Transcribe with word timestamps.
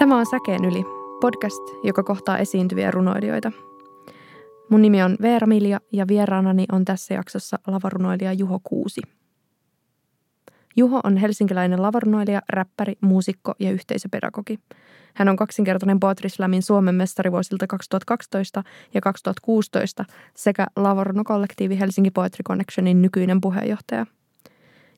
Tämä 0.00 0.18
on 0.18 0.26
Säkeen 0.26 0.64
yli, 0.64 0.84
podcast, 1.20 1.62
joka 1.82 2.02
kohtaa 2.02 2.38
esiintyviä 2.38 2.90
runoilijoita. 2.90 3.52
Mun 4.68 4.82
nimi 4.82 5.02
on 5.02 5.16
Veera 5.22 5.46
Milja 5.46 5.80
ja 5.92 6.08
vieraanani 6.08 6.64
on 6.72 6.84
tässä 6.84 7.14
jaksossa 7.14 7.58
lavarunoilija 7.66 8.32
Juho 8.32 8.60
Kuusi. 8.64 9.00
Juho 10.80 11.00
on 11.04 11.16
helsinkiläinen 11.16 11.82
lavarunoilija, 11.82 12.42
räppäri, 12.48 12.94
muusikko 13.00 13.54
ja 13.58 13.70
yhteisöpedagogi. 13.70 14.58
Hän 15.14 15.28
on 15.28 15.36
kaksinkertainen 15.36 16.00
Poetry 16.00 16.28
Slamin 16.28 16.62
Suomen 16.62 16.94
mestari 16.94 17.32
vuosilta 17.32 17.66
2012 17.66 18.62
ja 18.94 19.00
2016 19.00 20.04
sekä 20.34 20.66
lavarunokollektiivi 20.76 21.78
Helsinki 21.78 22.10
Poetry 22.10 22.42
Connectionin 22.42 23.02
nykyinen 23.02 23.40
puheenjohtaja– 23.40 24.06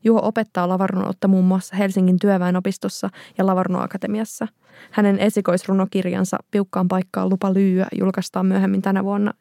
Juho 0.05 0.21
opettaa 0.23 0.69
lavarunoutta 0.69 1.29
muun 1.29 1.45
muassa 1.45 1.77
Helsingin 1.77 2.19
työväenopistossa 2.19 3.09
ja 3.39 3.47
Lavarunoakatemiassa. 3.47 4.49
Hänen 4.91 5.19
esikoisrunokirjansa 5.19 6.39
Piukkaan 6.51 6.89
paikkaan 6.89 7.29
lupa 7.29 7.55
lyyä 7.55 7.87
julkaistaan 7.99 8.47
myöhemmin 8.47 8.83
tänä 8.83 9.05
vuonna. 9.05 9.33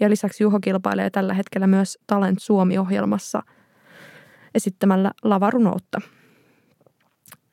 Ja 0.00 0.10
lisäksi 0.10 0.42
Juho 0.42 0.60
kilpailee 0.60 1.10
tällä 1.10 1.34
hetkellä 1.34 1.66
myös 1.66 1.98
Talent 2.06 2.38
Suomi-ohjelmassa 2.38 3.42
esittämällä 4.54 5.10
lavarunoutta. 5.22 6.00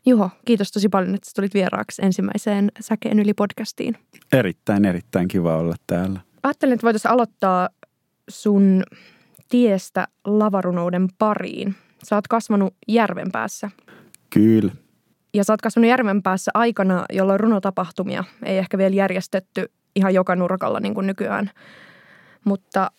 Juho, 0.05 0.29
kiitos 0.45 0.71
tosi 0.71 0.89
paljon, 0.89 1.15
että 1.15 1.31
tulit 1.35 1.53
vieraaksi 1.53 2.05
ensimmäiseen 2.05 2.71
Säkeen 2.79 3.19
yli 3.19 3.33
podcastiin. 3.33 3.97
Erittäin, 4.31 4.85
erittäin 4.85 5.27
kiva 5.27 5.57
olla 5.57 5.75
täällä. 5.87 6.19
Ajattelin, 6.43 6.73
että 6.73 6.85
voitaisiin 6.85 7.11
aloittaa 7.11 7.69
sun 8.29 8.83
tiestä 9.49 10.07
lavarunouden 10.25 11.07
pariin– 11.19 11.75
Sä 12.03 12.15
oot 12.15 12.27
kasvanut 12.27 12.75
järven 12.87 13.31
päässä. 13.31 13.69
Kyllä. 14.29 14.71
Ja 15.33 15.43
sä 15.43 15.53
oot 15.53 15.61
kasvanut 15.61 15.89
järven 15.89 16.23
päässä 16.23 16.51
aikana, 16.53 17.05
jolloin 17.13 17.39
runotapahtumia 17.39 18.23
ei 18.43 18.57
ehkä 18.57 18.77
vielä 18.77 18.95
järjestetty 18.95 19.71
ihan 19.95 20.13
joka 20.13 20.35
nurkalla 20.35 20.79
niin 20.79 20.93
kuin 20.93 21.07
nykyään. 21.07 21.51
Mutta 22.45 22.91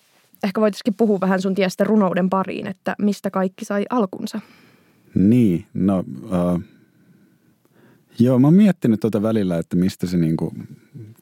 ehkä 0.44 0.60
voitaisiin 0.60 0.94
puhua 0.94 1.20
vähän 1.20 1.42
sun 1.42 1.54
tiestä 1.54 1.84
runouden 1.84 2.30
pariin, 2.30 2.66
että 2.66 2.94
mistä 3.02 3.30
kaikki 3.30 3.64
sai 3.64 3.84
alkunsa. 3.90 4.40
Niin, 5.14 5.66
no 5.74 6.04
uh, 6.22 6.62
joo, 8.18 8.38
mä 8.38 8.46
oon 8.46 8.54
miettinyt 8.54 9.00
tuota 9.00 9.22
välillä, 9.22 9.58
että 9.58 9.76
mistä 9.76 10.06
se 10.06 10.16
niinku, 10.16 10.52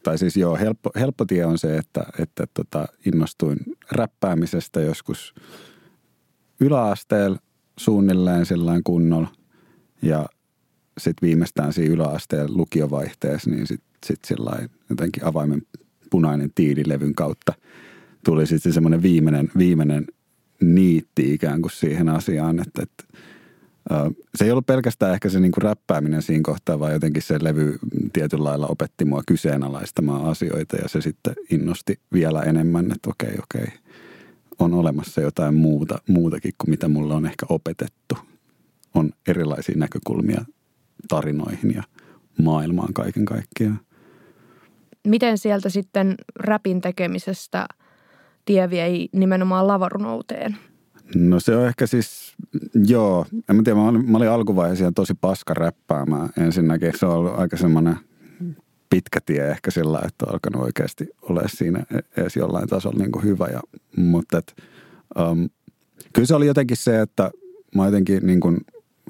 tai 0.02 0.18
siis 0.18 0.36
joo, 0.36 0.56
helppo, 0.56 0.90
helppo 1.00 1.24
tie 1.24 1.46
on 1.46 1.58
se, 1.58 1.76
että, 1.76 2.06
että 2.18 2.46
tota, 2.54 2.86
innostuin 3.06 3.58
räppäämisestä 3.92 4.80
joskus 4.80 5.34
yläasteella 6.60 7.38
suunnilleen 7.78 8.46
sellainen 8.46 8.82
kunnolla. 8.84 9.28
Ja 10.02 10.26
sitten 10.98 11.26
viimeistään 11.26 11.72
siinä 11.72 11.94
yläasteen 11.94 12.56
lukiovaihteessa, 12.56 13.50
niin 13.50 13.66
sitten 13.66 13.88
sit 14.06 14.24
sellainen 14.24 14.70
jotenkin 14.90 15.24
avaimen 15.24 15.62
punainen 16.10 16.50
tiililevyn 16.54 17.14
kautta 17.14 17.52
tuli 18.26 18.46
sitten 18.46 18.72
semmoinen 18.72 19.02
viimeinen, 19.02 19.50
viimeinen 19.58 20.06
niitti 20.60 21.34
ikään 21.34 21.62
kuin 21.62 21.72
siihen 21.72 22.08
asiaan, 22.08 22.60
että, 22.60 22.82
että 22.82 23.04
se 24.34 24.44
ei 24.44 24.50
ollut 24.50 24.66
pelkästään 24.66 25.14
ehkä 25.14 25.28
se 25.28 25.40
niinku 25.40 25.60
räppääminen 25.60 26.22
siinä 26.22 26.42
kohtaa, 26.44 26.78
vaan 26.80 26.92
jotenkin 26.92 27.22
se 27.22 27.38
levy 27.42 27.78
tietyllä 28.12 28.44
lailla 28.44 28.66
opetti 28.66 29.04
mua 29.04 29.22
kyseenalaistamaan 29.26 30.24
asioita 30.24 30.76
ja 30.76 30.88
se 30.88 31.00
sitten 31.00 31.34
innosti 31.50 32.00
vielä 32.12 32.42
enemmän, 32.42 32.92
että 32.92 33.10
okei, 33.10 33.34
okei, 33.42 33.72
on 34.58 34.74
olemassa 34.74 35.20
jotain 35.20 35.54
muuta, 35.54 35.98
muutakin 36.08 36.52
kuin 36.58 36.70
mitä 36.70 36.88
mulle 36.88 37.14
on 37.14 37.26
ehkä 37.26 37.46
opetettu. 37.48 38.18
On 38.94 39.10
erilaisia 39.28 39.74
näkökulmia 39.78 40.44
tarinoihin 41.08 41.74
ja 41.74 41.82
maailmaan 42.42 42.94
kaiken 42.94 43.24
kaikkiaan. 43.24 43.80
Miten 45.06 45.38
sieltä 45.38 45.68
sitten 45.68 46.14
räpin 46.36 46.80
tekemisestä 46.80 47.66
tie 48.46 48.70
vei 48.70 49.08
nimenomaan 49.12 49.66
lavarunouteen? 49.66 50.56
No 51.14 51.40
se 51.40 51.56
on 51.56 51.66
ehkä 51.66 51.86
siis, 51.86 52.34
joo, 52.86 53.26
en 53.48 53.56
mä 53.56 53.62
tiedä, 53.62 53.78
mä 53.78 53.88
olin, 53.88 54.10
mä 54.10 54.18
olin 54.18 54.30
alkuvaiheessa 54.30 54.92
tosi 54.92 55.14
paska 55.20 55.54
räppäämään 55.54 56.28
ensinnäkin. 56.36 56.92
Se 56.98 57.06
on 57.06 57.12
ollut 57.12 57.38
aika 57.38 57.56
semmoinen 57.56 57.96
pitkä 58.90 59.20
tie 59.26 59.50
ehkä 59.50 59.70
sillä, 59.70 60.00
että 60.04 60.26
on 60.26 60.32
alkanut 60.32 60.62
oikeasti 60.62 61.08
olla 61.22 61.42
siinä 61.46 61.84
edes 62.16 62.36
jollain 62.36 62.68
tasolla 62.68 62.98
niin 62.98 63.12
kuin 63.12 63.24
hyvä. 63.24 63.46
Ja, 63.46 63.60
mutta 63.96 64.38
et, 64.38 64.62
um, 65.18 65.48
kyllä 66.12 66.26
se 66.26 66.34
oli 66.34 66.46
jotenkin 66.46 66.76
se, 66.76 67.00
että 67.00 67.30
mä 67.74 67.84
jotenkin 67.84 68.26
niin 68.26 68.40
kuin 68.40 68.60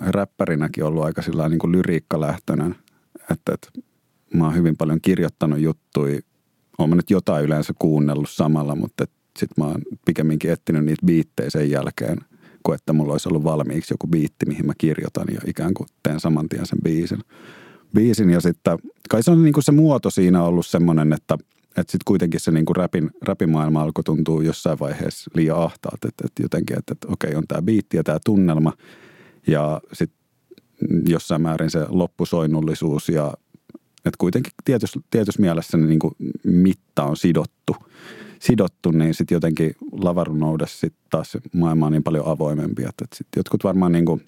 räppärinäkin 0.00 0.84
ollut 0.84 1.04
aika 1.04 1.22
sillä 1.22 1.48
niin 1.48 1.58
kuin 1.58 1.72
lyriikkalähtöinen, 1.72 2.76
että, 3.30 3.54
että 3.54 3.68
mä 4.34 4.44
oon 4.44 4.54
hyvin 4.54 4.76
paljon 4.76 5.00
kirjoittanut 5.03 5.58
juttuja. 5.58 6.20
Mä 6.88 6.94
nyt 6.94 7.10
jotain 7.10 7.44
yleensä 7.44 7.72
kuunnellut 7.78 8.30
samalla, 8.30 8.74
mutta 8.74 9.04
sitten 9.38 9.64
mä 9.64 9.70
oon 9.70 9.82
pikemminkin 10.06 10.50
etsinyt 10.50 10.84
niitä 10.84 11.06
biittejä 11.06 11.50
sen 11.50 11.70
jälkeen, 11.70 12.19
kuin 12.62 12.74
että 12.74 12.92
mulla 12.92 13.12
olisi 13.12 13.28
ollut 13.28 13.44
valmiiksi 13.44 13.94
joku 13.94 14.06
biitti, 14.06 14.47
mihin 14.47 14.66
mä 14.66 14.72
kirjoitan 14.78 15.26
ja 15.34 15.41
ikään 15.47 15.74
kuin 15.74 15.88
teen 16.02 16.20
saman 16.20 16.48
tien 16.48 16.66
sen 16.66 16.78
biisin. 16.84 17.19
Biisin 17.94 18.30
ja 18.30 18.41
sitten 18.41 18.78
kai 19.10 19.22
se 19.22 19.30
on 19.30 19.42
niin 19.42 19.52
kuin 19.52 19.64
se 19.64 19.72
muoto 19.72 20.10
siinä 20.10 20.42
ollut 20.42 20.66
semmoinen, 20.66 21.12
että, 21.12 21.34
että 21.69 21.92
sitten 21.92 22.04
kuitenkin 22.06 22.41
se 22.41 22.50
niin 22.50 22.64
kuin 22.64 22.76
rapin, 22.76 23.10
rapimaailma 23.22 23.82
alkoi 23.82 24.04
tuntua 24.04 24.42
jossain 24.42 24.78
vaiheessa 24.78 25.30
liian 25.34 25.58
ahtaalta, 25.58 26.08
että, 26.08 26.24
että 26.26 26.42
jotenkin, 26.42 26.78
että, 26.78 26.92
että 26.92 27.08
okei 27.10 27.34
on 27.34 27.44
tämä 27.48 27.62
biitti 27.62 27.97
ja 27.97 28.04
tämä 28.04 28.18
tunnelma. 28.24 28.72
Ja 29.47 29.80
sitten 29.92 30.18
jossain 31.08 31.42
määrin 31.42 31.70
se 31.70 31.86
loppusoinnullisuus 31.88 33.08
ja 33.08 33.34
että 33.97 34.18
kuitenkin 34.18 34.53
tietyssä, 34.64 35.00
tietyssä 35.10 35.42
mielessä 35.42 35.78
niin 35.78 35.98
kuin 35.98 36.14
mitta 36.44 37.04
on 37.04 37.16
sidottu, 37.16 37.76
sidottu 38.41 38.91
niin 38.91 39.14
sitten 39.14 39.36
jotenkin 39.36 39.72
lavarunoudessa 39.92 40.78
sitten 40.78 41.02
taas 41.10 41.36
maailma 41.52 41.86
on 41.86 41.92
niin 41.92 42.02
paljon 42.02 42.26
avoimempi, 42.26 42.82
että, 42.82 43.04
sitten 43.14 43.41
jotkut 43.41 43.64
varmaan 43.64 43.92
niin 43.92 44.04
kuin 44.04 44.24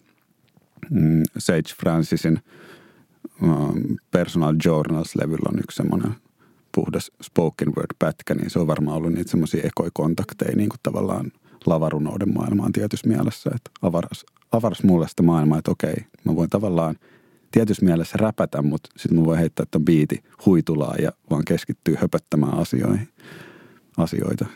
mm, 0.91 1.22
Sage 1.38 1.74
Francisin– 1.80 2.41
Um, 3.42 3.96
Personal 4.10 4.54
Journals-levyllä 4.64 5.48
on 5.52 5.58
yksi 5.58 5.76
semmoinen 5.76 6.14
puhdas 6.74 7.10
spoken 7.22 7.69
word-pätkä, 7.69 8.34
niin 8.34 8.50
se 8.50 8.58
on 8.58 8.66
varmaan 8.66 8.96
ollut 8.96 9.12
niitä 9.12 9.30
semmoisia 9.30 9.62
ekoikontakteja 9.64 10.56
niin 10.56 10.69
kuin 10.69 10.80
tavallaan 10.82 11.32
lavarunouden 11.66 12.34
maailmaan 12.34 12.72
tietyssä 12.72 13.08
mielessä. 13.08 13.50
Että 13.54 13.70
avaras, 13.82 14.26
avaras 14.52 14.82
mulle 14.82 15.08
sitä 15.08 15.22
maailmaa, 15.22 15.58
että 15.58 15.70
okei, 15.70 15.96
mä 16.25 16.36
voin 16.36 16.50
tavallaan 16.50 16.96
tietyssä 17.50 17.84
mielessä 17.84 18.16
räpätä, 18.20 18.62
mutta 18.62 18.90
sitten 18.96 19.19
mä 19.19 19.25
voin 19.25 19.38
heittää 19.38 19.66
ton 19.70 19.84
biiti 19.84 20.22
huitulaa 20.46 20.94
ja 21.02 21.12
vaan 21.30 21.44
keskittyä 21.44 21.98
höpöttämään 22.00 22.58
asioihin, 22.58 23.08
asioita. 23.98 24.47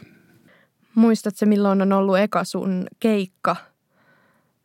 Muistatko 0.94 1.46
milloin 1.46 1.82
on 1.82 1.92
ollut 1.92 2.18
eka 2.18 2.44
sun 2.44 2.86
keikka, 3.00 3.56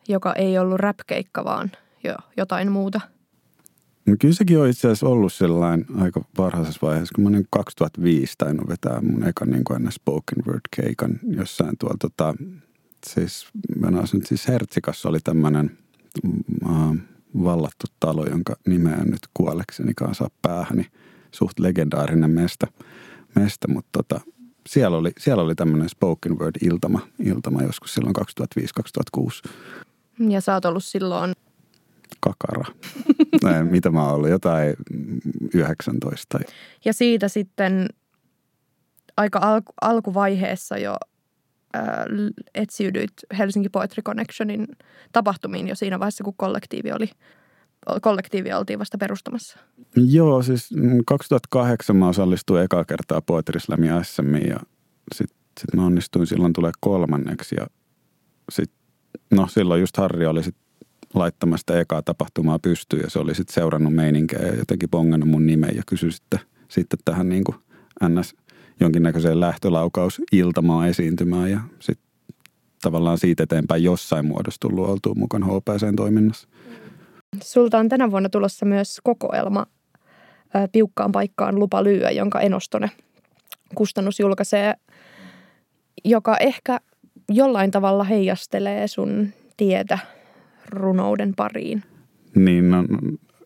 joka 0.07 0.33
ei 0.33 0.57
ollut 0.57 0.79
rap-keikka, 0.79 1.43
vaan 1.43 1.71
jo 2.03 2.15
jotain 2.37 2.71
muuta– 2.71 3.01
No 4.07 4.15
kyllä 4.19 4.33
sekin 4.33 4.59
on 4.59 4.69
itse 4.69 4.87
asiassa 4.87 5.07
ollut 5.07 5.33
sellainen 5.33 5.85
aika 5.97 6.21
varhaisessa 6.37 6.79
vaiheessa, 6.81 7.15
kun 7.15 7.23
mä 7.23 7.29
niin 7.29 7.47
2005 7.49 8.33
tainnut 8.37 8.67
vetää 8.67 9.01
mun 9.01 9.27
ekan 9.27 9.49
niin 9.49 9.63
kuin 9.63 9.91
spoken 9.91 10.45
word 10.47 10.61
keikan 10.75 11.19
jossain 11.23 11.77
tuolla 11.77 11.97
tota, 12.01 12.35
siis 13.07 13.47
mä 13.75 13.99
asun 13.99 14.21
siis 14.25 14.47
Hertsikassa 14.47 15.09
oli 15.09 15.19
tämmöinen 15.23 15.77
uh, 16.65 16.95
vallattu 17.43 17.87
talo, 17.99 18.25
jonka 18.25 18.55
nimeä 18.67 19.03
nyt 19.03 19.21
kuollekseni 19.33 19.93
kanssa 19.93 20.29
päähäni. 20.41 20.85
Suht 21.31 21.59
legendaarinen 21.59 22.31
mesta, 22.31 22.67
mesta 23.35 23.67
mutta 23.67 24.03
tota, 24.03 24.21
siellä 24.67 24.97
oli, 24.97 25.11
siellä 25.19 25.43
oli 25.43 25.55
tämmöinen 25.55 25.89
spoken 25.89 26.39
word 26.39 26.55
iltama, 26.61 26.99
iltama 27.19 27.63
joskus 27.63 27.93
silloin 27.93 28.15
2005-2006. 29.19 29.51
Ja 30.29 30.41
sä 30.41 30.53
oot 30.53 30.65
ollut 30.65 30.83
silloin 30.83 31.33
kakara. 32.19 32.65
Näin, 33.43 33.67
mitä 33.67 33.89
mä 33.89 34.03
oon 34.03 34.15
ollut, 34.15 34.29
jotain 34.29 34.75
19. 35.53 36.39
Ja 36.85 36.93
siitä 36.93 37.27
sitten 37.27 37.87
aika 39.17 39.39
alku, 39.41 39.73
alkuvaiheessa 39.81 40.77
jo 40.77 40.95
äh, 41.75 41.83
etsiydyit 42.55 43.13
Helsinki 43.37 43.69
Poetry 43.69 44.03
Connectionin 44.03 44.67
tapahtumiin 45.11 45.67
jo 45.67 45.75
siinä 45.75 45.99
vaiheessa, 45.99 46.23
kun 46.23 46.33
kollektiivi 46.37 46.91
oli 46.91 47.09
kollektiivi 48.01 48.53
oltiin 48.53 48.79
vasta 48.79 48.97
perustamassa. 48.97 49.59
Joo, 49.95 50.43
siis 50.43 50.69
2008 51.05 51.95
mä 51.95 52.07
osallistuin 52.07 52.63
ekaa 52.63 52.85
kertaa 52.85 53.21
Poetry 53.21 53.59
Slamin 53.59 53.91
SMiin 54.03 54.49
ja 54.49 54.59
sitten 55.15 55.37
sit 55.59 55.73
mä 55.75 55.85
onnistuin 55.85 56.27
silloin 56.27 56.53
tulee 56.53 56.71
kolmanneksi 56.79 57.55
ja 57.59 57.67
sit, 58.51 58.71
no 59.31 59.47
silloin 59.47 59.81
just 59.81 59.97
Harri 59.97 60.25
oli 60.25 60.43
sit 60.43 60.55
laittamasta 61.13 61.79
ekaa 61.79 62.01
tapahtumaa 62.01 62.59
pystyyn 62.59 63.01
ja 63.03 63.09
se 63.09 63.19
oli 63.19 63.35
sitten 63.35 63.53
seurannut 63.53 63.95
meininkejä 63.95 64.47
ja 64.47 64.55
jotenkin 64.55 64.89
bongannut 64.89 65.29
mun 65.29 65.45
nimen 65.45 65.75
ja 65.75 65.83
kysyi 65.87 66.11
sitten, 66.11 66.39
sitten 66.67 66.99
tähän 67.05 67.29
niin 67.29 67.43
kuin 67.43 67.57
ns. 68.09 68.35
jonkinnäköiseen 68.79 69.39
lähtölaukaus 69.39 70.21
iltamaa 70.31 70.87
esiintymään 70.87 71.51
ja 71.51 71.59
sitten 71.79 72.07
tavallaan 72.81 73.17
siitä 73.17 73.43
eteenpäin 73.43 73.83
jossain 73.83 74.25
muodossa 74.25 74.59
tullut 74.59 74.89
oltua 74.89 75.13
mukana 75.15 75.45
HPCn 75.45 75.95
toiminnassa. 75.95 76.47
Sulta 77.43 77.77
on 77.77 77.89
tänä 77.89 78.11
vuonna 78.11 78.29
tulossa 78.29 78.65
myös 78.65 78.99
kokoelma 79.03 79.65
Piukkaan 80.71 81.11
paikkaan 81.11 81.59
lupa 81.59 81.83
lyöä, 81.83 82.11
jonka 82.11 82.39
Enostone 82.39 82.91
kustannus 83.75 84.19
julkaisee, 84.19 84.73
joka 86.05 86.37
ehkä 86.37 86.79
jollain 87.29 87.71
tavalla 87.71 88.03
heijastelee 88.03 88.87
sun 88.87 89.27
tietä 89.57 89.99
runouden 90.69 91.33
pariin. 91.35 91.83
Niin, 92.35 92.71
no, 92.71 92.83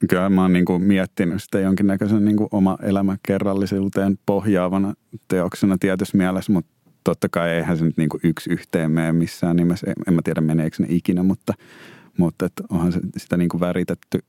kyllä 0.10 0.30
mä 0.30 0.42
oon 0.42 0.54
niin 0.54 0.66
kuin 0.66 0.84
miettinyt 0.84 1.44
sitä 1.44 1.60
jonkinnäköisen 1.60 2.26
niin 2.26 2.38
kuin 2.38 2.50
oma 2.52 2.78
elämäkerrallisuuteen 2.82 4.20
pohjaavana 4.26 4.94
teoksena 5.28 5.78
tietyssä 5.80 6.18
mielessä, 6.18 6.52
mutta 6.52 6.72
totta 7.04 7.30
kai 7.30 7.50
eihän 7.50 7.78
se 7.78 7.86
nyt 7.86 7.98
niin 7.98 8.10
kuin 8.10 8.22
yksi 8.24 8.50
yhteen 8.50 8.92
mene 8.92 9.12
missään 9.12 9.56
nimessä. 9.56 9.88
En, 9.88 9.96
en 10.08 10.14
mä 10.14 10.22
tiedä 10.24 10.42
meneekö 10.42 10.76
ne 10.80 10.88
ikinä, 10.90 11.24
mutta, 11.24 11.54
mutta 12.18 12.46
et 12.46 12.54
onhan 12.70 12.94
sitä 13.18 13.38
niin 13.38 13.50
kuin 13.50 13.62
väritetty 13.62 14.20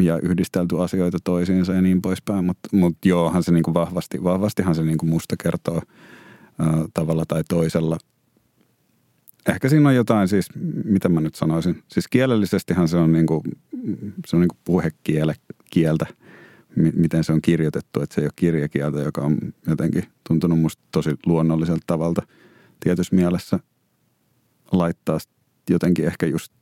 ja 0.00 0.18
yhdistelty 0.18 0.82
asioita 0.82 1.18
toisiinsa 1.24 1.72
ja 1.72 1.82
niin 1.82 2.02
poispäin. 2.02 2.44
Mutta 2.44 2.68
mut 2.72 2.96
joohan 3.04 3.42
se 3.42 3.52
niin 3.52 3.62
kuin 3.62 3.74
vahvasti, 3.74 4.22
vahvastihan 4.24 4.74
se 4.74 4.82
niin 4.82 4.98
kuin 4.98 5.10
musta 5.10 5.36
kertoo 5.42 5.82
ää, 6.58 6.84
tavalla 6.94 7.24
tai 7.28 7.42
toisella. 7.48 7.98
Ehkä 9.48 9.68
siinä 9.68 9.88
on 9.88 9.94
jotain 9.94 10.28
siis, 10.28 10.46
mitä 10.84 11.08
mä 11.08 11.20
nyt 11.20 11.34
sanoisin. 11.34 11.82
Siis 11.88 12.08
kielellisestihan 12.08 12.88
se 12.88 12.96
on 12.96 13.12
niin 13.12 13.26
kuin, 13.26 13.42
se 14.26 14.36
on 14.36 14.40
niin 14.40 14.48
kuin 14.48 14.60
puhekieltä– 14.64 16.06
miten 16.76 17.24
se 17.24 17.32
on 17.32 17.42
kirjoitettu, 17.42 18.00
että 18.00 18.14
se 18.14 18.20
ei 18.20 18.24
ole 18.24 18.32
kirjakieltä, 18.36 19.00
joka 19.00 19.20
on 19.20 19.38
jotenkin 19.66 20.04
tuntunut 20.28 20.60
musta 20.60 20.82
tosi 20.92 21.10
luonnolliselta 21.26 21.82
tavalta 21.86 22.22
tietyssä 22.80 23.16
mielessä 23.16 23.58
laittaa 24.72 25.18
jotenkin 25.70 26.04
ehkä 26.04 26.26
just, 26.26 26.52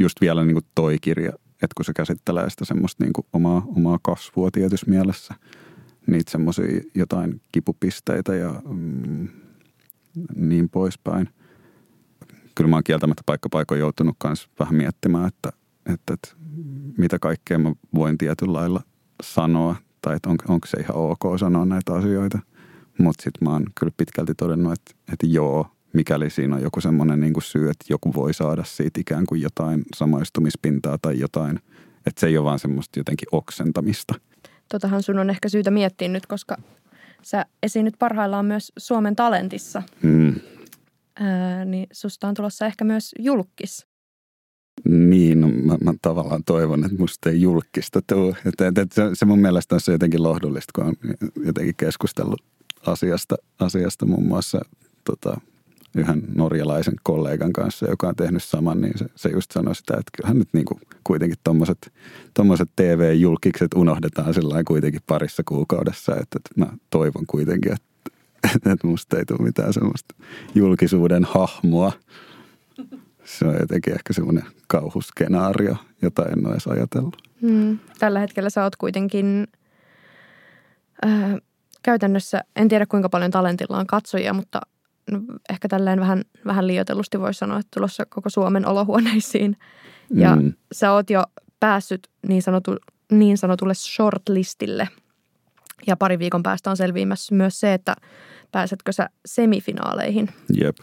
just 0.00 0.20
vielä 0.20 0.44
niin 0.44 0.54
kuin 0.54 0.64
toi 0.74 0.98
kirja, 1.00 1.32
että 1.48 1.74
kun 1.76 1.84
se 1.84 1.92
käsittelee 1.92 2.50
sitä 2.50 2.64
semmoista 2.64 3.04
niin 3.04 3.12
kuin 3.12 3.26
omaa, 3.32 3.62
omaa 3.76 3.98
kasvua 4.02 4.50
tietyssä 4.50 4.90
mielessä, 4.90 5.34
niitä 6.06 6.30
semmoisia 6.30 6.80
jotain 6.94 7.40
kipupisteitä 7.52 8.34
ja 8.34 8.62
mm, 8.68 9.28
niin 10.36 10.68
poispäin. 10.68 11.28
Kyllä 12.54 12.70
mä 12.70 12.76
oon 12.76 12.84
kieltämättä 12.84 13.22
paikkapaikoin 13.26 13.80
joutunut 13.80 14.16
myös 14.24 14.48
vähän 14.60 14.74
miettimään, 14.74 15.28
että, 15.28 15.52
että, 15.86 16.14
että 16.14 16.28
mitä 16.98 17.18
kaikkea 17.18 17.58
mä 17.58 17.72
voin 17.94 18.18
tietyllä 18.18 18.52
lailla 18.52 18.82
sanoa 19.22 19.76
tai 20.02 20.16
että 20.16 20.30
on, 20.30 20.36
onko 20.48 20.66
se 20.66 20.80
ihan 20.80 20.96
ok 20.96 21.38
sanoa 21.38 21.64
näitä 21.64 21.94
asioita. 21.94 22.38
Mutta 22.98 23.22
sitten 23.22 23.48
mä 23.48 23.52
oon 23.52 23.64
kyllä 23.80 23.92
pitkälti 23.96 24.34
todennut, 24.34 24.72
että, 24.72 24.90
että 25.12 25.26
joo, 25.26 25.70
mikäli 25.92 26.30
siinä 26.30 26.56
on 26.56 26.62
joku 26.62 26.80
semmoinen 26.80 27.20
niin 27.20 27.42
syy, 27.42 27.70
että 27.70 27.84
joku 27.88 28.14
voi 28.14 28.34
saada 28.34 28.64
siitä 28.64 29.00
ikään 29.00 29.26
kuin 29.26 29.40
jotain 29.40 29.82
samaistumispintaa 29.96 30.98
tai 31.02 31.18
jotain, 31.18 31.60
että 32.06 32.20
se 32.20 32.26
ei 32.26 32.38
ole 32.38 32.44
vaan 32.44 32.58
semmoista 32.58 33.00
jotenkin 33.00 33.28
oksentamista. 33.32 34.14
Totahan 34.68 35.02
sun 35.02 35.18
on 35.18 35.30
ehkä 35.30 35.48
syytä 35.48 35.70
miettiä 35.70 36.08
nyt, 36.08 36.26
koska 36.26 36.56
sä 37.22 37.46
esiinnyt 37.62 37.94
parhaillaan 37.98 38.46
myös 38.46 38.72
Suomen 38.78 39.16
talentissa. 39.16 39.82
Mm. 40.02 40.34
Ää, 41.20 41.64
niin 41.64 41.86
susta 41.92 42.28
on 42.28 42.34
tulossa 42.34 42.66
ehkä 42.66 42.84
myös 42.84 43.14
julkis. 43.18 43.86
Niin, 44.84 45.40
no, 45.40 45.48
mä, 45.48 45.76
mä 45.84 45.94
tavallaan 46.02 46.44
toivon, 46.44 46.84
että 46.84 46.98
musta 46.98 47.30
ei 47.30 47.40
julkista 47.40 48.02
tule. 48.06 48.36
Että, 48.46 48.68
että 48.68 48.94
se, 48.94 49.02
se 49.12 49.24
mun 49.24 49.38
mielestä 49.38 49.74
on 49.74 49.80
se 49.80 49.92
jotenkin 49.92 50.22
lohdullista, 50.22 50.72
kun 50.74 50.84
on 50.84 50.94
jotenkin 51.44 51.74
keskustellut 51.76 52.42
asiasta, 52.86 53.36
asiasta 53.58 54.06
muun 54.06 54.26
muassa 54.26 54.60
tota, 55.04 55.40
yhden 55.96 56.22
norjalaisen 56.34 56.94
kollegan 57.02 57.52
kanssa, 57.52 57.86
joka 57.86 58.08
on 58.08 58.16
tehnyt 58.16 58.42
saman, 58.42 58.80
niin 58.80 58.98
se, 58.98 59.06
se 59.16 59.28
just 59.28 59.50
sanoi 59.50 59.74
sitä, 59.74 59.92
että 59.92 60.10
kyllähän 60.16 60.38
nyt 60.38 60.48
niin 60.52 60.64
kuin 60.64 60.80
kuitenkin 61.04 61.38
tuommoiset 62.34 62.70
TV-julkikset 62.76 63.74
unohdetaan 63.74 64.34
sillä 64.34 64.64
kuitenkin 64.64 65.00
parissa 65.06 65.42
kuukaudessa, 65.46 66.12
että, 66.12 66.36
että 66.36 66.50
mä 66.56 66.66
toivon 66.90 67.26
kuitenkin, 67.26 67.72
että, 67.72 68.10
että 68.72 68.86
musta 68.86 69.18
ei 69.18 69.24
tule 69.24 69.42
mitään 69.42 69.72
semmoista 69.72 70.14
julkisuuden 70.54 71.24
hahmoa 71.24 71.92
se 73.36 73.46
on 73.46 73.56
jotenkin 73.60 73.92
ehkä 73.92 74.12
semmoinen 74.12 74.44
kauhuskenaario, 74.66 75.76
jota 76.02 76.24
en 76.26 76.46
ole 76.46 76.52
edes 76.52 76.66
ajatellut. 76.66 77.16
Hmm. 77.42 77.78
Tällä 77.98 78.20
hetkellä 78.20 78.50
sä 78.50 78.62
oot 78.62 78.76
kuitenkin 78.76 79.46
äh, 81.06 81.34
käytännössä, 81.82 82.44
en 82.56 82.68
tiedä 82.68 82.86
kuinka 82.86 83.08
paljon 83.08 83.30
talentilla 83.30 83.78
on 83.78 83.86
katsojia, 83.86 84.32
mutta 84.32 84.60
ehkä 85.50 85.68
tälleen 85.68 86.00
vähän, 86.00 86.22
vähän 86.46 86.66
liioitellusti 86.66 87.20
voisi 87.20 87.38
sanoa, 87.38 87.58
että 87.58 87.70
tulossa 87.74 88.06
koko 88.06 88.30
Suomen 88.30 88.66
olohuoneisiin. 88.66 89.56
Ja 90.14 90.34
hmm. 90.34 90.52
sä 90.72 90.92
oot 90.92 91.10
jo 91.10 91.24
päässyt 91.60 92.08
niin, 92.28 92.42
sanotu, 92.42 92.76
niin 93.12 93.38
sanotulle 93.38 93.74
shortlistille. 93.74 94.88
Ja 95.86 95.96
pari 95.96 96.18
viikon 96.18 96.42
päästä 96.42 96.70
on 96.70 96.76
selviämässä 96.76 97.34
myös 97.34 97.60
se, 97.60 97.74
että 97.74 97.96
pääsetkö 98.52 98.92
sä 98.92 99.10
semifinaaleihin. 99.26 100.28
Jep. 100.54 100.76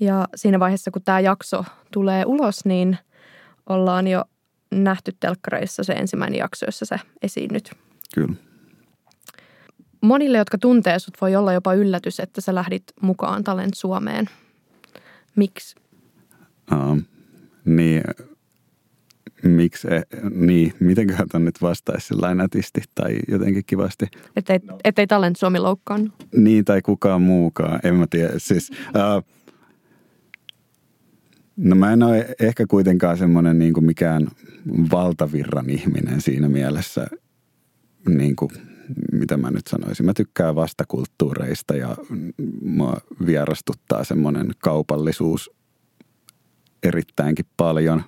Ja 0.00 0.28
siinä 0.34 0.60
vaiheessa, 0.60 0.90
kun 0.90 1.02
tämä 1.04 1.20
jakso 1.20 1.64
tulee 1.92 2.24
ulos, 2.26 2.64
niin 2.64 2.98
ollaan 3.68 4.06
jo 4.06 4.24
nähty 4.70 5.12
telkkareissa 5.20 5.84
se 5.84 5.92
ensimmäinen 5.92 6.38
jakso, 6.38 6.66
jossa 6.66 6.84
sä 6.84 6.98
esiinnyt. 7.22 7.70
Kyllä. 8.14 8.34
Monille, 10.06 10.38
jotka 10.38 10.58
tuntee 10.58 10.98
sut, 10.98 11.14
voi 11.20 11.36
olla 11.36 11.52
jopa 11.52 11.74
yllätys, 11.74 12.20
että 12.20 12.40
sä 12.40 12.54
lähdit 12.54 12.84
mukaan 13.00 13.44
Talent 13.44 13.74
Suomeen. 13.74 14.26
Miksi? 15.36 15.76
Uh, 16.72 17.02
niin, 17.64 18.02
miksi, 19.42 19.88
e, 19.88 20.02
niin, 20.30 20.72
mitenköhän 20.80 21.28
ton 21.28 21.44
nyt 21.44 21.62
vastaisi 21.62 22.06
sillä 22.06 22.34
nätisti 22.34 22.82
tai 22.94 23.18
jotenkin 23.28 23.62
kivasti. 23.66 24.06
Ettei, 24.36 24.58
no. 24.64 24.78
ettei 24.84 25.06
Talent 25.06 25.36
Suomi 25.36 25.58
loukkaan. 25.58 26.12
Niin, 26.36 26.64
tai 26.64 26.82
kukaan 26.82 27.22
muukaan, 27.22 27.80
en 27.82 27.94
mä 27.94 28.06
tiedä. 28.10 28.32
Siis, 28.36 28.70
uh, 28.70 29.36
No 31.56 31.76
mä 31.76 31.92
en 31.92 32.02
ole 32.02 32.34
ehkä 32.40 32.66
kuitenkaan 32.66 33.18
semmoinen 33.18 33.58
niin 33.58 33.72
kuin 33.72 33.84
mikään 33.84 34.28
valtavirran 34.92 35.70
ihminen 35.70 36.20
siinä 36.20 36.48
mielessä, 36.48 37.06
niin 38.08 38.36
kuin, 38.36 38.50
mitä 39.12 39.36
mä 39.36 39.50
nyt 39.50 39.66
sanoisin. 39.66 40.06
Mä 40.06 40.14
tykkään 40.14 40.54
vastakulttuureista 40.54 41.76
ja 41.76 41.96
mua 42.62 42.96
vierastuttaa 43.26 44.04
semmoinen 44.04 44.50
kaupallisuus 44.58 45.50
erittäinkin 46.82 47.46
paljon. 47.56 48.02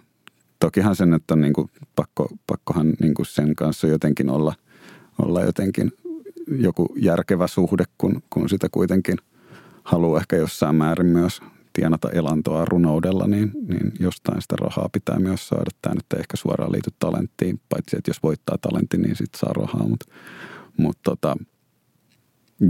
Tokihan 0.61 0.97
se 0.97 1.07
nyt 1.07 1.31
on 1.31 1.41
niin 1.41 1.53
kuin, 1.53 1.71
pakko, 1.97 2.29
pakkohan 2.47 2.93
niin 3.01 3.15
kuin 3.15 3.27
sen 3.27 3.55
kanssa 3.55 3.87
jotenkin 3.87 4.31
olla, 4.31 4.55
olla 5.23 5.43
jotenkin 5.43 5.93
joku 6.47 6.95
järkevä 6.97 7.47
suhde, 7.47 7.85
kun, 7.99 8.23
kun 8.31 8.49
sitä 8.49 8.69
kuitenkin 8.73 9.17
haluaa 9.85 10.21
ehkä 10.21 10.37
jossain 10.37 10.77
määrin 10.77 11.07
myös 11.07 11.41
tienata 11.73 12.11
elantoa 12.11 12.65
runoudella, 12.65 13.27
niin, 13.27 13.51
niin 13.69 13.93
jostain 14.01 14.43
sitä 14.43 14.57
rahaa 14.61 14.89
pitää 14.93 15.19
myös 15.19 15.49
saada. 15.49 15.71
Tämä 15.83 15.95
nyt 15.95 16.13
ei 16.15 16.21
ehkä 16.21 16.37
suoraan 16.37 16.73
liity 16.73 16.91
talenttiin, 16.99 17.61
paitsi 17.69 17.97
että 17.97 18.11
jos 18.11 18.23
voittaa 18.23 18.59
talentti, 18.61 18.99
niin 18.99 19.17
sitten 19.17 19.41
saa 19.41 19.53
rahaa. 19.53 19.89
Mutta 19.89 20.07
mut 20.79 20.99
tota, 21.03 21.37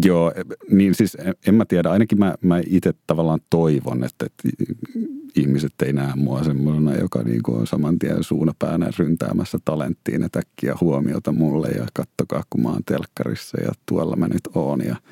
joo, 0.04 0.32
niin 0.70 0.94
siis 0.94 1.14
en, 1.14 1.34
en 1.46 1.54
mä 1.54 1.64
tiedä, 1.64 1.90
ainakin 1.90 2.18
mä, 2.18 2.34
mä 2.40 2.60
itse 2.66 2.94
tavallaan 3.06 3.40
toivon, 3.50 4.04
että, 4.04 4.26
että 4.26 4.48
ihmiset 5.36 5.72
ei 5.82 5.92
näe 5.92 6.12
mua 6.16 6.44
semmoisena, 6.44 6.94
joka 6.94 7.22
niin 7.22 7.42
kuin 7.42 7.58
on 7.58 7.66
saman 7.66 7.98
tien 7.98 8.24
suunapäänä 8.24 8.90
ryntäämässä 8.98 9.58
talenttiin 9.64 10.22
ja 10.22 10.28
täkkiä 10.28 10.76
huomiota 10.80 11.32
mulle 11.32 11.68
ja 11.68 11.86
kattokaa, 11.94 12.42
kun 12.50 12.62
mä 12.62 12.68
oon 12.68 12.84
telkkarissa 12.86 13.60
ja 13.60 13.72
tuolla 13.86 14.16
mä 14.16 14.28
nyt 14.28 14.48
oon 14.54 14.80
ja– 14.84 14.96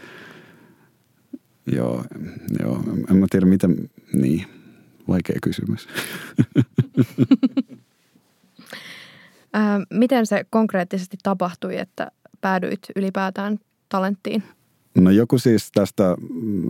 Joo, 1.73 2.05
joo. 2.61 2.83
En 3.11 3.17
mä 3.17 3.27
tiedä 3.31 3.47
miten, 3.47 3.91
niin, 4.13 4.47
vaikea 5.09 5.37
kysymys. 5.43 5.89
miten 9.91 10.27
se 10.27 10.45
konkreettisesti 10.51 11.17
tapahtui, 11.23 11.79
että 11.79 12.11
päädyit 12.47 12.81
ylipäätään 12.97 13.59
talenttiin? 13.89 14.43
No 14.95 15.11
joku 15.11 15.39
siis 15.39 15.71
tästä, 15.75 16.17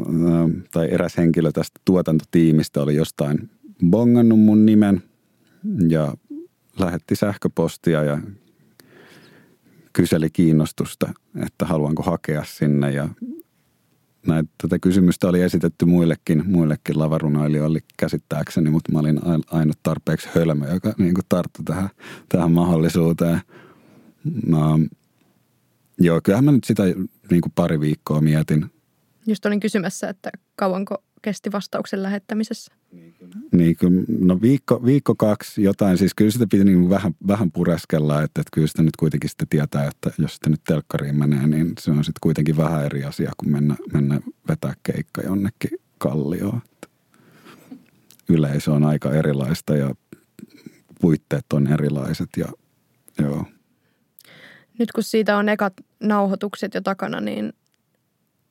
mm, 0.09 0.62
tai 0.71 0.88
eräs 0.90 1.16
henkilö 1.16 1.52
tästä 1.52 1.80
tuotantotiimistä 1.85 2.83
oli 2.83 2.95
jostain 2.95 3.50
bongannut 3.90 4.40
mun 4.40 4.66
nimen 4.66 5.02
ja 5.88 6.14
lähetti 6.78 7.16
sähköpostia 7.16 8.04
ja 8.04 8.18
kyseli 9.92 10.30
kiinnostusta, 10.30 11.12
että 11.47 11.64
haluanko 11.64 12.02
hakea 12.02 12.45
sinne 12.45 12.90
ja 12.90 13.09
näitä, 14.26 14.49
tätä 14.62 14.78
kysymystä 14.78 15.28
oli 15.28 15.42
esitetty 15.42 15.85
muillekin, 15.85 16.42
muillekin 16.47 16.99
lavarunoilijoille 16.99 17.78
käsittääkseni, 17.97 18.71
mutta 18.71 18.92
mä 18.92 18.99
olin 18.99 19.21
aina 19.50 19.73
tarpeeksi 19.83 20.28
hölmö, 20.35 20.73
joka 20.73 20.92
niin 20.99 21.14
tarttui 21.28 21.64
tähän, 21.64 21.88
tähän 22.28 22.52
mahdollisuuteen. 22.52 23.40
No, 24.47 24.78
joo, 25.99 26.21
kyllähän 26.25 26.45
mä 26.45 26.53
nyt 26.53 26.65
sitä 26.65 26.83
niin 27.31 27.41
kuin 27.41 27.53
pari 27.55 27.81
viikkoa 27.81 28.21
mietin. 28.21 28.71
Just 29.26 29.47
olin 29.47 29.61
kysymässä, 29.61 30.09
että 30.09 30.31
kauanko 30.57 31.03
kesti 31.23 31.53
vastauksen 31.53 32.03
lähettämisessä? 32.03 32.73
Niin, 33.53 33.76
kyllä, 33.76 34.03
no 34.21 34.41
viikko, 34.41 34.85
viikko 34.85 35.15
kaksi 35.15 35.62
jotain, 35.62 35.99
siis 35.99 36.15
kyllä 36.15 36.31
sitä 36.31 36.47
piti 36.50 36.65
niin 36.65 36.91
vähän, 36.91 37.15
vähän 37.26 37.53
pureskella, 37.53 38.23
että, 38.23 38.41
että 38.41 38.50
kyllä 38.53 38.67
sitä 38.67 38.83
nyt 38.83 38.97
kuitenkin 38.97 39.31
sitten 39.31 39.49
tietää, 39.49 39.87
että 39.87 40.11
jos 40.19 40.33
sitten 40.33 40.50
nyt 40.50 40.65
telkkariin 40.65 41.19
menee, 41.19 41.47
niin 41.47 41.73
se 41.81 41.91
on 41.91 42.05
sitten 42.05 42.21
kuitenkin 42.21 42.57
vähän 42.57 42.85
eri 42.85 43.05
asia 43.05 43.33
kuin 43.37 43.53
mennä, 43.53 43.76
mennä 43.93 44.21
vetää 44.49 44.75
keikka 44.83 45.23
jonnekin 45.23 45.79
kallioon. 45.99 46.62
Yleisö 48.29 48.73
on 48.73 48.85
aika 48.85 49.12
erilaista 49.12 49.76
ja 49.76 49.95
puitteet 51.00 51.53
on 51.53 51.67
erilaiset 51.67 52.29
ja 52.37 52.47
joo. 53.19 53.45
Nyt 54.78 54.92
kun 54.92 55.02
siitä 55.02 55.37
on 55.37 55.49
ekat 55.49 55.73
nauhoitukset 56.00 56.75
jo 56.75 56.80
takana, 56.80 57.21
niin 57.21 57.52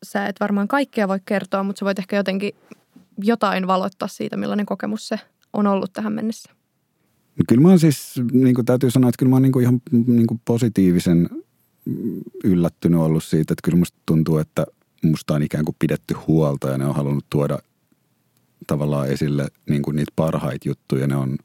sä 0.03 0.27
et 0.27 0.39
varmaan 0.39 0.67
kaikkea 0.67 1.08
voi 1.08 1.20
kertoa, 1.25 1.63
mutta 1.63 1.79
sä 1.79 1.86
voit 1.86 2.00
ehkä 2.00 2.15
jotenkin 2.15 2.53
jotain 3.17 3.67
valottaa 3.67 4.08
siitä, 4.08 4.38
millainen 4.38 4.65
kokemus 4.65 5.08
se 5.08 5.20
on 5.53 5.67
ollut 5.67 5.94
tähän 5.94 6.13
mennessä. 6.13 6.51
Kyllä 7.48 7.62
mä 7.62 7.70
oon 7.70 7.79
siis, 7.79 8.22
niin 8.32 8.55
kuin 8.55 8.65
täytyy 8.65 8.91
sanoa, 8.91 9.10
että 9.10 9.20
kyllä 9.20 9.29
mä 9.29 9.36
oon 9.36 9.44
niin 9.44 9.51
kuin 9.51 9.63
ihan 9.63 9.82
niin 9.91 10.27
kuin 10.27 10.41
positiivisen 10.46 11.29
yllättynyt 12.44 13.00
ollut 13.00 13.24
siitä, 13.24 13.53
että 13.53 13.62
kyllä 13.63 13.77
musta 13.77 13.98
tuntuu, 14.05 14.38
että 14.38 14.65
musta 15.03 15.34
on 15.34 15.44
ikään 15.44 15.65
kuin 15.65 15.75
pidetty 15.79 16.13
huolta 16.27 16.70
ja 16.70 16.77
ne 16.77 16.86
on 16.86 16.96
halunnut 16.96 17.25
tuoda 17.29 17.60
tavallaan 18.67 19.10
esille 19.10 19.48
niin 19.70 19.82
kuin 19.82 19.96
niitä 19.96 20.13
parhaita 20.15 20.70
juttuja. 20.70 21.08
Ne 21.08 21.15
on 21.15 21.38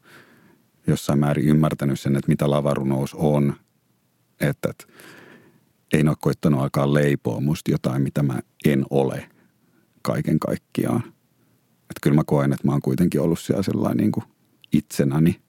jossain 0.86 1.18
määrin 1.18 1.48
ymmärtänyt 1.48 2.00
sen, 2.00 2.16
että 2.16 2.28
mitä 2.28 2.50
lavarunous 2.50 3.14
on. 3.14 3.54
Että, 4.40 4.70
että 4.70 4.84
ei 5.92 6.02
ne 6.02 6.10
ole 6.10 6.16
koittanut 6.20 6.60
alkaa 6.60 6.94
leipoa 6.94 7.40
musta 7.40 7.70
jotain, 7.70 8.02
mitä 8.02 8.22
mä 8.22 8.40
en 8.64 8.84
ole 8.90 9.30
kaiken 10.02 10.38
kaikkiaan. 10.38 11.02
Että 11.80 12.00
kyllä 12.02 12.16
mä 12.16 12.24
koen, 12.26 12.52
että 12.52 12.66
mä 12.66 12.72
oon 12.72 12.82
kuitenkin 12.82 13.20
ollut 13.20 13.40
siellä 13.40 13.62
sellainen 13.62 13.96
niin 13.96 14.12
kuin 14.12 14.24
itsenäni. 14.72 15.40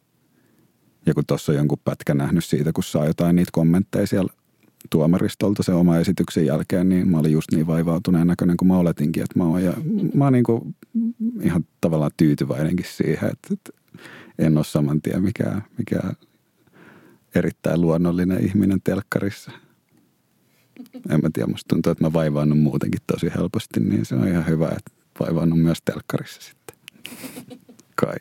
Ja 1.05 1.13
kun 1.13 1.25
tuossa 1.27 1.51
on 1.51 1.57
jonkun 1.57 1.77
pätkä 1.85 2.13
nähnyt 2.13 2.45
siitä, 2.45 2.73
kun 2.73 2.83
saa 2.83 3.05
jotain 3.05 3.35
niitä 3.35 3.49
kommentteja 3.53 4.07
siellä 4.07 4.33
tuomaristolta 4.89 5.63
se 5.63 5.73
oma 5.73 5.97
esityksen 5.97 6.45
jälkeen, 6.45 6.89
niin 6.89 7.07
mä 7.07 7.17
olin 7.17 7.31
just 7.31 7.51
niin 7.51 7.67
vaivautuneen 7.67 8.27
näköinen 8.27 8.57
kuin 8.57 8.67
mä 8.67 8.77
oletinkin, 8.77 9.23
että 9.23 9.39
mä 9.39 9.43
oon. 9.43 9.63
Ja 9.63 9.73
mä 10.13 10.23
oon 10.23 10.33
niin 10.33 10.43
kuin 10.43 10.75
ihan 11.41 11.65
tavallaan 11.81 12.11
tyytyväinenkin 12.17 12.85
siihen, 12.89 13.29
että, 13.29 13.47
että 13.53 13.71
en 14.39 14.57
ole 14.57 14.65
saman 14.65 15.01
tien 15.01 15.23
mikään, 15.23 15.63
mikään 15.77 16.13
erittäin 17.35 17.81
luonnollinen 17.81 18.45
ihminen 18.45 18.81
telkkarissa– 18.83 19.51
en 21.09 21.21
mä 21.21 21.29
tiedä, 21.33 21.47
musta 21.47 21.67
tuntuu, 21.69 21.91
että 21.91 22.03
mä 22.03 22.13
vaivaannut 22.13 22.59
muutenkin 22.59 23.01
tosi 23.07 23.31
helposti, 23.35 23.79
niin 23.79 24.05
se 24.05 24.15
on 24.15 24.27
ihan 24.27 24.47
hyvä, 24.47 24.65
että 24.65 24.91
vaivaannut 25.19 25.59
myös 25.59 25.77
telkkarissa 25.85 26.41
sitten. 26.41 26.75
Kai. 27.95 28.15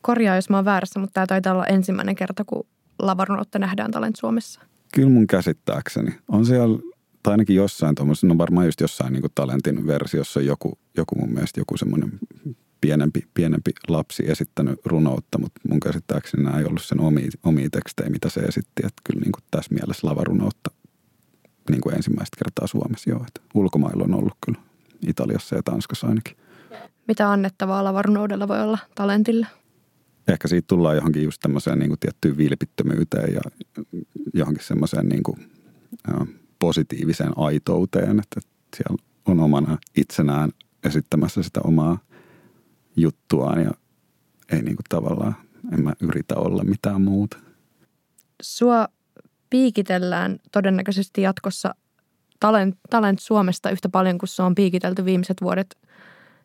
Korjaa, 0.00 0.36
jos 0.36 0.50
mä 0.50 0.56
oon 0.56 0.64
väärässä, 0.64 1.00
mutta 1.00 1.14
tämä 1.14 1.26
taitaa 1.26 1.52
olla 1.52 1.66
ensimmäinen 1.66 2.14
kerta, 2.14 2.44
kun 2.44 2.66
lavarunoutta 2.98 3.58
nähdään 3.58 3.90
Talent 3.90 4.16
Suomessa. 4.16 4.60
Kyllä 4.94 5.10
mun 5.10 5.26
käsittääkseni. 5.26 6.18
On 6.28 6.46
siellä, 6.46 6.78
tai 7.22 7.32
ainakin 7.32 7.56
jossain 7.56 7.94
tuommoisessa, 7.94 8.26
no 8.26 8.38
varmaan 8.38 8.66
just 8.66 8.80
jossain 8.80 9.12
niin 9.12 9.22
Talentin 9.34 9.86
versiossa 9.86 10.40
joku, 10.40 10.78
joku 10.96 11.14
mun 11.14 11.32
mielestä 11.32 11.60
joku 11.60 11.76
semmoinen 11.76 12.12
pienempi, 12.80 13.26
pienempi 13.34 13.70
lapsi 13.88 14.30
esittänyt 14.30 14.80
runoutta, 14.84 15.38
mutta 15.38 15.60
mun 15.68 15.80
käsittääkseni 15.80 16.42
nämä 16.42 16.58
ei 16.58 16.64
ollut 16.64 16.82
sen 16.82 17.00
omia, 17.00 17.30
omia 17.44 17.68
tekstejä, 17.70 18.10
mitä 18.10 18.28
se 18.28 18.40
esitti. 18.40 18.82
Että 18.86 19.02
kyllä 19.04 19.20
niin 19.20 19.32
kuin 19.32 19.44
tässä 19.50 19.74
mielessä 19.74 20.06
lavarunoutta 20.06 20.70
niin 21.70 21.80
kuin 21.80 21.94
ensimmäistä 21.94 22.36
kertaa 22.44 22.66
Suomessa 22.66 23.10
jo. 23.10 23.16
Että 23.16 23.40
ulkomailla 23.54 24.04
on 24.04 24.14
ollut 24.14 24.36
kyllä 24.46 24.58
Italiassa 25.06 25.56
ja 25.56 25.62
Tanskassa 25.62 26.06
ainakin. 26.06 26.36
Mitä 27.08 27.30
annettavaa 27.30 27.84
lavarunoudella 27.84 28.48
voi 28.48 28.60
olla 28.60 28.78
talentille? 28.94 29.46
Ehkä 30.28 30.48
siitä 30.48 30.66
tullaan 30.66 30.96
johonkin 30.96 31.22
just 31.22 31.40
tämmöiseen 31.42 31.78
niin 31.78 31.88
kuin 31.88 32.00
tiettyyn 32.00 32.36
vilpittömyyteen 32.36 33.34
ja 33.34 33.40
johonkin 34.34 34.64
semmoiseen 34.64 35.08
niin 35.08 35.22
kuin, 35.22 35.52
positiiviseen 36.58 37.32
aitouteen, 37.36 38.18
että 38.18 38.40
siellä 38.76 38.96
on 39.26 39.40
omana 39.40 39.78
itsenään 39.96 40.50
esittämässä 40.84 41.42
sitä 41.42 41.60
omaa 41.64 41.98
juttuaan 43.00 43.62
ja 43.62 43.70
ei 44.52 44.62
niin 44.62 44.76
kuin 44.76 44.86
tavallaan, 44.88 45.34
en 45.72 45.82
mä 45.82 45.92
yritä 46.00 46.36
olla 46.36 46.64
mitään 46.64 47.00
muuta. 47.00 47.38
Sua 48.42 48.88
piikitellään 49.50 50.38
todennäköisesti 50.52 51.22
jatkossa 51.22 51.74
Talent, 52.40 52.76
Talent 52.90 53.18
Suomesta 53.18 53.70
yhtä 53.70 53.88
paljon 53.88 54.18
kuin 54.18 54.28
se 54.28 54.42
on 54.42 54.54
piikitelty 54.54 55.04
viimeiset 55.04 55.42
vuodet 55.42 55.78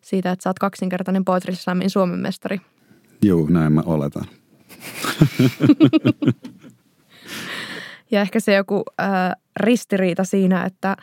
siitä, 0.02 0.32
että 0.32 0.44
sä 0.44 0.50
oot 0.50 0.60
kaksinkertainen 0.60 1.26
Poetry 1.26 1.56
Slamin 1.56 1.90
Suomen 1.90 2.20
mestari. 2.20 2.62
Joo, 3.22 3.50
näin 3.50 3.74
mä 3.74 3.84
oletan. 3.86 4.26
ja 8.12 8.22
ehkä 8.22 8.40
se 8.40 8.54
joku 8.54 8.84
äh, 9.02 9.08
ristiriita 9.60 10.24
siinä, 10.24 10.66
että 10.66 10.98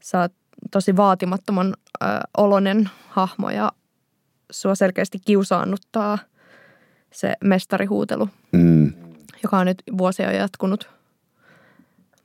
sä 0.00 0.20
oot 0.20 0.32
tosi 0.70 0.96
vaatimattoman 0.96 1.74
äh, 2.02 2.18
olonen 2.36 2.90
hahmo 3.08 3.50
ja 3.50 3.72
sua 4.50 4.74
selkeästi 4.74 5.18
kiusaannuttaa 5.18 6.18
se 7.12 7.34
mestarihuutelu, 7.44 8.28
mm. 8.52 8.92
joka 9.42 9.58
on 9.58 9.66
nyt 9.66 9.82
vuosia 9.98 10.32
jatkunut– 10.32 10.88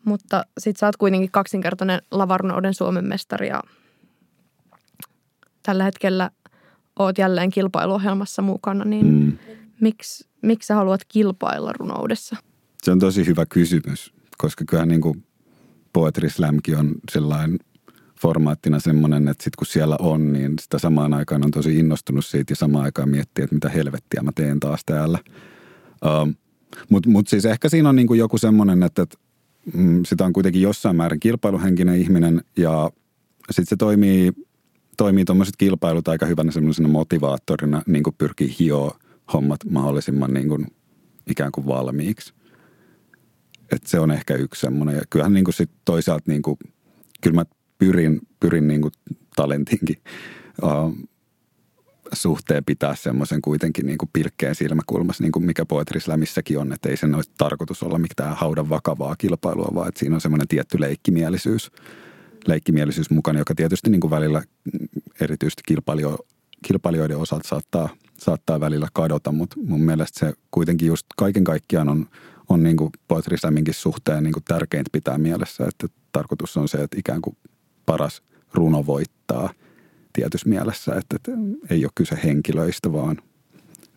mutta 0.06 0.46
sit 0.58 0.78
sä 0.78 0.86
oot 0.86 0.98
kuitenkin 0.98 1.32
kaksinkertainen 1.32 2.02
Lavarnouden 2.12 2.74
Suomen 2.74 3.06
mestari 3.06 3.48
ja 3.48 3.62
tällä 5.64 5.84
hetkellä 5.84 6.32
oot 7.00 7.18
jälleen 7.18 7.50
kilpailuohjelmassa 7.50 8.42
mukana, 8.42 8.86
niin 8.86 9.06
mm. 9.06 9.38
miksi, 9.82 10.28
miksi 10.42 10.68
sä 10.68 10.76
haluat 10.76 11.02
kilpailla 11.08 11.74
runoudessa? 11.74 12.36
Se 12.84 12.92
on 12.92 13.00
tosi 13.00 13.26
hyvä 13.26 13.46
kysymys, 13.46 14.14
koska 14.38 14.66
kyllähän 14.66 14.90
niin 14.90 15.02
kuin 15.02 15.26
Poetry 15.94 16.30
Slamkin 16.30 16.78
on 16.78 16.96
sellainen 17.12 17.60
formaattina 18.22 18.80
semmoinen, 18.80 19.28
että 19.28 19.44
sitten 19.44 19.58
kun 19.58 19.68
siellä 19.68 19.96
on, 20.00 20.34
niin 20.34 20.54
sitä 20.62 20.80
samaan 20.80 21.14
aikaan 21.14 21.46
on 21.46 21.52
tosi 21.52 21.80
innostunut 21.80 22.26
siitä 22.26 22.52
ja 22.52 22.56
samaan 22.56 22.86
aikaan 22.86 23.10
miettii, 23.10 23.44
että 23.44 23.56
mitä 23.56 23.70
helvettiä 23.70 24.22
mä 24.22 24.32
teen 24.36 24.60
taas 24.60 24.82
täällä. 24.86 25.20
Um, 26.22 26.36
Mutta 26.90 27.10
mut 27.10 27.28
siis 27.28 27.46
ehkä 27.46 27.70
siinä 27.70 27.90
on 27.90 27.96
niin 27.96 28.08
kuin 28.08 28.20
joku 28.20 28.38
semmoinen, 28.38 28.84
että, 28.84 29.02
että 29.02 29.18
Mm, 29.74 30.06
sitä 30.06 30.26
on 30.26 30.34
kuitenkin 30.34 30.62
jossain 30.62 30.96
määrin 30.96 31.20
kilpailuhenkinen 31.20 32.02
ihminen 32.02 32.42
ja 32.58 32.92
sitten 33.52 33.70
se 33.70 33.76
toimii, 33.76 34.32
toimii 34.98 35.26
tuommoiset 35.26 35.58
kilpailut 35.58 36.08
aika 36.08 36.26
hyvänä 36.26 36.52
semmoisena 36.52 36.88
motivaattorina, 36.88 37.82
niin 37.88 38.04
kuin 38.04 38.16
pyrkii 38.18 38.56
hioa 38.60 39.00
hommat 39.34 39.60
mahdollisimman 39.70 40.34
niin 40.34 40.50
kuin 40.50 40.68
ikään 41.28 41.52
kuin 41.52 41.68
valmiiksi. 41.68 42.34
Et 43.72 43.88
se 43.88 44.00
on 44.00 44.12
ehkä 44.12 44.34
yksi 44.34 44.62
semmoinen. 44.62 44.96
Ja 44.96 45.02
kyllähän 45.10 45.34
niin 45.34 45.46
kuin 45.46 45.56
sit 45.56 45.72
toisaalta 45.86 46.32
niin 46.32 46.42
kuin, 46.42 46.58
kyllä 47.22 47.36
mä 47.36 47.46
pyrin, 47.80 48.20
pyrin 48.40 48.68
niin 48.68 48.82
kuin 48.82 48.92
talentinkin 49.36 49.98
uh, 50.64 50.96
suhteen 52.14 52.66
pitää 52.66 52.96
semmoisen 52.96 53.42
kuitenkin 53.42 53.86
niin 53.86 53.98
kuin 53.98 54.10
pilkkeen 54.14 54.56
silmäkulmassa, 54.56 55.24
niin 55.24 55.32
kuin 55.32 55.46
mikä 55.46 55.66
Poetry 55.66 56.00
Slamissäkin 56.00 56.60
on, 56.60 56.74
että 56.74 56.90
ei 56.90 56.98
sen 56.98 57.16
ole 57.16 57.24
tarkoitus 57.38 57.84
olla 57.84 58.00
mitään 58.00 58.36
haudan 58.36 58.70
vakavaa 58.70 59.16
kilpailua, 59.16 59.72
vaan 59.74 59.88
että 59.88 60.00
siinä 60.00 60.16
on 60.16 60.22
semmoinen 60.22 60.48
tietty 60.48 60.80
leikkimielisyys, 60.80 61.72
leikkimielisyys 62.48 63.10
mukana, 63.10 63.40
joka 63.40 63.56
tietysti 63.56 63.90
niin 63.90 64.02
kuin 64.02 64.12
välillä 64.12 64.44
erityisesti 65.22 65.62
kilpailio, 65.68 66.18
kilpailijoiden 66.68 67.18
osalta 67.18 67.48
saattaa, 67.48 67.90
saattaa 68.18 68.60
välillä 68.60 68.88
kadota, 68.94 69.32
mutta 69.32 69.56
mun 69.66 69.82
mielestä 69.82 70.20
se 70.20 70.34
kuitenkin 70.52 70.88
just 70.88 71.06
kaiken 71.18 71.44
kaikkiaan 71.44 71.90
on, 71.90 72.06
on 72.50 72.64
niin 72.64 72.78
kuin 72.78 72.90
Poetry 73.08 73.38
Slaminkin 73.38 73.74
suhteen 73.74 74.24
niin 74.24 74.34
kuin 74.34 74.44
tärkeintä 74.48 74.90
pitää 74.92 75.18
mielessä, 75.18 75.66
että 75.68 75.88
tarkoitus 76.12 76.58
on 76.58 76.68
se, 76.68 76.78
että 76.78 76.98
ikään 77.00 77.22
kuin 77.22 77.38
paras 77.90 78.24
runo 78.54 78.86
voittaa– 78.86 79.50
tietyssä 80.14 80.50
mielessä, 80.50 80.96
että, 80.96 81.16
että 81.16 81.32
ei 81.70 81.86
ole 81.86 81.92
kyse 81.96 82.20
henkilöistä, 82.24 82.94
vaan 82.94 83.18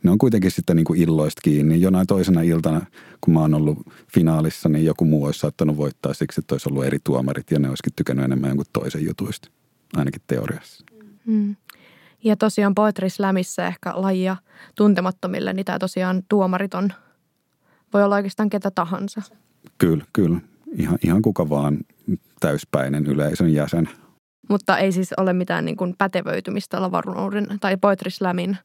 ne 0.03 0.11
on 0.11 0.19
kuitenkin 0.19 0.51
sitten 0.51 0.77
niin 0.77 0.85
kuin 0.85 1.01
illoista 1.01 1.41
kiinni. 1.45 1.81
Jonain 1.81 2.07
toisena 2.07 2.43
iltana, 2.43 2.87
kun 3.21 3.35
mä 3.35 3.41
oon 3.41 3.55
ollut 3.55 3.79
finaalissa, 4.15 4.69
niin 4.69 4.85
joku 4.85 5.05
muu 5.05 5.25
olisi 5.25 5.41
saattanut 5.41 5.77
voittaa 5.77 6.15
siksi, 6.15 6.41
että 6.41 6.55
olisi 6.55 6.69
ollut 6.69 6.85
eri 6.85 6.99
tuomarit 7.05 7.51
ja 7.51 7.59
ne 7.59 7.69
olisikin 7.69 7.93
tykännyt 7.97 8.25
enemmän 8.25 8.51
jonkun 8.51 8.67
toisen 8.73 9.05
jutuista, 9.05 9.49
ainakin 9.97 10.23
teoriassa. 10.27 10.85
Mm. 11.27 11.57
Ja 12.25 12.37
tosiaan 12.37 12.75
Poetry 12.75 13.11
Slamissa 13.11 13.67
ehkä 13.67 13.93
lajia 13.95 14.37
tuntemattomille, 14.77 15.53
niin 15.53 15.65
tämä 15.65 15.79
tosiaan 15.79 16.23
tuomarit 16.29 16.75
on, 16.75 16.93
voi 17.93 18.05
olla 18.05 18.15
oikeastaan 18.15 18.51
ketä 18.51 18.71
tahansa. 18.71 19.23
Kyllä, 19.79 20.05
kyllä. 20.13 20.41
Ihan, 20.79 20.99
ihan 21.05 21.23
kuka 21.23 21.49
vaan 21.49 21.79
täyspäinen 22.41 23.07
yleisön 23.07 23.53
jäsen 23.53 23.89
Mutta 24.49 24.79
ei 24.79 24.93
siis 24.93 25.13
ole 25.17 25.33
mitään 25.33 25.65
niin 25.65 25.77
kuin 25.77 25.95
pätevöitymistä 25.99 26.83
lavarunouden 26.83 27.47
tai 27.61 27.77
poetry 27.77 28.11
slamin 28.11 28.59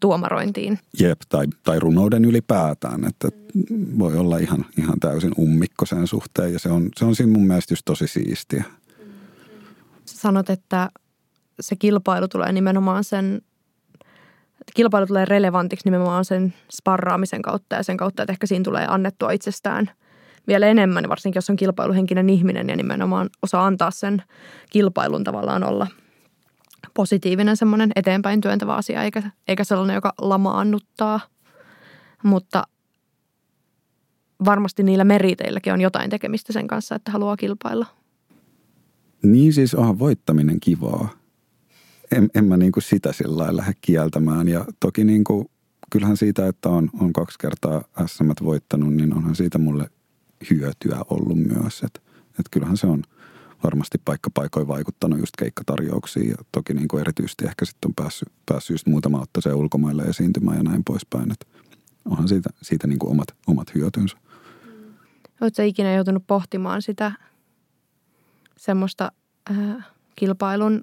tuomarointiin. 0.00 0.78
Jep, 1.00 1.20
tai, 1.28 1.46
tai 1.62 1.80
runouden 1.80 2.24
ylipäätään, 2.24 3.04
että 3.04 3.28
voi 3.98 4.16
olla 4.16 4.38
ihan, 4.38 4.64
ihan 4.78 5.00
täysin 5.00 5.32
ummikko 5.38 5.86
sen 5.86 6.06
suhteen 6.06 6.52
ja 6.52 6.58
se 6.58 6.68
on, 6.68 6.88
se 6.96 7.04
on 7.04 7.16
siinä 7.16 7.32
mun 7.32 7.46
mielestä 7.46 7.72
just 7.72 7.82
tosi 7.84 8.06
siistiä. 8.06 8.64
Sanot, 10.04 10.50
että 10.50 10.90
se 11.60 11.76
kilpailu 11.76 12.28
tulee 12.28 12.52
nimenomaan 12.52 13.04
sen, 13.04 13.42
kilpailu 14.74 15.06
tulee 15.06 15.24
relevantiksi 15.24 15.86
nimenomaan 15.86 16.24
sen 16.24 16.54
sparraamisen 16.72 17.42
kautta 17.42 17.76
ja 17.76 17.82
sen 17.82 17.96
kautta, 17.96 18.22
että 18.22 18.32
ehkä 18.32 18.46
siinä 18.46 18.62
tulee 18.62 18.86
annettua 18.88 19.30
itsestään 19.30 19.90
vielä 20.46 20.66
enemmän, 20.66 21.08
varsinkin 21.08 21.38
jos 21.38 21.50
on 21.50 21.56
kilpailuhenkinen 21.56 22.30
ihminen 22.30 22.68
ja 22.68 22.76
nimenomaan 22.76 23.30
osaa 23.42 23.66
antaa 23.66 23.90
sen 23.90 24.22
kilpailun 24.70 25.24
tavallaan 25.24 25.64
olla 25.64 25.86
positiivinen 26.94 27.56
semmoinen 27.56 27.90
eteenpäin 27.96 28.40
työntävä 28.40 28.74
asia, 28.74 29.02
eikä, 29.02 29.22
eikä 29.48 29.64
sellainen, 29.64 29.94
joka 29.94 30.12
lamaannuttaa. 30.20 31.20
Mutta 32.22 32.64
varmasti 34.44 34.82
niillä 34.82 35.04
meriteilläkin 35.04 35.72
on 35.72 35.80
jotain 35.80 36.10
tekemistä 36.10 36.52
sen 36.52 36.66
kanssa, 36.66 36.94
että 36.94 37.10
haluaa 37.10 37.36
kilpailla. 37.36 37.86
Niin 39.22 39.52
siis 39.52 39.74
onhan 39.74 39.98
voittaminen 39.98 40.60
kivaa. 40.60 41.08
En, 42.12 42.30
en 42.34 42.44
mä 42.44 42.56
niinku 42.56 42.80
sitä 42.80 43.12
sillä 43.12 43.56
lähde 43.56 43.72
kieltämään. 43.80 44.48
Ja 44.48 44.64
toki 44.80 45.04
niinku, 45.04 45.50
kyllähän 45.90 46.16
siitä, 46.16 46.48
että 46.48 46.68
on, 46.68 46.90
on 47.00 47.12
kaksi 47.12 47.38
kertaa 47.38 47.84
SM 48.06 48.30
voittanut, 48.44 48.94
niin 48.94 49.14
onhan 49.14 49.36
siitä 49.36 49.58
mulle 49.58 49.90
hyötyä 50.50 50.98
ollut 51.10 51.38
myös. 51.38 51.82
Että 51.82 52.00
et 52.40 52.46
kyllähän 52.50 52.76
se 52.76 52.86
on 52.86 53.02
varmasti 53.64 53.98
paikka 54.04 54.30
paikoin 54.34 54.68
vaikuttanut 54.68 55.18
just 55.18 55.36
keikkatarjouksiin 55.38 56.28
ja 56.28 56.36
toki 56.52 56.74
niin 56.74 56.88
kuin 56.88 57.00
erityisesti 57.00 57.44
ehkä 57.44 57.64
sitten 57.64 57.88
on 57.88 57.94
päässyt, 57.94 58.28
päässyt 58.46 58.74
just 58.74 58.86
muutama 58.86 59.20
otteeseen 59.20 59.56
ulkomaille 59.56 60.02
esiintymään 60.02 60.56
ja 60.56 60.62
näin 60.62 60.84
poispäin. 60.84 61.32
Että 61.32 61.46
onhan 62.04 62.28
siitä, 62.28 62.50
siitä 62.62 62.86
niin 62.86 62.98
kuin 62.98 63.10
omat, 63.10 63.28
omat 63.46 63.74
hyötynsä. 63.74 64.16
Oletko 65.40 65.62
ikinä 65.62 65.94
joutunut 65.94 66.26
pohtimaan 66.26 66.82
sitä 66.82 67.12
semmoista 68.56 69.12
äh, 69.50 69.86
kilpailun 70.16 70.80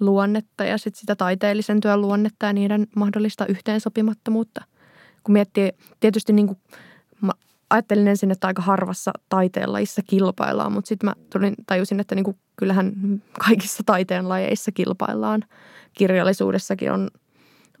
luonnetta 0.00 0.64
ja 0.64 0.78
sit 0.78 0.94
sitä 0.94 1.16
taiteellisen 1.16 1.80
työn 1.80 2.00
luonnetta 2.00 2.46
ja 2.46 2.52
niiden 2.52 2.86
mahdollista 2.96 3.46
yhteensopimattomuutta? 3.46 4.64
Kun 5.24 5.32
miettii, 5.32 5.72
tietysti 6.00 6.32
niin 6.32 6.46
kuin, 6.46 6.58
ajattelin 7.70 8.08
ensin, 8.08 8.30
että 8.30 8.46
aika 8.46 8.62
harvassa 8.62 9.12
taiteenlajissa 9.28 10.02
kilpaillaan, 10.06 10.72
mutta 10.72 10.88
sitten 10.88 11.08
mä 11.08 11.14
tulin, 11.32 11.54
tajusin, 11.66 12.00
että 12.00 12.14
niin 12.14 12.24
kuin, 12.24 12.38
kyllähän 12.56 12.92
kaikissa 13.46 13.82
taiteenlajeissa 13.86 14.72
kilpaillaan. 14.72 15.44
Kirjallisuudessakin 15.94 16.92
on, 16.92 17.10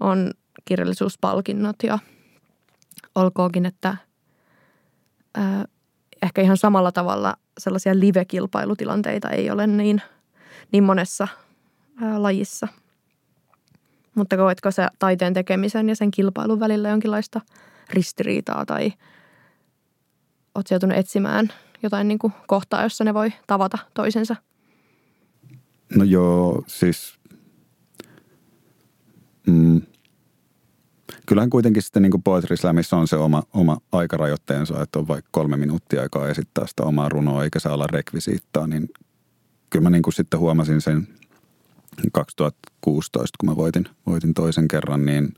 on 0.00 0.30
kirjallisuuspalkinnot 0.64 1.76
ja 1.82 1.98
olkoonkin, 3.14 3.66
että 3.66 3.96
äh, 5.38 5.64
ehkä 6.22 6.42
ihan 6.42 6.56
samalla 6.56 6.92
tavalla 6.92 7.36
sellaisia 7.58 8.00
live-kilpailutilanteita 8.00 9.30
ei 9.30 9.50
ole 9.50 9.66
niin, 9.66 10.02
niin 10.72 10.84
monessa 10.84 11.28
ää, 12.02 12.22
lajissa. 12.22 12.68
Mutta 14.14 14.36
koetko 14.36 14.70
se 14.70 14.88
taiteen 14.98 15.34
tekemisen 15.34 15.88
ja 15.88 15.96
sen 15.96 16.10
kilpailun 16.10 16.60
välillä 16.60 16.88
jonkinlaista 16.88 17.40
ristiriitaa 17.90 18.66
tai 18.66 18.92
oot 20.54 20.70
joutunut 20.70 20.98
etsimään 20.98 21.52
jotain 21.82 22.08
niin 22.08 22.18
kuin 22.18 22.32
kohtaa, 22.46 22.82
jossa 22.82 23.04
ne 23.04 23.14
voi 23.14 23.32
tavata 23.46 23.78
toisensa? 23.94 24.36
No 25.96 26.04
joo, 26.04 26.64
siis 26.66 27.18
mm, 29.46 29.82
kyllähän 31.26 31.50
kuitenkin 31.50 31.82
sitten 31.82 32.02
niin 32.02 32.10
kuin 32.10 32.22
Poetry 32.22 32.56
Slamissa 32.56 32.96
on 32.96 33.08
se 33.08 33.16
oma, 33.16 33.42
oma 33.54 33.78
aikarajoitteensa, 33.92 34.82
että 34.82 34.98
on 34.98 35.08
vaikka 35.08 35.28
kolme 35.32 35.56
minuuttia 35.56 36.02
aikaa 36.02 36.28
esittää 36.28 36.66
sitä 36.66 36.82
omaa 36.82 37.08
runoa, 37.08 37.44
eikä 37.44 37.58
saa 37.58 37.74
olla 37.74 37.86
rekvisiittaa, 37.86 38.66
niin 38.66 38.88
kyllä 39.70 39.82
mä 39.82 39.90
niin 39.90 40.02
kuin 40.02 40.14
sitten 40.14 40.40
huomasin 40.40 40.80
sen 40.80 41.08
2016, 42.12 43.36
kun 43.40 43.48
mä 43.48 43.56
voitin, 43.56 43.84
voitin 44.06 44.34
toisen 44.34 44.68
kerran, 44.68 45.04
niin 45.04 45.34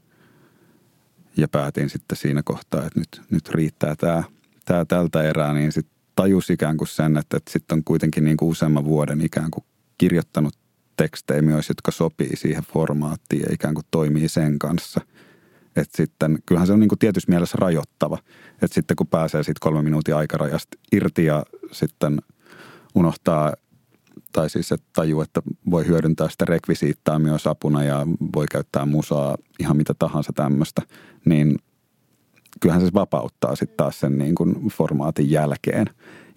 ja 1.36 1.48
päätin 1.48 1.90
sitten 1.90 2.18
siinä 2.18 2.42
kohtaa, 2.42 2.86
että 2.86 3.00
nyt, 3.00 3.22
nyt 3.30 3.48
riittää 3.48 3.96
tämä, 3.96 4.22
tämä 4.70 4.84
tältä 4.84 5.22
erää, 5.22 5.54
niin 5.54 5.72
sitten 5.72 5.96
tajus 6.16 6.50
ikään 6.50 6.76
kuin 6.76 6.88
sen, 6.88 7.16
että, 7.16 7.36
että 7.36 7.52
sitten 7.52 7.78
on 7.78 7.84
kuitenkin 7.84 8.24
niin 8.24 8.36
kuin 8.36 8.48
useamman 8.48 8.84
vuoden 8.84 9.20
ikään 9.20 9.50
kuin 9.50 9.64
kirjoittanut 9.98 10.54
tekstejä 10.96 11.42
myös, 11.42 11.68
jotka 11.68 11.90
sopii 11.90 12.36
siihen 12.36 12.62
formaattiin 12.62 13.42
ja 13.42 13.54
ikään 13.54 13.74
kuin 13.74 13.86
toimii 13.90 14.28
sen 14.28 14.58
kanssa– 14.58 15.00
että 15.76 15.96
sitten 15.96 16.38
kyllähän 16.46 16.66
se 16.66 16.72
on 16.72 16.80
niin 16.80 16.88
kuin 16.88 16.98
tietyssä 16.98 17.30
mielessä 17.30 17.58
rajoittava. 17.60 18.18
Että 18.62 18.74
sitten 18.74 18.96
kun 18.96 19.06
pääsee 19.06 19.42
siitä 19.42 19.58
kolme 19.60 19.82
minuutin 19.82 20.16
aikarajasta 20.16 20.78
irti 20.92 21.24
ja 21.24 21.44
sitten 21.72 22.18
unohtaa 22.94 23.52
tai 24.32 24.50
siis 24.50 24.72
että 24.72 24.86
tajuu, 24.92 25.20
että 25.20 25.42
voi 25.70 25.86
hyödyntää 25.86 26.28
sitä 26.28 26.44
rekvisiittaa 26.44 27.18
myös 27.18 27.46
apuna 27.46 27.84
ja 27.84 28.06
voi 28.34 28.46
käyttää 28.50 28.86
musaa 28.86 29.36
ihan 29.60 29.76
mitä 29.76 29.94
tahansa 29.98 30.32
tämmöistä, 30.32 30.82
niin 31.24 31.56
kyllähän 32.60 32.86
se 32.86 32.92
vapauttaa 32.94 33.56
sitten 33.56 33.76
taas 33.76 34.00
sen 34.00 34.18
niin 34.18 34.34
kuin 34.34 34.68
formaatin 34.68 35.30
jälkeen, 35.30 35.86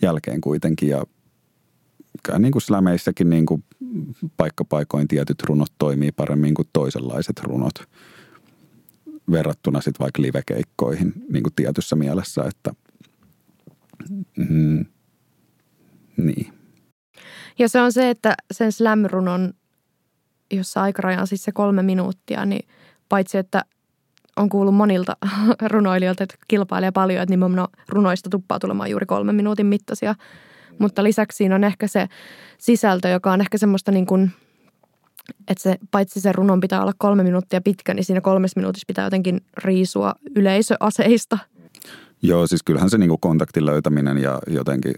jälkeen 0.02 0.42
kuitenkin 0.42 0.90
ja 0.90 1.06
niin 2.40 2.52
kuin 2.52 2.62
slämeissäkin 2.62 3.30
niin 3.30 3.46
kuin 3.46 3.64
paikkapaikoin 4.38 5.08
tietyt 5.08 5.44
runot 5.44 5.74
toimii 5.78 6.12
paremmin 6.12 6.54
kuin 6.54 6.68
toisenlaiset 6.74 7.40
runot 7.40 7.74
verrattuna 9.32 9.82
sitten 9.82 10.04
vaikka 10.04 10.22
livekeikkoihin 10.22 11.14
niin 11.30 11.44
kuin 11.44 11.54
tietyssä 11.54 11.96
mielessä, 11.96 12.44
että 12.44 12.72
mm, 14.38 14.86
niin. 16.18 16.54
Ja 17.60 17.70
se 17.70 17.82
on 17.82 17.92
se, 17.92 18.10
että 18.10 18.36
sen 18.52 18.72
slam-runon, 18.72 19.54
jossa 20.52 20.82
aikaraja 20.82 21.22
on 21.22 21.28
siis 21.28 21.44
se 21.44 21.52
kolme 21.52 21.84
minuuttia, 21.84 22.46
niin 22.46 22.68
paitsi 23.10 23.38
että 23.38 23.66
on 24.38 24.50
kuullut 24.50 24.76
monilta 24.76 25.18
runoilijoilta, 25.72 26.24
että 26.24 26.36
kilpailee 26.48 26.92
paljon, 26.92 27.24
että 27.24 27.34
nimenomaan 27.34 27.68
runoista 27.90 28.30
tuppaa 28.30 28.60
tulemaan 28.60 28.90
juuri 28.90 29.06
kolmen 29.06 29.36
minuutin 29.36 29.66
mittaisia. 29.66 30.16
Mutta 30.80 31.04
lisäksi 31.04 31.38
siinä 31.38 31.56
on 31.56 31.64
ehkä 31.64 31.88
se 31.88 32.08
sisältö, 32.58 33.10
joka 33.10 33.32
on 33.32 33.42
ehkä 33.42 33.58
semmoista 33.58 33.92
niin 33.92 34.06
kuin– 34.06 34.32
että 35.48 35.62
se, 35.62 35.78
paitsi 35.92 36.22
se 36.22 36.32
runon 36.32 36.60
pitää 36.60 36.82
olla 36.82 36.94
kolme 36.98 37.24
minuuttia 37.24 37.62
pitkä, 37.62 37.94
niin 37.94 38.06
siinä 38.06 38.22
kolmes 38.22 38.56
minuutissa 38.56 38.86
pitää 38.88 39.06
jotenkin 39.06 39.42
riisua 39.58 40.16
yleisöaseista. 40.36 41.38
Joo, 42.22 42.48
siis 42.48 42.64
kyllähän 42.64 42.90
se 42.90 42.98
niinku 42.98 43.18
kontaktin 43.18 43.66
löytäminen 43.66 44.18
ja 44.18 44.40
jotenkin 44.48 44.96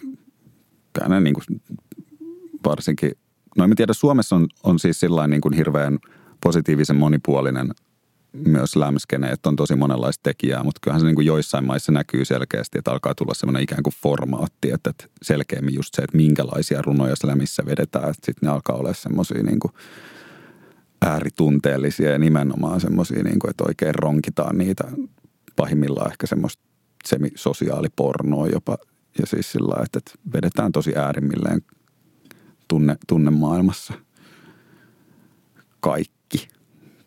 käänne 0.94 1.22
niinku 1.22 1.42
varsinkin, 2.66 3.12
no 3.58 3.64
en 3.64 3.76
tiedä, 3.76 3.94
Suomessa 3.94 4.36
on, 4.36 4.48
on 4.64 4.80
siis 4.80 5.00
sillä 5.00 5.28
niin 5.28 5.42
kuin 5.42 5.54
hirveän 5.54 6.00
positiivisen 6.44 6.96
monipuolinen 6.96 7.72
myös 8.48 8.76
lämskene, 8.76 9.28
että 9.30 9.50
on 9.50 9.56
tosi 9.56 9.76
monenlaista 9.76 10.24
tekijää, 10.24 10.64
mutta 10.64 10.80
kyllähän 10.82 11.00
se 11.02 11.06
niin 11.06 11.16
kuin 11.16 11.28
joissain 11.28 11.66
maissa 11.66 11.92
näkyy 11.92 12.26
selkeästi, 12.26 12.78
että 12.78 12.92
alkaa 12.92 13.16
tulla 13.16 13.34
semmoinen 13.34 13.64
ikään 13.64 13.84
kuin 13.84 13.94
formaatti, 14.04 14.72
että, 14.72 14.94
selkeämmin 15.22 15.76
just 15.76 15.94
se, 15.94 16.02
että 16.02 16.18
minkälaisia 16.18 16.82
runoja 16.82 17.16
slämissä 17.16 17.64
vedetään, 17.66 18.10
että 18.10 18.26
sitten 18.26 18.48
ne 18.48 18.54
alkaa 18.54 18.76
olla 18.76 18.94
semmoisia 18.94 19.44
niin 19.44 19.60
kuin 19.60 19.74
ääritunteellisia 21.02 22.12
ja 22.12 22.20
nimenomaan 22.20 22.82
semmoisia, 22.82 23.24
niin 23.24 23.40
kuin, 23.40 23.50
että 23.50 23.64
oikein 23.68 23.96
ronkitaan 23.96 24.58
niitä 24.58 24.84
pahimmillaan 25.56 26.12
ehkä 26.12 26.28
semmoista 26.28 26.64
semisosiaalipornoa 27.06 28.48
jopa. 28.48 28.78
Ja 29.20 29.26
siis 29.26 29.52
sillä 29.52 29.84
että, 29.84 29.98
että 29.98 30.12
vedetään 30.34 30.72
tosi 30.72 30.96
äärimmilleen 30.96 31.62
tunne, 32.68 32.98
tunnemaailmassa 33.08 33.94
kaikki, 35.80 36.15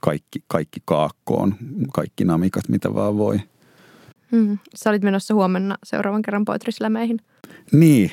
kaikki, 0.01 0.45
kaikki 0.47 0.81
kaakkoon, 0.85 1.55
kaikki 1.93 2.25
namikat, 2.25 2.69
mitä 2.69 2.95
vaan 2.95 3.19
voi. 3.19 3.41
Hmm. 4.33 4.59
Sä 4.75 4.91
olit 4.91 5.03
menossa 5.03 5.35
huomenna 5.35 5.79
seuraavan 5.85 6.23
kerran 6.23 6.45
poetrislämeihin. 6.45 7.19
Niin, 7.73 8.13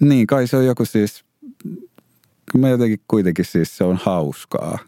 niin 0.00 0.26
kai 0.26 0.46
se 0.46 0.56
on 0.56 0.66
joku 0.66 0.84
siis 0.84 1.26
mä 2.58 2.68
jotenkin 2.68 3.00
kuitenkin 3.08 3.44
siis 3.44 3.76
se 3.76 3.84
on 3.84 3.98
hauskaa. 4.02 4.78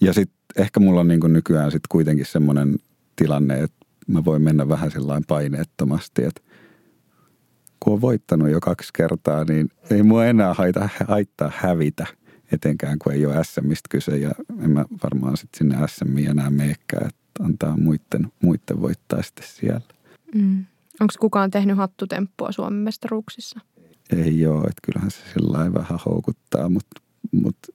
Ja 0.00 0.12
sitten 0.12 0.36
ehkä 0.56 0.80
mulla 0.80 1.00
on 1.00 1.08
niin 1.08 1.20
kuin 1.20 1.32
nykyään 1.32 1.70
sitten 1.70 1.88
kuitenkin 1.88 2.26
semmoinen 2.26 2.76
tilanne, 3.16 3.62
että 3.62 3.86
mä 4.06 4.24
voin 4.24 4.42
mennä 4.42 4.68
vähän 4.68 4.90
sellainen 4.90 5.24
paineettomasti, 5.28 6.24
että 6.24 6.40
kun 7.80 7.92
on 7.92 8.00
voittanut 8.00 8.50
jo 8.50 8.60
kaksi 8.60 8.90
kertaa, 8.94 9.44
niin 9.44 9.68
ei 9.90 10.02
mua 10.02 10.26
enää 10.26 10.54
haita, 10.54 10.88
haittaa 11.08 11.52
hävitä 11.56 12.06
etenkään, 12.54 12.98
kun 12.98 13.12
ei 13.12 13.26
ole 13.26 13.44
SMistä 13.44 13.88
kyse 13.90 14.16
ja 14.16 14.30
en 14.62 14.70
mä 14.70 14.84
varmaan 15.04 15.36
sitten 15.36 15.58
sinne 15.58 15.88
SMiin 15.88 16.30
enää 16.30 16.50
meekään, 16.50 17.08
että 17.08 17.44
antaa 17.44 17.76
muiden, 17.76 18.32
muiden 18.42 18.80
voittaa 18.80 19.22
sitten 19.22 19.46
siellä. 19.48 19.80
Mm. 20.34 20.64
Onko 21.00 21.14
kukaan 21.20 21.50
tehnyt 21.50 21.76
hattutemppua 21.76 22.52
Suomen 22.52 22.78
mestaruuksissa? 22.78 23.60
Ei 24.10 24.46
ole, 24.46 24.60
että 24.60 24.80
kyllähän 24.84 25.10
se 25.10 25.18
sillä 25.34 25.74
vähän 25.74 25.98
houkuttaa, 26.06 26.68
mutta 26.68 27.00
Mutta 27.32 27.68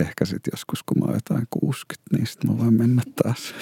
ehkä 0.00 0.24
sitten 0.24 0.52
joskus, 0.52 0.82
kun 0.82 0.98
mä 0.98 1.04
oon 1.04 1.14
jotain 1.14 1.46
60, 1.50 2.16
niin 2.16 2.26
sitten 2.26 2.50
mä 2.50 2.58
voin 2.58 2.74
mennä 2.74 3.02
taas. 3.22 3.54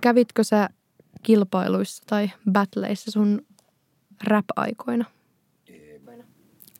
Kävitkö 0.00 0.44
sä 0.44 0.68
kilpailuissa 1.22 2.02
tai 2.06 2.30
battleissa 2.52 3.10
sun 3.10 3.46
rap-aikoina? 4.24 5.04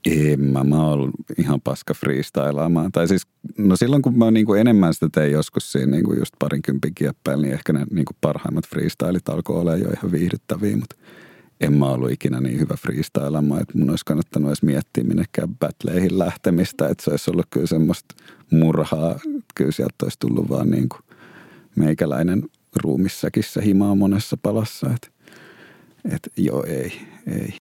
En 0.06 0.40
mä, 0.40 0.64
mä 0.64 0.86
oon 0.86 1.10
ihan 1.38 1.60
paska 1.60 1.94
freestylaamaan. 1.94 2.92
Tai 2.92 3.08
siis, 3.08 3.22
no 3.58 3.76
silloin 3.76 4.02
kun 4.02 4.18
mä 4.18 4.30
niin 4.30 4.46
kuin 4.46 4.60
enemmän 4.60 4.94
sitä 4.94 5.08
tein 5.12 5.32
joskus 5.32 5.72
siinä 5.72 5.90
niin 5.90 6.04
kuin 6.04 6.18
just 6.18 6.34
parinkympin 6.38 6.94
kieppeillä, 6.94 7.42
niin 7.42 7.54
ehkä 7.54 7.72
ne 7.72 7.86
niin 7.90 8.04
kuin 8.04 8.16
parhaimmat 8.20 8.68
freestylit 8.68 9.28
alkoi 9.28 9.60
olla 9.60 9.76
jo 9.76 9.90
ihan 9.90 10.12
viihdyttäviä, 10.12 10.76
mutta 10.76 10.96
en 11.60 11.72
mä 11.72 11.86
ollut 11.86 12.10
ikinä 12.10 12.40
niin 12.40 12.60
hyvä 12.60 12.74
freestylaamaan, 12.76 13.62
että 13.62 13.78
mun 13.78 13.90
olisi 13.90 14.04
kannattanut 14.04 14.48
edes 14.48 14.62
miettiä 14.62 15.04
minnekään 15.04 15.48
battleihin 15.60 16.18
lähtemistä, 16.18 16.88
että 16.88 17.04
se 17.04 17.10
olisi 17.10 17.30
ollut 17.30 17.46
kyllä 17.50 17.66
semmoista 17.66 18.14
murhaa. 18.50 19.20
Kyllä 19.54 19.72
sieltä 19.72 19.94
olisi 20.02 20.18
tullut 20.18 20.48
vaan 20.48 20.70
niin 20.70 20.88
kuin 20.88 21.02
meikäläinen 21.76 22.42
ruumissäkissä 22.76 23.60
himaa 23.60 23.94
monessa 23.94 24.36
palassa, 24.42 24.90
että, 24.94 25.08
että 26.04 26.30
joo 26.36 26.64
ei, 26.64 26.92
ei. 27.26 27.56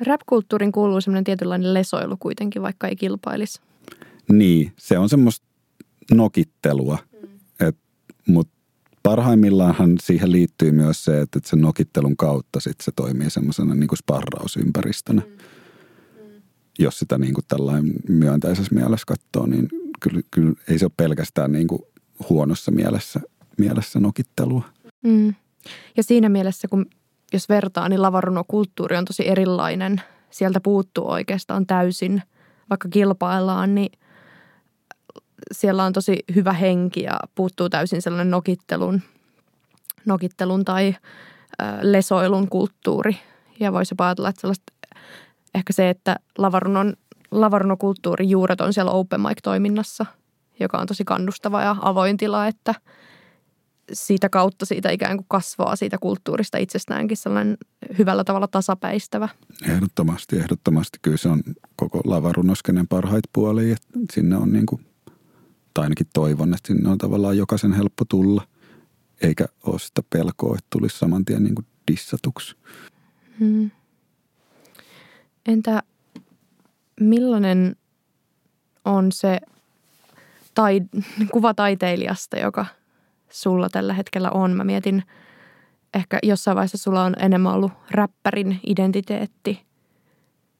Rap-kulttuurin 0.00 0.72
kuuluu 0.72 1.00
semmoinen 1.00 1.24
tietynlainen 1.24 1.74
lesoilu 1.74 2.16
kuitenkin, 2.16 2.62
vaikka 2.62 2.88
ei 2.88 2.96
kilpailisi. 2.96 3.60
Niin, 4.32 4.72
se 4.76 4.98
on 4.98 5.08
semmoista 5.08 5.46
nokittelua, 6.14 6.98
mm. 7.22 7.72
mutta 8.26 8.60
parhaimmillaanhan 9.02 9.96
siihen 10.02 10.32
liittyy 10.32 10.72
myös 10.72 11.04
se, 11.04 11.20
että 11.20 11.40
sen 11.44 11.60
nokittelun 11.60 12.16
kautta 12.16 12.60
sit 12.60 12.80
se 12.80 12.92
toimii 12.96 13.30
semmoisena 13.30 13.74
niin 13.74 13.88
kuin 13.88 13.98
sparrausympäristönä. 13.98 15.22
Mm. 15.26 15.32
Mm. 15.32 16.42
Jos 16.78 16.98
sitä 16.98 17.18
niin 17.18 17.34
kuin 17.34 17.44
tällainen 17.48 17.92
myönteisessä 18.08 18.74
mielessä 18.74 19.04
katsoo, 19.06 19.46
niin 19.46 19.68
kyllä, 20.00 20.20
kyllä 20.30 20.52
ei 20.68 20.78
se 20.78 20.84
ole 20.84 20.92
pelkästään 20.96 21.52
niin 21.52 21.66
kuin 21.66 21.82
huonossa 22.28 22.70
mielessä, 22.70 23.20
mielessä 23.58 24.00
nokittelua. 24.00 24.64
Mm. 25.02 25.34
Ja 25.96 26.02
siinä 26.02 26.28
mielessä, 26.28 26.68
kun 26.68 26.86
jos 27.32 27.48
vertaa, 27.48 27.88
niin 27.88 28.02
lavarunokulttuuri 28.02 28.96
on 28.96 29.04
tosi 29.04 29.28
erilainen. 29.28 30.02
Sieltä 30.30 30.60
puuttuu 30.60 31.10
oikeastaan 31.10 31.66
täysin, 31.66 32.22
vaikka 32.70 32.88
kilpaillaan, 32.88 33.74
niin 33.74 33.98
siellä 35.52 35.84
on 35.84 35.92
tosi 35.92 36.18
hyvä 36.34 36.52
henki 36.52 37.02
ja 37.02 37.20
puuttuu 37.34 37.68
täysin 37.68 38.02
sellainen 38.02 38.30
nokittelun, 38.30 39.02
nokittelun 40.04 40.64
tai 40.64 40.96
lesoilun 41.82 42.48
kulttuuri. 42.48 43.16
Ja 43.60 43.72
voisi 43.72 43.94
ajatella, 43.98 44.28
että 44.28 44.40
sellaista, 44.40 44.72
ehkä 45.54 45.72
se, 45.72 45.90
että 45.90 46.16
lavarunon, 46.38 46.94
lavarunokulttuurin 47.30 48.30
juuret 48.30 48.60
on 48.60 48.72
siellä 48.72 48.90
open 48.90 49.20
mic-toiminnassa, 49.20 50.06
joka 50.60 50.78
on 50.78 50.86
tosi 50.86 51.04
kannustava 51.04 51.62
ja 51.62 51.76
avoin 51.80 52.16
tila, 52.16 52.46
että– 52.46 52.74
siitä 53.92 54.28
kautta 54.28 54.66
siitä 54.66 54.90
ikään 54.90 55.16
kuin 55.16 55.26
kasvaa 55.28 55.76
siitä 55.76 55.98
kulttuurista 55.98 56.58
itsestäänkin 56.58 57.16
sellainen 57.16 57.58
hyvällä 57.98 58.24
tavalla 58.24 58.48
tasapäistävä. 58.48 59.28
Ehdottomasti, 59.68 60.36
ehdottomasti. 60.36 60.98
Kyllä 61.02 61.16
se 61.16 61.28
on 61.28 61.42
koko 61.76 62.00
lavarunoskenen 62.04 62.88
parhaita 62.88 63.28
puolia, 63.32 63.72
että 63.72 63.98
sinne 64.12 64.36
on 64.36 64.52
niin 64.52 64.66
kuin, 64.66 64.86
tai 65.74 65.84
ainakin 65.84 66.06
toivon, 66.12 66.54
että 66.54 66.66
sinne 66.66 66.90
on 66.90 66.98
tavallaan 66.98 67.36
jokaisen 67.36 67.72
helppo 67.72 68.04
tulla, 68.04 68.46
eikä 69.22 69.46
ole 69.62 69.78
sitä 69.78 70.02
pelkoa, 70.10 70.54
että 70.54 70.66
tulisi 70.70 70.98
saman 70.98 71.24
tien 71.24 71.44
niin 71.44 71.54
kuin 71.54 71.66
dissatuksi. 71.92 72.56
Hmm. 73.38 73.70
Entä 75.46 75.82
millainen 77.00 77.76
on 78.84 79.12
se 79.12 79.40
tai, 80.54 80.80
kuva 81.32 81.54
taiteilijasta, 81.54 82.38
joka– 82.38 82.66
sulla 83.30 83.68
tällä 83.68 83.92
hetkellä 83.92 84.30
on. 84.30 84.50
Mä 84.50 84.64
mietin, 84.64 85.02
ehkä 85.94 86.18
jossain 86.22 86.54
vaiheessa 86.54 86.78
sulla 86.78 87.04
on 87.04 87.14
enemmän 87.18 87.52
ollut 87.52 87.72
räppärin 87.90 88.60
identiteetti. 88.66 89.62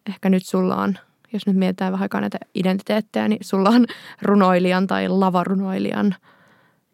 Ehkä 0.08 0.30
nyt 0.30 0.46
sulla 0.46 0.76
on, 0.76 0.98
jos 1.32 1.46
nyt 1.46 1.56
mietitään 1.56 1.92
vähän 1.92 2.04
aikaa 2.04 2.20
näitä 2.20 2.38
identiteettejä, 2.54 3.28
niin 3.28 3.44
sulla 3.44 3.70
on 3.70 3.86
runoilijan 4.22 4.86
tai 4.86 5.08
lavarunoilijan 5.08 6.14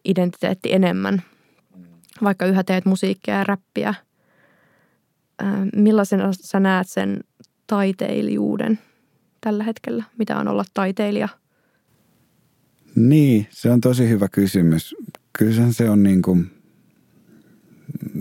identiteetti 0.05 0.73
enemmän. 0.73 1.21
Vaikka 2.23 2.45
yhä 2.45 2.63
teet 2.63 2.85
musiikkia 2.85 3.33
ja 3.35 3.43
räppiä. 3.43 3.93
Millaisena 5.75 6.29
sä 6.31 6.59
näet 6.59 6.89
sen 6.89 7.19
taiteilijuuden 7.67 8.79
tällä 9.41 9.63
hetkellä? 9.63 10.03
Mitä 10.17 10.37
on 10.37 10.47
olla 10.47 10.65
taiteilija? 10.73 11.29
Niin, 12.95 13.47
se 13.49 13.71
on 13.71 13.81
tosi 13.81 14.09
hyvä 14.09 14.27
kysymys 14.27 14.95
kyllä 15.37 15.71
se 15.71 15.89
on 15.89 16.03
niin 16.03 16.21
kuin 16.21 16.51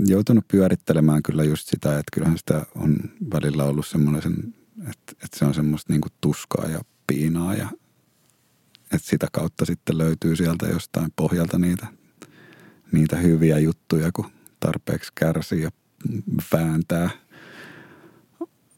joutunut 0.07 0.49
pyörittelemään 0.49 1.23
kyllä 1.23 1.45
just 1.45 1.69
sitä, 1.69 1.91
että 1.91 2.11
kyllähän 2.13 2.39
sitä 2.39 2.67
on 2.75 2.97
välillä 3.33 3.65
ollut 3.65 3.87
semmoinen, 3.87 4.23
että, 4.79 5.13
että 5.25 5.39
se 5.39 5.45
on 5.45 5.55
semmoista 5.55 5.93
niin 5.93 6.01
kuin 6.01 6.13
tuskaa 6.21 6.67
ja 6.69 6.81
piinaa 7.07 7.55
ja 7.55 7.69
että 8.93 9.09
sitä 9.09 9.27
kautta 9.33 9.65
sitten 9.65 9.99
löytyy 9.99 10.37
sieltä 10.37 10.67
jostain 10.67 11.13
pohjalta 11.17 11.59
niitä, 11.59 11.87
niitä 12.93 13.17
hyviä 13.17 13.59
juttuja, 13.59 14.13
kun 14.13 14.31
tarpeeksi 14.61 15.13
kärsii 15.15 15.63
ja 15.63 15.71
vääntää. 16.53 17.11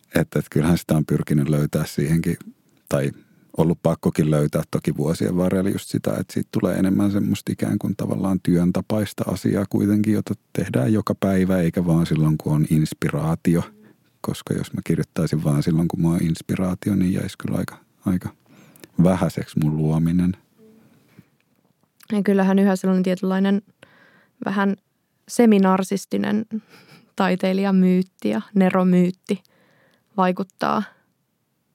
Että, 0.07 0.39
että 0.39 0.51
kyllähän 0.51 0.79
sitä 0.79 0.97
on 0.97 1.07
pyrkinyt 1.07 1.49
löytää 1.49 1.87
siihenkin, 1.87 2.37
tai 2.89 3.13
ollut 3.57 3.79
pakkokin 3.83 4.31
löytää 4.31 4.63
toki 4.71 4.97
vuosien 4.97 5.37
varrella 5.37 5.71
just 5.71 5.89
sitä, 5.89 6.11
että 6.11 6.35
siitä 6.35 6.49
tulee 6.53 6.77
enemmän 6.77 7.13
semmoista 7.13 7.53
ikään 7.53 7.79
kuin 7.79 7.97
tavallaan 7.97 8.41
työn 8.43 8.73
tapaista 8.73 9.25
asiaa 9.27 9.65
kuitenkin, 9.71 10.15
jota 10.15 10.35
tehdään 10.53 10.93
joka 10.93 11.15
päivä, 11.15 11.59
eikä 11.59 11.87
vaan 11.87 12.07
silloin, 12.07 12.39
kun 12.39 12.53
on 12.53 12.67
inspiraatio. 12.71 13.63
Koska 14.21 14.55
jos 14.55 14.73
mä 14.73 14.81
kirjoittaisin 14.85 15.45
vaan 15.45 15.63
silloin, 15.63 15.89
kun 15.89 16.03
mä 16.03 16.09
oon 16.09 16.23
inspiraatio, 16.23 16.95
niin 16.95 17.13
jäisi 17.13 17.39
kyllä 17.39 17.59
aika, 17.59 17.77
aika 18.07 18.29
vähäiseksi 19.05 19.59
mun 19.59 19.77
luominen. 19.77 20.37
Ja 22.13 22.23
kyllähän 22.23 22.59
yhä 22.59 22.77
sellainen 22.77 23.03
tietynlainen 23.03 23.63
vähän 24.45 24.77
seminarsistinen 25.29 26.47
taiteilijamyytti 27.17 28.29
ja 28.29 28.41
neromyytti 28.55 29.43
vaikuttaa– 30.17 30.83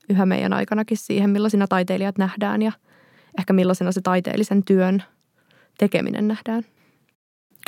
yhä 0.10 0.26
meidän 0.26 0.54
aikanakin 0.54 0.98
siihen, 0.98 1.30
millaisina 1.30 1.68
taiteilijat 1.68 2.18
nähdään 2.18 2.62
ja 2.62 2.72
ehkä 3.40 3.54
millaisena 3.54 3.92
se 3.92 4.02
taiteellisen 4.02 4.64
työn 4.64 5.04
tekeminen 5.78 6.28
nähdään. 6.28 6.64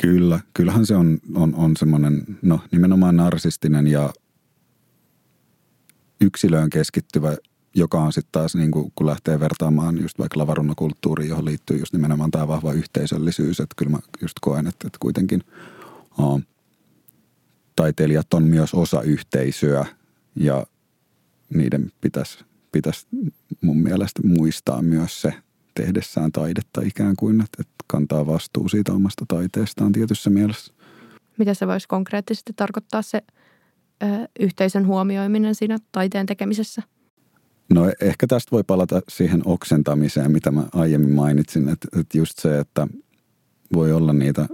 Kyllä, 0.00 0.40
kyllähän 0.54 0.86
se 0.86 0.96
on, 0.96 1.18
on, 1.34 1.54
on 1.54 1.76
semmoinen, 1.76 2.24
no 2.42 2.60
nimenomaan 2.72 3.16
narsistinen 3.16 3.86
ja 3.86 4.12
yksilöön 6.20 6.70
keskittyvä, 6.70 7.36
joka 7.74 8.00
on 8.00 8.12
sitten 8.12 8.32
taas, 8.32 8.54
niin 8.54 8.70
kuin, 8.70 8.92
kun 8.94 9.06
lähtee 9.06 9.40
vertaamaan 9.40 10.00
just 10.00 10.18
vaikka 10.18 10.38
lavarunnakulttuuriin, 10.38 11.28
johon 11.28 11.44
liittyy 11.44 11.78
just 11.78 11.92
nimenomaan 11.92 12.30
tämä 12.30 12.48
vahva 12.48 12.72
yhteisöllisyys, 12.72 13.60
että 13.60 13.74
kyllä 13.76 13.90
mä 13.90 13.98
just 14.22 14.34
koen, 14.40 14.66
että, 14.66 14.86
että 14.86 14.98
kuitenkin 15.00 15.42
o, 16.18 16.40
taiteilijat 17.76 18.34
on 18.34 18.42
myös 18.42 18.74
osa 18.74 19.02
yhteisöä 19.02 19.86
ja 20.36 20.66
niiden 21.54 21.92
pitäisi, 22.00 22.44
pitäisi 22.72 23.06
mun 23.60 23.76
mielestä 23.76 24.22
muistaa 24.24 24.82
myös 24.82 25.22
se 25.22 25.34
tehdessään 25.74 26.32
taidetta 26.32 26.80
ikään 26.84 27.16
kuin, 27.16 27.40
että, 27.40 27.56
että 27.60 27.74
kantaa 27.86 28.26
vastuu 28.26 28.68
siitä 28.68 28.92
omasta 28.92 29.24
taiteestaan 29.28 29.92
tietyssä 29.92 30.30
mielessä. 30.30 30.74
Mitä 31.38 31.54
se 31.54 31.66
voisi 31.66 31.88
konkreettisesti 31.88 32.52
tarkoittaa 32.56 33.02
se 33.02 33.22
ö, 34.02 34.06
yhteisön 34.40 34.86
huomioiminen 34.86 35.54
siinä 35.54 35.78
taiteen 35.92 36.26
tekemisessä? 36.26 36.82
No 37.74 37.92
ehkä 38.00 38.26
tästä 38.26 38.50
voi 38.50 38.64
palata 38.64 39.00
siihen 39.08 39.42
oksentamiseen, 39.44 40.32
mitä 40.32 40.50
mä 40.50 40.64
aiemmin 40.74 41.12
mainitsin, 41.12 41.68
että, 41.68 42.00
että 42.00 42.18
just 42.18 42.38
se, 42.38 42.58
että 42.58 42.88
voi 43.72 43.92
olla 43.92 44.12
niitä 44.12 44.48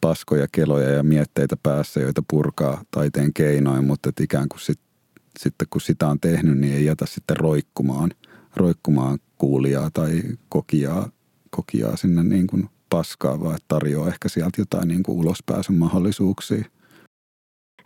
paskoja, 0.00 0.46
keloja 0.52 0.90
ja 0.90 1.02
mietteitä 1.02 1.56
päässä, 1.62 2.00
joita 2.00 2.22
purkaa 2.30 2.82
taiteen 2.90 3.32
keinoin, 3.32 3.86
mutta 3.86 4.08
että 4.08 4.24
ikään 4.24 4.48
kuin 4.48 4.60
sit 4.60 4.80
sitten 5.38 5.68
kun 5.70 5.80
sitä 5.80 6.08
on 6.08 6.20
tehnyt, 6.20 6.58
niin 6.58 6.74
ei 6.74 6.84
jätä 6.84 7.06
sitten 7.06 7.36
roikkumaan, 7.36 8.10
roikkumaan 8.56 9.18
kuulijaa 9.38 9.90
tai 9.90 10.22
kokijaa, 10.48 11.08
kokijaa 11.50 11.96
sinne 11.96 12.22
niin 12.22 12.46
kuin 12.46 12.68
paskaa, 12.90 13.40
vaan 13.40 13.58
tarjoaa 13.68 14.08
ehkä 14.08 14.28
sieltä 14.28 14.60
jotain 14.60 14.88
niin 14.88 15.02
kuin 15.02 15.18
ulospääsyn 15.18 15.76
mahdollisuuksia. 15.76 16.64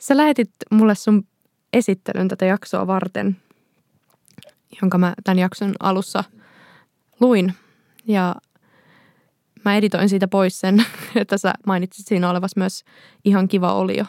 Sä 0.01 0.17
lähetit 0.17 0.51
mulle 0.71 0.95
sun 0.95 1.27
esittelyn 1.73 2.29
tätä 2.29 2.45
jaksoa 2.45 2.87
varten, 2.87 3.37
jonka 4.83 4.99
mä 4.99 5.15
tämän 5.25 5.39
jakson 5.39 5.75
alussa 5.81 6.25
luin. 7.21 7.55
Ja 8.07 8.37
mä 9.65 9.77
editoin 9.77 10.09
siitä 10.09 10.29
pois 10.29 10.61
sen, 10.61 10.85
että 11.17 11.39
sä 11.39 11.55
mainitsit 11.67 12.07
siinä 12.07 12.31
olevas 12.31 12.57
myös 12.57 12.85
ihan 13.25 13.49
kiva 13.49 13.75
olio. 13.75 14.05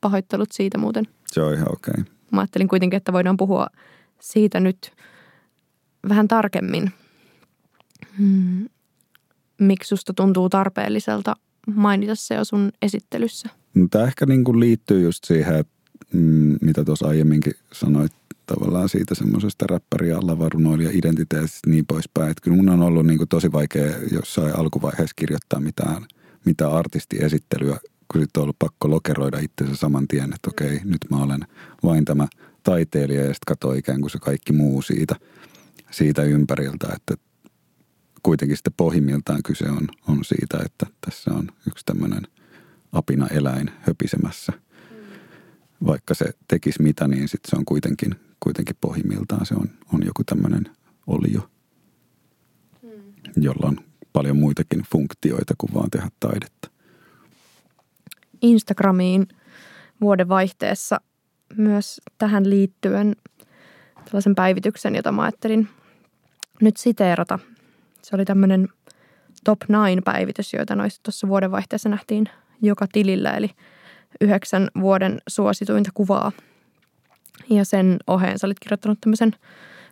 Pahoittelut 0.00 0.52
siitä 0.52 0.78
muuten. 0.78 1.08
Se 1.26 1.42
on 1.42 1.54
ihan 1.54 1.72
okei. 1.72 1.94
Okay. 2.00 2.15
Mä 2.36 2.40
ajattelin 2.40 2.68
kuitenkin, 2.68 2.96
että 2.96 3.12
voidaan 3.12 3.36
puhua 3.36 3.66
siitä 4.20 4.60
nyt 4.60 4.92
vähän 6.08 6.28
tarkemmin. 6.28 6.92
Hmm. 8.18 8.68
Miksi 9.60 9.88
susta 9.88 10.14
tuntuu 10.14 10.48
tarpeelliselta 10.48 11.36
mainita 11.74 12.14
se 12.14 12.34
jo 12.34 12.44
sun 12.44 12.72
esittelyssä? 12.82 13.48
No, 13.74 13.86
tämä 13.90 14.04
ehkä 14.04 14.26
niin 14.26 14.44
kuin 14.44 14.60
liittyy 14.60 15.02
just 15.02 15.24
siihen, 15.24 15.56
että, 15.56 15.72
mm, 16.12 16.56
mitä 16.60 16.84
tuossa 16.84 17.08
aiemminkin 17.08 17.52
sanoit 17.72 18.12
tavallaan 18.46 18.88
siitä 18.88 19.14
semmoisesta 19.14 19.66
räppäri- 19.70 20.08
ja 20.08 20.18
lavarunoilija 20.22 20.90
identiteetistä 20.92 21.70
niin 21.70 21.86
poispäin. 21.86 22.30
Että 22.30 22.40
kyllä 22.42 22.56
mun 22.56 22.68
on 22.68 22.82
ollut 22.82 23.06
niin 23.06 23.18
kuin 23.18 23.28
tosi 23.28 23.52
vaikea 23.52 23.92
jossain 24.12 24.58
alkuvaiheessa 24.58 25.14
kirjoittaa 25.16 25.60
mitään, 25.60 26.06
mitään 26.44 26.72
artistiesittelyä, 26.72 27.78
kun 28.12 28.20
sitten 28.20 28.40
on 28.40 28.42
ollut 28.42 28.58
pakko 28.58 28.90
lokeroida 28.90 29.38
itsensä 29.38 29.76
saman 29.76 30.08
tien, 30.08 30.32
että 30.34 30.50
okei, 30.50 30.80
nyt 30.84 31.00
mä 31.10 31.16
olen 31.22 31.40
vain 31.82 32.04
tämä 32.04 32.28
taiteilija 32.62 33.20
ja 33.20 33.34
sitten 33.34 33.46
katsoa 33.46 33.74
ikään 33.74 34.00
kuin 34.00 34.10
se 34.10 34.18
kaikki 34.18 34.52
muu 34.52 34.82
siitä, 34.82 35.14
siitä 35.90 36.22
ympäriltä, 36.22 36.88
että 36.96 37.14
kuitenkin 38.22 38.56
sitten 38.56 38.72
pohjimmiltaan 38.76 39.42
kyse 39.42 39.70
on, 39.70 39.88
on 40.08 40.24
siitä, 40.24 40.58
että 40.64 40.86
tässä 41.00 41.30
on 41.30 41.48
yksi 41.66 41.84
tämmöinen 41.84 42.22
apina 42.92 43.26
eläin 43.26 43.70
höpisemässä. 43.80 44.52
Vaikka 45.86 46.14
se 46.14 46.24
tekisi 46.48 46.82
mitä, 46.82 47.08
niin 47.08 47.28
sitten 47.28 47.50
se 47.50 47.56
on 47.56 47.64
kuitenkin, 47.64 48.14
kuitenkin 48.40 48.76
pohjimmiltaan 48.80 49.46
se 49.46 49.54
on, 49.54 49.70
on 49.92 50.06
joku 50.06 50.24
tämmöinen 50.24 50.70
olio, 51.06 51.50
jolla 53.36 53.68
on 53.68 53.76
paljon 54.12 54.36
muitakin 54.36 54.82
funktioita 54.92 55.54
kuin 55.58 55.74
vaan 55.74 55.90
tehdä 55.90 56.10
taidetta. 56.20 56.75
Instagramiin 58.42 59.28
vuodenvaihteessa 60.00 61.00
myös 61.56 62.00
tähän 62.18 62.50
liittyen 62.50 63.16
tällaisen 64.04 64.34
päivityksen, 64.34 64.94
jota 64.94 65.12
mä 65.12 65.22
ajattelin 65.22 65.68
nyt 66.60 66.76
siteerata. 66.76 67.38
Se 68.02 68.16
oli 68.16 68.24
tämmöinen 68.24 68.68
top 69.44 69.62
9 69.62 70.02
päivitys, 70.04 70.52
joita 70.52 70.76
noissa 70.76 71.02
tuossa 71.02 71.28
vuodenvaihteessa 71.28 71.88
nähtiin 71.88 72.28
joka 72.62 72.86
tilillä, 72.92 73.30
eli 73.30 73.50
yhdeksän 74.20 74.68
vuoden 74.80 75.18
suosituinta 75.28 75.90
kuvaa. 75.94 76.32
Ja 77.50 77.64
sen 77.64 77.96
oheen 78.06 78.38
sä 78.38 78.46
olit 78.46 78.60
kirjoittanut 78.60 79.00
tämmöisen 79.00 79.32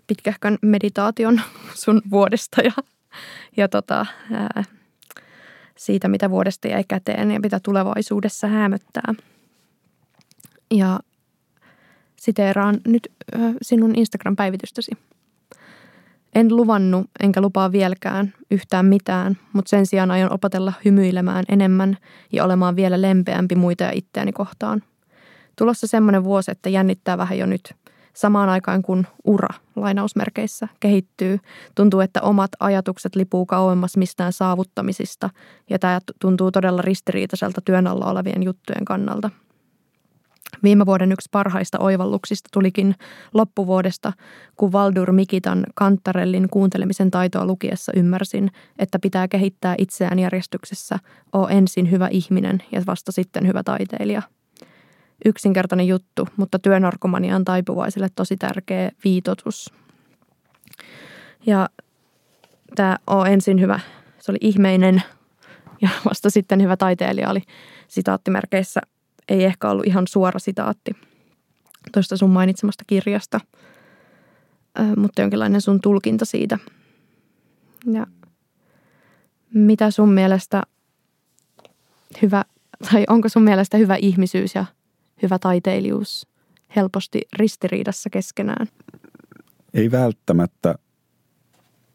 pitkähkön 0.06 0.58
meditaation 0.62 1.40
sun 1.74 2.02
vuodesta 2.10 2.60
ja, 2.62 2.72
ja 3.56 3.68
tota, 3.68 4.06
ää, 4.32 4.64
siitä, 5.78 6.08
mitä 6.08 6.30
vuodesta 6.30 6.68
jäi 6.68 6.84
käteen 6.88 7.30
ja 7.30 7.40
mitä 7.40 7.60
tulevaisuudessa 7.60 8.46
hämöttää. 8.46 9.14
Ja 10.70 11.00
siteeraan 12.16 12.80
nyt 12.86 13.12
sinun 13.62 13.94
Instagram-päivitystäsi. 13.96 14.90
En 16.34 16.56
luvannut 16.56 17.06
enkä 17.20 17.40
lupaa 17.40 17.72
vieläkään 17.72 18.34
yhtään 18.50 18.86
mitään, 18.86 19.36
mutta 19.52 19.68
sen 19.68 19.86
sijaan 19.86 20.10
aion 20.10 20.32
opetella 20.32 20.72
hymyilemään 20.84 21.44
enemmän 21.48 21.96
ja 22.32 22.44
olemaan 22.44 22.76
vielä 22.76 23.02
lempeämpi 23.02 23.54
muita 23.54 23.84
ja 23.84 23.90
itseäni 23.94 24.32
kohtaan. 24.32 24.82
Tulossa 25.58 25.86
semmoinen 25.86 26.24
vuosi, 26.24 26.50
että 26.50 26.68
jännittää 26.68 27.18
vähän 27.18 27.38
jo 27.38 27.46
nyt. 27.46 27.74
Samaan 28.14 28.48
aikaan 28.48 28.82
kun 28.82 29.06
ura, 29.24 29.48
lainausmerkeissä, 29.76 30.68
kehittyy, 30.80 31.38
tuntuu, 31.74 32.00
että 32.00 32.22
omat 32.22 32.50
ajatukset 32.60 33.16
lipuu 33.16 33.46
kauemmas 33.46 33.96
mistään 33.96 34.32
saavuttamisista 34.32 35.30
ja 35.70 35.78
tämä 35.78 36.00
tuntuu 36.20 36.50
todella 36.50 36.82
ristiriitaiselta 36.82 37.60
työn 37.60 37.86
alla 37.86 38.10
olevien 38.10 38.42
juttujen 38.42 38.84
kannalta– 38.84 39.30
Viime 40.62 40.86
vuoden 40.86 41.12
yksi 41.12 41.28
parhaista 41.32 41.78
oivalluksista 41.78 42.48
tulikin 42.52 42.94
loppuvuodesta, 43.34 44.12
kun 44.56 44.72
Valdur 44.72 45.12
Mikitan 45.12 45.64
Kantarellin 45.74 46.48
kuuntelemisen 46.50 47.10
taitoa 47.10 47.46
lukiessa 47.46 47.92
ymmärsin, 47.96 48.50
että 48.78 48.98
pitää 48.98 49.28
kehittää 49.28 49.74
itseään 49.78 50.18
järjestyksessä, 50.18 50.98
o 51.32 51.48
ensin 51.48 51.90
hyvä 51.90 52.08
ihminen 52.08 52.62
ja 52.72 52.82
vasta 52.86 53.12
sitten 53.12 53.46
hyvä 53.46 53.62
taiteilija. 53.62 54.22
Yksinkertainen 55.24 55.88
juttu, 55.88 56.28
mutta 56.36 56.58
työnarkomanian 56.58 57.44
taipuvaiselle 57.44 58.08
tosi 58.14 58.36
tärkeä 58.36 58.90
viitotus. 59.04 59.74
Ja 61.46 61.68
tämä 62.74 62.96
o 63.06 63.24
ensin 63.24 63.60
hyvä, 63.60 63.80
se 64.18 64.32
oli 64.32 64.38
ihmeinen 64.40 65.02
ja 65.82 65.88
vasta 66.08 66.30
sitten 66.30 66.62
hyvä 66.62 66.76
taiteilija 66.76 67.30
oli 67.30 67.42
sitaattimerkeissä 67.88 68.80
ei 69.28 69.44
ehkä 69.44 69.70
ollut 69.70 69.86
ihan 69.86 70.06
suora 70.08 70.38
sitaatti 70.38 70.90
tuosta 71.92 72.16
sun 72.16 72.30
mainitsemasta 72.30 72.84
kirjasta, 72.86 73.40
mutta 74.96 75.20
jonkinlainen 75.20 75.60
sun 75.60 75.80
tulkinta 75.80 76.24
siitä. 76.24 76.58
Ja 77.92 78.06
mitä 79.54 79.90
sun 79.90 80.12
mielestä 80.12 80.62
hyvä, 82.22 82.44
tai 82.90 83.04
onko 83.08 83.28
sun 83.28 83.42
mielestä 83.42 83.76
hyvä 83.76 83.96
ihmisyys 83.96 84.54
ja 84.54 84.64
hyvä 85.22 85.38
taiteilijuus 85.38 86.26
helposti 86.76 87.20
ristiriidassa 87.32 88.10
keskenään? 88.10 88.66
Ei 89.74 89.90
välttämättä, 89.90 90.74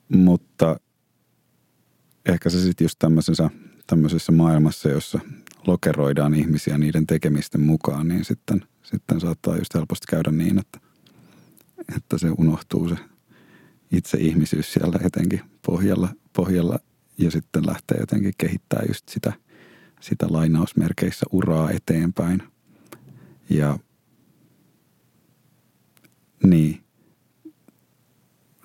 mutta 0.10 0.80
ehkä 2.26 2.50
se 2.50 2.62
sitten 2.62 2.86
just 2.86 3.00
tämmöisessä, 3.00 3.50
tämmöisessä 3.88 4.32
maailmassa, 4.32 4.90
jossa 4.90 5.20
lokeroidaan 5.68 6.34
ihmisiä 6.34 6.78
niiden 6.78 7.08
tekemisten 7.08 7.62
mukaan, 7.62 8.08
niin 8.08 8.26
sitten, 8.26 8.62
sitten 8.84 9.20
saattaa 9.20 9.58
just 9.58 9.74
helposti 9.74 10.06
käydä 10.10 10.32
niin, 10.32 10.60
että, 10.60 10.80
että 11.96 12.18
se 12.18 12.28
unohtuu 12.38 12.90
se 12.90 12.96
itse 13.92 14.18
ihmisyys 14.18 14.74
siellä 14.74 15.00
etenkin 15.04 15.42
pohjalla, 15.66 16.10
pohjalla 16.36 16.80
ja 17.18 17.32
sitten 17.32 17.68
lähtee 17.68 17.98
jotenkin 18.00 18.34
kehittää 18.38 18.84
just 18.88 19.10
sitä, 19.10 19.34
sitä 20.02 20.26
lainausmerkeissä 20.30 21.26
uraa 21.32 21.72
eteenpäin. 21.72 22.44
Ja 23.50 23.80
niin, 26.44 26.84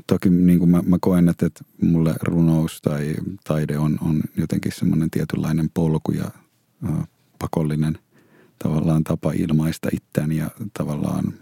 toki 0.07 0.31
niin 0.31 0.59
kuin 0.59 0.71
mä, 0.71 0.83
mä 0.87 0.99
koen, 1.01 1.29
että, 1.29 1.47
että 1.47 1.65
mulle 1.83 2.15
runous 2.23 2.83
tai 2.83 3.15
taide 3.45 3.79
on, 3.79 3.99
on 4.01 4.23
jotenkin 4.37 4.73
semmoinen 4.73 5.11
tietynlainen 5.11 5.71
polku 5.75 6.13
ja 6.13 6.31
pakollinen 7.39 7.99
tavallaan 8.59 9.05
tapa 9.05 9.33
ilmaista 9.33 9.89
itseäni 9.93 10.37
ja 10.37 10.51
tavallaan, 10.79 11.35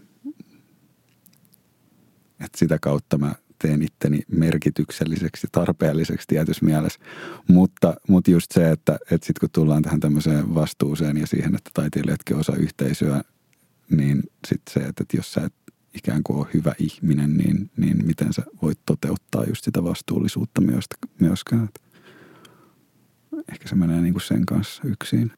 että 2.39 2.57
sitä 2.57 2.79
kautta 2.79 3.17
mä 3.17 3.35
teen 3.63 3.81
itteni 3.81 4.21
merkitykselliseksi, 4.31 5.47
tarpeelliseksi 5.51 6.27
tietyssä 6.27 6.65
mielessä. 6.65 6.99
Mutta, 7.47 7.95
mutta 8.07 8.31
just 8.31 8.51
se, 8.51 8.71
että, 8.71 8.93
että 8.93 9.27
sitten 9.27 9.39
kun 9.39 9.49
tullaan 9.53 9.81
tähän 9.81 9.99
tämmöiseen 9.99 10.55
vastuuseen 10.55 11.17
ja 11.17 11.27
siihen, 11.27 11.55
että 11.55 11.69
taiteilijatkin 11.73 12.37
osa 12.37 12.55
yhteisöä, 12.55 13.23
niin 13.89 14.23
sitten 14.47 14.73
se, 14.73 14.79
että, 14.79 15.03
että 15.03 15.17
jos 15.17 15.33
sä 15.33 15.41
et 15.41 15.53
ikään 15.93 16.23
kuin 16.23 16.37
ole 16.37 16.47
hyvä 16.53 16.73
ihminen, 16.79 17.37
niin, 17.37 17.71
niin 17.77 18.05
miten 18.05 18.33
sä 18.33 18.43
voit 18.61 18.79
toteuttaa 18.85 19.43
just 19.43 19.63
sitä 19.63 19.83
vastuullisuutta 19.83 20.61
myöskään. 21.19 21.69
Ehkä 23.51 23.69
se 23.69 23.75
menee 23.75 24.01
niin 24.01 24.13
kuin 24.13 24.21
sen 24.21 24.45
kanssa 24.45 24.81
yksin. 24.85 25.31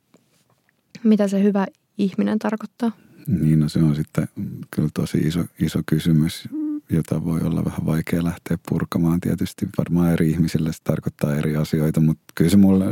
Mitä 1.04 1.28
se 1.28 1.44
hyvä 1.44 1.68
ihminen 1.98 2.40
tarkoittaa? 2.40 2.92
Niin, 3.28 3.60
no 3.60 3.70
se 3.70 3.80
on 3.80 3.96
sitten 3.96 4.28
kyllä 4.72 4.90
tosi 4.94 5.18
iso, 5.18 5.46
iso 5.60 5.82
kysymys, 5.86 6.50
jota 6.89 7.26
voi 7.26 7.41
olla 7.41 7.65
vähän 7.65 7.86
vaikea 7.86 8.24
lähteä 8.24 8.58
purkamaan. 8.69 9.19
Tietysti 9.19 9.69
varmaan 9.78 10.13
eri 10.13 10.30
ihmisille 10.30 10.74
se 10.74 10.84
tarkoittaa 10.84 11.36
eri 11.36 11.56
asioita, 11.56 12.02
mutta 12.02 12.24
kyllä 12.36 12.52
se 12.52 12.58
mulle, 12.58 12.86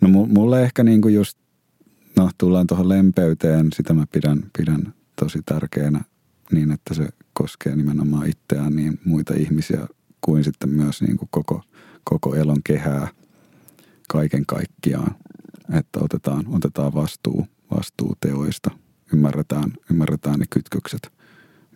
no 0.00 0.08
mulle 0.08 0.62
ehkä 0.62 0.84
niin 0.84 1.00
kuin 1.00 1.14
just, 1.14 1.38
no 2.16 2.30
tullaan 2.38 2.66
tuohon 2.66 2.88
lempeyteen, 2.88 3.68
sitä 3.74 3.94
mä 3.94 4.04
pidän, 4.12 4.42
pidän 4.58 4.94
tosi 5.16 5.38
tärkeänä 5.46 6.04
niin, 6.52 6.72
että 6.72 6.94
se 6.94 7.08
koskee 7.32 7.76
nimenomaan 7.76 8.28
itseään 8.28 8.76
niin 8.76 9.00
muita 9.04 9.34
ihmisiä 9.34 9.86
kuin 10.20 10.44
sitten 10.44 10.70
myös 10.70 11.02
niin 11.02 11.16
kuin 11.16 11.28
koko, 11.30 11.62
koko 12.04 12.34
elon 12.34 12.62
kehää 12.64 13.08
kaiken 14.08 14.46
kaikkiaan. 14.46 15.14
Että 15.72 16.00
otetaan, 16.02 16.44
otetaan 16.48 16.94
vastuu, 16.94 17.46
vastuu 17.76 18.16
teoista, 18.20 18.70
ymmärretään, 19.12 19.72
ymmärretään 19.90 20.38
ne 20.38 20.44
kytkökset, 20.50 21.19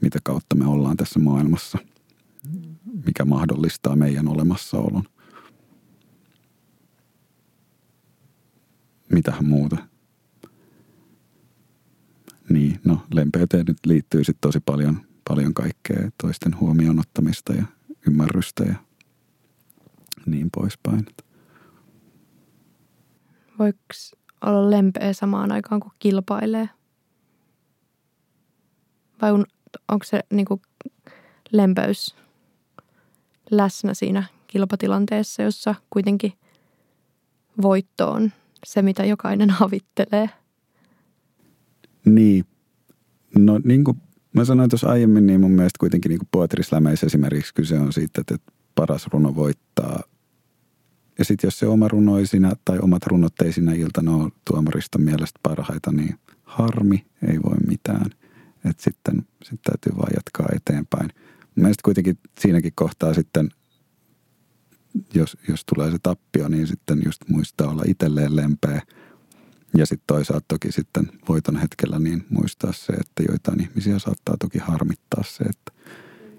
mitä 0.05 0.19
kautta 0.23 0.57
me 0.57 0.67
ollaan 0.67 0.97
tässä 0.97 1.19
maailmassa, 1.21 1.79
mikä 3.07 3.25
mahdollistaa 3.25 3.97
meidän 3.97 4.29
olemassaolon. 4.29 5.05
Mitähän 9.13 9.47
muuta? 9.47 9.77
Niin, 12.49 12.81
no 12.85 13.03
lempeyteen 13.15 13.65
nyt 13.69 13.87
liittyy 13.87 14.25
sitten 14.25 14.41
tosi 14.49 14.61
paljon, 14.61 15.01
paljon 15.29 15.55
kaikkea, 15.55 16.11
toisten 16.23 16.61
huomioon 16.61 17.01
ottamista 17.01 17.53
ja 17.53 17.65
ymmärrystä 18.07 18.65
ja 18.65 18.75
niin 20.27 20.49
poispäin. 20.55 21.07
Voiko 23.59 23.79
olla 24.41 24.71
lempeä 24.71 25.13
samaan 25.13 25.53
aikaan, 25.53 25.81
kun 25.81 25.93
kilpailee? 25.99 26.69
Vai 29.23 29.33
un, 29.33 29.47
mutta 29.75 29.95
onko 29.95 30.05
se 30.05 30.21
niin 30.31 30.47
kuin 30.47 30.63
lempeys 31.53 32.17
läsnä 33.51 33.95
siinä 33.95 34.25
kilpatilanteessa, 34.47 35.43
jossa 35.43 35.75
kuitenkin 35.91 36.33
voitto 37.63 38.11
on 38.11 38.33
se, 38.67 38.83
mitä 38.83 39.05
jokainen 39.05 39.51
havittelee? 39.61 40.31
Niin. 42.05 42.45
No 43.39 43.61
niin 43.65 43.85
kuin 43.85 44.03
mä 44.33 44.45
sanoin 44.45 44.71
tuossa 44.71 44.89
aiemmin, 44.89 45.27
niin 45.27 45.41
mun 45.41 45.51
mielestä 45.51 45.79
kuitenkin 45.81 46.09
niin 46.09 46.21
kuin 46.33 46.49
esimerkiksi 47.07 47.55
kyse 47.55 47.79
on 47.79 47.93
siitä, 47.93 48.21
että 48.21 48.37
paras 48.75 49.07
runo 49.07 49.35
voittaa. 49.35 50.03
Ja 51.19 51.25
sitten 51.25 51.49
jos 51.49 51.59
se 51.59 51.67
oma 51.67 51.89
runoisina 51.89 52.57
tai 52.65 52.79
omat 52.83 53.07
runot 53.07 53.41
ei 53.43 53.53
siinä 53.53 53.73
iltana 53.73 54.17
ole 54.17 54.33
tuomariston 54.45 55.03
mielestä 55.03 55.41
parhaita, 55.43 55.93
niin 55.93 56.19
harmi, 56.43 57.07
ei 57.29 57.39
voi 57.43 57.57
mitään. 57.67 58.11
Että 58.71 58.83
sitten 58.83 59.27
sit 59.43 59.61
täytyy 59.63 59.93
vaan 59.97 60.13
jatkaa 60.15 60.47
eteenpäin. 60.57 61.11
Mielestäni 61.55 61.83
kuitenkin 61.85 62.19
siinäkin 62.41 62.73
kohtaa 62.75 63.15
sitten, 63.15 63.49
jos, 65.15 65.37
jos 65.49 65.65
tulee 65.65 65.91
se 65.91 65.99
tappio, 66.03 66.49
niin 66.49 66.67
sitten 66.67 67.03
just 67.05 67.21
muistaa 67.29 67.71
olla 67.71 67.83
itselleen 67.87 68.37
lempeä. 68.37 68.83
Ja 69.77 69.87
sitten 69.87 70.05
toisaalta 70.07 70.45
toki 70.49 70.73
sitten 70.73 71.11
voiton 71.29 71.57
hetkellä 71.57 71.99
niin 71.99 72.27
muistaa 72.29 72.73
se, 72.73 72.93
että 72.93 73.23
joitain 73.29 73.61
ihmisiä 73.61 73.99
saattaa 73.99 74.37
toki 74.41 74.59
harmittaa 74.59 75.23
se, 75.27 75.45
että 75.45 75.73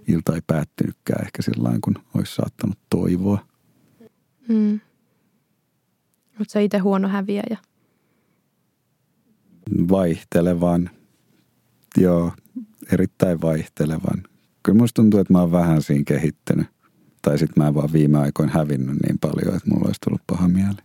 ilta 0.07 0.35
ei 0.35 0.41
päättynytkään 0.47 1.25
ehkä 1.25 1.41
sillä 1.41 1.69
kun 1.81 1.95
olisi 2.13 2.35
saattanut 2.35 2.77
toivoa. 2.89 3.45
Mm. 4.47 4.79
Mutta 6.39 6.51
se 6.51 6.63
itse 6.63 6.77
huono 6.77 7.07
häviäjä. 7.07 7.57
Vaihtelevan. 9.89 10.89
Joo, 11.97 12.31
erittäin 12.91 13.41
vaihtelevan. 13.41 14.23
Kyllä 14.63 14.77
musta 14.77 15.01
tuntuu, 15.01 15.19
että 15.19 15.34
mä 15.34 15.41
oon 15.41 15.51
vähän 15.51 15.81
siinä 15.81 16.03
kehittynyt. 16.08 16.67
Tai 17.21 17.38
sitten 17.38 17.63
mä 17.63 17.67
en 17.67 17.73
vaan 17.75 17.93
viime 17.93 18.17
aikoina 18.19 18.51
hävinnyt 18.51 18.95
niin 19.08 19.19
paljon, 19.19 19.55
että 19.55 19.69
mulla 19.69 19.86
olisi 19.86 20.01
tullut 20.05 20.21
paha 20.27 20.47
mieli. 20.47 20.77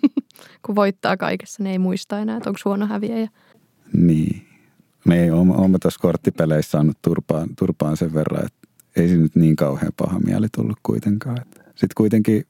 Kun 0.66 0.74
voittaa 0.74 1.16
kaikessa, 1.16 1.62
niin 1.62 1.72
ei 1.72 1.78
muista 1.78 2.18
enää, 2.18 2.36
että 2.36 2.50
onko 2.50 2.60
huono 2.64 2.86
häviäjä. 2.86 3.28
Niin. 3.92 4.46
Me 5.04 5.22
ei 5.22 5.30
ole 5.30 5.78
tässä 5.82 6.00
korttipeleissä 6.02 6.70
saanut 6.70 6.98
turpaan, 7.02 7.48
turpaan 7.58 7.96
sen 7.96 8.14
verran, 8.14 8.46
että 8.46 8.68
ei 8.96 9.08
se 9.08 9.16
nyt 9.16 9.36
niin 9.36 9.56
kauhean 9.56 9.92
paha 9.96 10.18
mieli 10.18 10.46
tullut 10.56 10.78
kuitenkaan. 10.82 11.38
Sitten 11.64 11.94
kuitenkin 11.96 12.44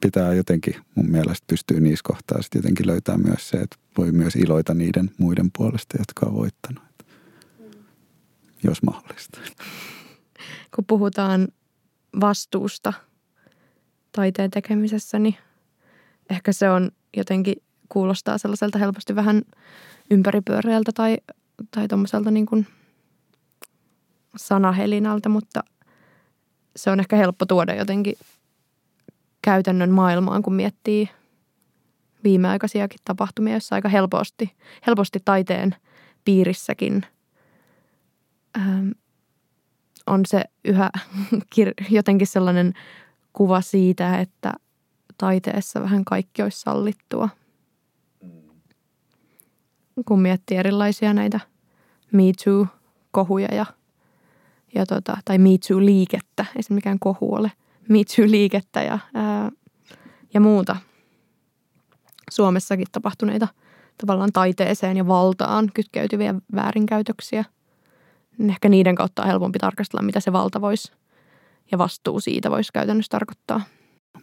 pitää 0.00 0.34
jotenkin 0.34 0.74
mun 0.94 1.10
mielestä 1.10 1.44
pystyä 1.46 1.80
niissä 1.80 2.02
kohtaa 2.04 2.42
sitten 2.42 2.58
jotenkin 2.58 2.86
löytää 2.86 3.18
myös 3.18 3.48
se, 3.48 3.56
että 3.56 3.76
voi 3.98 4.12
myös 4.12 4.36
iloita 4.36 4.74
niiden 4.74 5.10
muiden 5.18 5.50
puolesta, 5.56 5.96
jotka 5.98 6.26
on 6.26 6.34
voittanut. 6.34 6.84
Mm. 7.58 7.66
Jos 8.64 8.82
mahdollista. 8.82 9.40
Kun 10.74 10.84
puhutaan 10.86 11.48
vastuusta 12.20 12.92
taiteen 14.12 14.50
tekemisessä, 14.50 15.18
niin 15.18 15.36
ehkä 16.30 16.52
se 16.52 16.70
on 16.70 16.90
jotenkin 17.16 17.54
kuulostaa 17.88 18.38
sellaiselta 18.38 18.78
helposti 18.78 19.14
vähän 19.14 19.42
ympäripyöreältä 20.10 20.92
tai, 20.94 21.16
tai 21.70 21.88
tuommoiselta 21.88 22.30
niin 22.30 22.46
kuin 22.46 22.66
sanahelinältä, 24.36 25.28
mutta 25.28 25.64
se 26.76 26.90
on 26.90 27.00
ehkä 27.00 27.16
helppo 27.16 27.46
tuoda 27.46 27.74
jotenkin 27.74 28.14
käytännön 29.42 29.90
maailmaan, 29.90 30.42
kun 30.42 30.54
miettii 30.54 31.08
viimeaikaisiakin 32.24 33.00
tapahtumia, 33.04 33.52
joissa 33.52 33.74
aika 33.74 33.88
helposti, 33.88 34.56
helposti 34.86 35.18
taiteen 35.24 35.74
piirissäkin 36.24 37.06
ähm, 38.58 38.90
on 40.06 40.20
se 40.26 40.44
yhä 40.64 40.90
jotenkin 41.90 42.26
sellainen 42.26 42.74
kuva 43.32 43.60
siitä, 43.60 44.18
että 44.18 44.52
taiteessa 45.18 45.80
vähän 45.80 46.04
kaikki 46.04 46.42
olisi 46.42 46.60
sallittua. 46.60 47.28
Kun 50.06 50.20
miettii 50.20 50.56
erilaisia 50.56 51.14
näitä 51.14 51.40
Me 52.12 52.22
Too-kohuja 52.44 53.54
ja, 53.54 53.66
ja 54.74 54.86
tota, 54.86 55.16
tai 55.24 55.38
Me 55.38 55.48
Too-liikettä, 55.48 56.44
ei 56.56 56.62
se 56.62 56.74
mikään 56.74 56.98
kohu 56.98 57.34
ole, 57.34 57.52
Me 57.88 57.98
Too-liikettä 57.98 58.82
ja, 58.82 58.98
ää, 59.14 59.52
ja 60.34 60.40
muuta 60.40 60.76
Suomessakin 62.30 62.86
tapahtuneita 62.92 63.48
tavallaan 63.98 64.32
taiteeseen 64.32 64.96
ja 64.96 65.06
valtaan 65.06 65.70
kytkeytyviä 65.74 66.34
väärinkäytöksiä. 66.54 67.44
Ehkä 68.48 68.68
niiden 68.68 68.94
kautta 68.94 69.22
on 69.22 69.28
helpompi 69.28 69.58
tarkastella, 69.58 70.02
mitä 70.02 70.20
se 70.20 70.32
valta 70.32 70.60
voisi 70.60 70.92
ja 71.72 71.78
vastuu 71.78 72.20
siitä 72.20 72.50
voisi 72.50 72.72
käytännössä 72.72 73.10
tarkoittaa. 73.10 73.60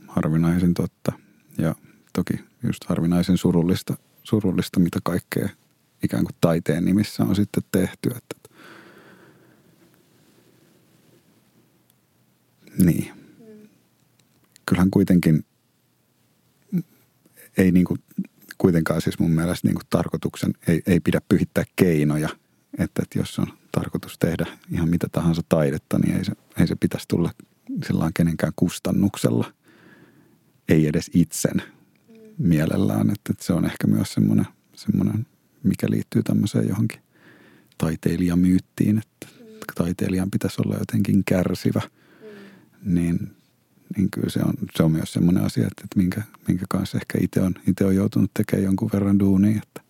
Harvinaisen 0.08 0.74
totta 0.74 1.12
ja 1.58 1.76
toki 2.14 2.34
just 2.64 2.84
harvinaisen 2.84 3.38
surullista, 3.38 3.98
surullista 4.24 4.80
mitä 4.80 5.00
kaikkea 5.04 5.50
ikään 6.04 6.24
kuin 6.24 6.36
taiteen 6.42 6.86
nimissä 6.86 7.24
on 7.24 7.36
sitten 7.36 7.64
tehty. 7.72 8.10
Että, 8.10 8.50
niin. 12.84 13.17
Kyllähän 14.68 14.92
kuitenkin 14.92 15.46
ei 17.58 17.72
niin 17.72 17.86
kuin, 17.86 18.00
kuitenkaan 18.58 19.02
siis 19.02 19.20
mun 19.20 19.32
mielestä 19.32 19.68
niin 19.68 19.76
kuin 19.76 19.88
tarkoituksen, 19.90 20.54
ei, 20.68 20.82
ei 20.88 21.00
pidä 21.00 21.22
pyhittää 21.30 21.64
keinoja. 21.76 22.30
Että, 22.78 23.02
että 23.04 23.20
jos 23.20 23.40
on 23.40 23.48
tarkoitus 23.72 24.20
tehdä 24.20 24.46
ihan 24.72 24.90
mitä 24.90 25.08
tahansa 25.12 25.42
taidetta, 25.50 26.00
niin 26.00 26.18
ei 26.18 26.26
se, 26.26 26.32
ei 26.60 26.68
se 26.68 26.76
pitäisi 26.76 27.08
tulla 27.08 27.32
sillä 27.88 28.12
kenenkään 28.14 28.54
kustannuksella. 28.56 29.54
Ei 30.70 30.88
edes 30.88 31.12
itsen 31.14 31.62
mielellään. 32.38 33.10
Että, 33.10 33.32
että 33.32 33.46
se 33.46 33.54
on 33.54 33.66
ehkä 33.66 33.88
myös 33.88 34.14
semmoinen, 34.14 34.46
semmoinen, 34.76 35.28
mikä 35.64 35.88
liittyy 35.90 36.24
tämmöiseen 36.24 36.68
johonkin 36.68 37.00
taiteilijamyyttiin, 37.78 38.98
että 38.98 39.28
taiteilijan 39.76 40.32
pitäisi 40.32 40.62
olla 40.66 40.76
jotenkin 40.78 41.24
kärsivä. 41.26 41.82
Niin 42.82 43.32
niin 43.96 44.12
kyllä 44.12 44.30
se 44.30 44.40
on, 44.40 44.54
se 44.76 44.84
on 44.84 44.92
myös 44.92 45.14
semmoinen 45.14 45.44
asia, 45.44 45.68
että, 45.68 45.82
että 45.84 45.98
minkä, 45.98 46.22
minkä 46.48 46.66
kanssa 46.70 46.98
ehkä 46.98 47.18
itse 47.22 47.42
on, 47.42 47.54
itse 47.68 47.86
on 47.86 47.96
joutunut 47.96 48.32
tekemään 48.34 48.64
jonkun 48.64 48.90
verran 48.94 49.20
duunia, 49.20 49.62
että, 49.64 49.82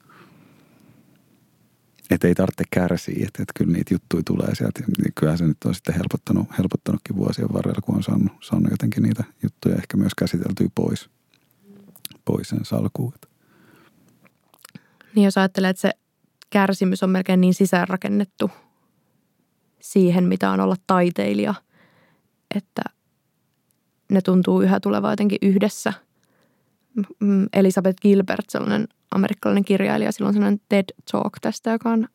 että 2.10 2.28
ei 2.28 2.36
tarvitse 2.36 2.64
kärsiä, 2.72 3.26
että, 3.28 3.44
että 3.44 3.54
kyllä 3.56 3.74
niitä 3.74 3.94
juttuja 3.94 4.24
tulee 4.24 4.56
sieltä. 4.56 4.80
Niin 4.80 5.14
kyllähän 5.16 5.38
se 5.38 5.48
nyt 5.48 5.58
on 5.66 5.76
sitten 5.76 5.96
helpottanut, 5.96 6.48
helpottanutkin 6.58 7.16
vuosien 7.16 7.54
varrella, 7.54 7.82
kun 7.82 7.96
on 7.96 8.04
saanut, 8.04 8.32
saanut 8.42 8.72
jotenkin 8.72 9.04
niitä 9.04 9.24
juttuja 9.44 9.76
ehkä 9.76 9.98
myös 9.98 10.16
käsiteltyä 10.16 10.68
pois, 10.76 11.10
pois 12.26 12.50
sen 12.50 12.66
salkuun. 12.66 13.14
Niin 15.16 15.26
jos 15.26 15.38
ajattelee, 15.38 15.70
että 15.70 15.82
se 15.82 15.92
kärsimys 16.50 17.04
on 17.04 17.10
melkein 17.10 17.42
niin 17.42 17.54
sisäänrakennettu 17.54 18.52
siihen, 19.80 20.24
mitä 20.24 20.52
on 20.52 20.60
olla 20.60 20.76
taiteilija, 20.88 21.54
että– 22.56 22.82
ne 24.12 24.22
tuntuu 24.22 24.62
yhä 24.62 24.80
tulevan 24.80 25.12
jotenkin 25.12 25.38
yhdessä. 25.42 25.94
Elisabeth 27.54 28.02
Gilbert, 28.02 28.50
sellainen 28.50 28.88
amerikkalainen 29.12 29.66
kirjailija, 29.66 30.12
sillä 30.12 30.28
on 30.28 30.34
sellainen 30.34 30.62
TED 30.70 30.86
Talk 31.12 31.34
tästä, 31.42 31.72
joka 31.72 31.90
on 31.90 32.08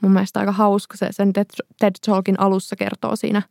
mun 0.00 0.12
mielestä 0.12 0.40
aika 0.40 0.52
hauska. 0.52 0.96
Se, 0.96 1.08
sen 1.10 1.32
TED, 1.32 1.92
Talkin 2.06 2.40
alussa 2.40 2.76
kertoo 2.76 3.16
siinä, 3.16 3.42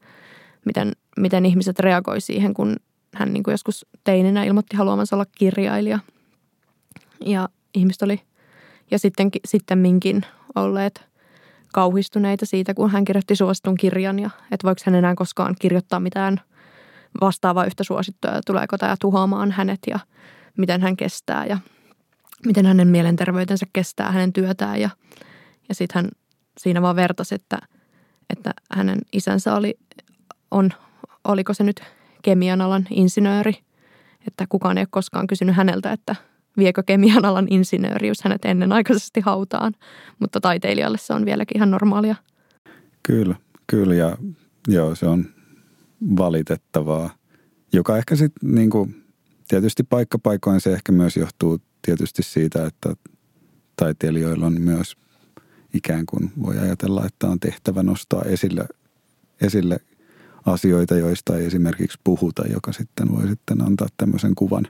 miten, 0.66 0.92
miten 1.18 1.46
ihmiset 1.46 1.80
reagoi 1.80 2.22
siihen, 2.22 2.54
kun 2.54 2.76
hän 3.14 3.34
niin 3.34 3.44
kuin 3.44 3.54
joskus 3.54 3.86
teininä 4.04 4.44
ilmoitti 4.44 4.78
haluamansa 4.78 5.16
olla 5.16 5.26
kirjailija. 5.38 6.00
Ja 7.26 7.50
ihmiset 7.74 8.02
oli 8.02 8.22
ja 8.92 9.00
sitten, 9.00 9.30
sitten 9.46 9.78
minkin 9.78 10.26
olleet 10.56 11.04
kauhistuneita 11.74 12.46
siitä, 12.46 12.74
kun 12.74 12.90
hän 12.90 13.06
kirjoitti 13.06 13.36
suositun 13.36 13.78
kirjan 13.78 14.20
ja 14.20 14.30
että 14.52 14.68
voiko 14.68 14.82
hän 14.86 14.96
enää 14.96 15.16
koskaan 15.16 15.56
kirjoittaa 15.60 16.00
mitään– 16.00 16.42
vastaava 17.22 17.66
yhtä 17.66 17.84
suosittua 17.84 18.32
ja 18.32 18.42
tuleeko 18.46 18.78
tämä 18.78 18.96
tuhoamaan 19.02 19.52
hänet 19.52 19.80
ja 19.88 20.00
miten 20.58 20.82
hän 20.82 20.98
kestää 20.98 21.46
ja 21.46 21.58
miten 22.46 22.66
hänen 22.66 22.88
mielenterveytensä 22.88 23.66
kestää 23.74 24.12
hänen 24.12 24.34
työtään. 24.34 24.82
Ja, 24.82 24.90
ja 25.70 25.76
sitten 25.76 26.04
hän 26.04 26.12
siinä 26.58 26.82
vaan 26.82 26.96
vertasi, 26.96 27.36
että, 27.36 27.58
että 28.30 28.54
hänen 28.72 29.00
isänsä 29.14 29.56
oli, 29.56 29.80
on, 30.52 30.70
oliko 31.24 31.54
se 31.54 31.64
nyt 31.64 31.82
kemian 32.22 32.62
alan 32.62 32.88
insinööri, 32.90 33.54
että 34.28 34.46
kukaan 34.50 34.78
ei 34.78 34.82
ole 34.82 34.88
koskaan 34.92 35.28
kysynyt 35.28 35.56
häneltä, 35.56 35.92
että 35.92 36.16
viekö 36.58 36.84
kemian 36.84 37.26
alan 37.26 37.48
insinööri, 37.50 38.08
jos 38.08 38.24
hänet 38.24 38.46
ennenaikaisesti 38.46 39.22
hautaan. 39.22 39.74
Mutta 40.20 40.42
taiteilijalle 40.42 40.98
se 40.98 41.14
on 41.14 41.26
vieläkin 41.26 41.58
ihan 41.58 41.72
normaalia. 41.72 42.16
Kyllä, 43.04 43.36
kyllä 43.68 43.96
ja 43.96 44.18
joo, 44.68 44.96
se 44.96 45.06
on 45.06 45.35
valitettavaa, 46.18 47.10
joka 47.74 47.98
ehkä 47.98 48.16
sitten 48.16 48.56
niin 48.56 48.70
kuin, 48.70 49.04
tietysti 49.48 49.84
paikkapaikoin 49.84 50.62
se 50.62 50.74
ehkä 50.74 50.92
myös 50.92 51.18
johtuu 51.18 51.62
tietysti 51.82 52.24
siitä, 52.24 52.66
että 52.66 52.96
taiteilijoilla 53.76 54.46
on 54.46 54.62
myös 54.62 54.98
ikään 55.74 56.06
kuin 56.06 56.32
voi 56.44 56.58
ajatella, 56.58 57.06
että 57.06 57.28
on 57.28 57.40
tehtävä 57.40 57.84
nostaa 57.84 58.22
esille, 58.22 58.68
esille 59.42 59.80
asioita, 60.46 60.96
joista 60.96 61.38
ei 61.38 61.46
esimerkiksi 61.46 62.00
puhuta, 62.04 62.44
joka 62.48 62.74
sitten 62.74 63.12
voi 63.12 63.28
sitten 63.28 63.62
antaa 63.62 63.88
tämmöisen 63.98 64.36
kuvan, 64.36 64.68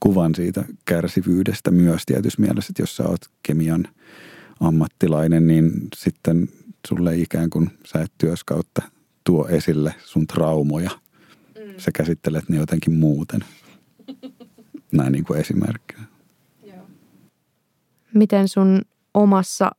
kuvan 0.00 0.34
siitä 0.34 0.64
kärsivyydestä 0.84 1.70
myös 1.70 2.02
tietyssä 2.06 2.42
mielessä, 2.42 2.70
että 2.70 2.82
jos 2.82 2.96
sä 2.96 3.08
oot 3.08 3.20
kemian 3.42 3.84
ammattilainen, 4.60 5.46
niin 5.46 5.72
sitten 5.96 6.48
sulle 6.88 7.16
ikään 7.16 7.50
kuin 7.50 7.70
sä 7.86 8.02
et 8.02 8.12
työskautta 8.18 8.82
tuo 9.24 9.48
esille 9.48 9.94
sun 10.04 10.26
traumoja. 10.26 10.90
Mm. 10.90 11.74
Sä 11.78 11.90
käsittelet 11.94 12.48
ne 12.48 12.56
jotenkin 12.56 12.92
muuten. 12.94 13.44
Näin 14.92 15.12
niin 15.12 15.24
kuin 15.24 15.40
esimerkkinä. 15.40 16.02
Miten 18.14 18.48
sun 18.48 18.82
omassa 19.14 19.70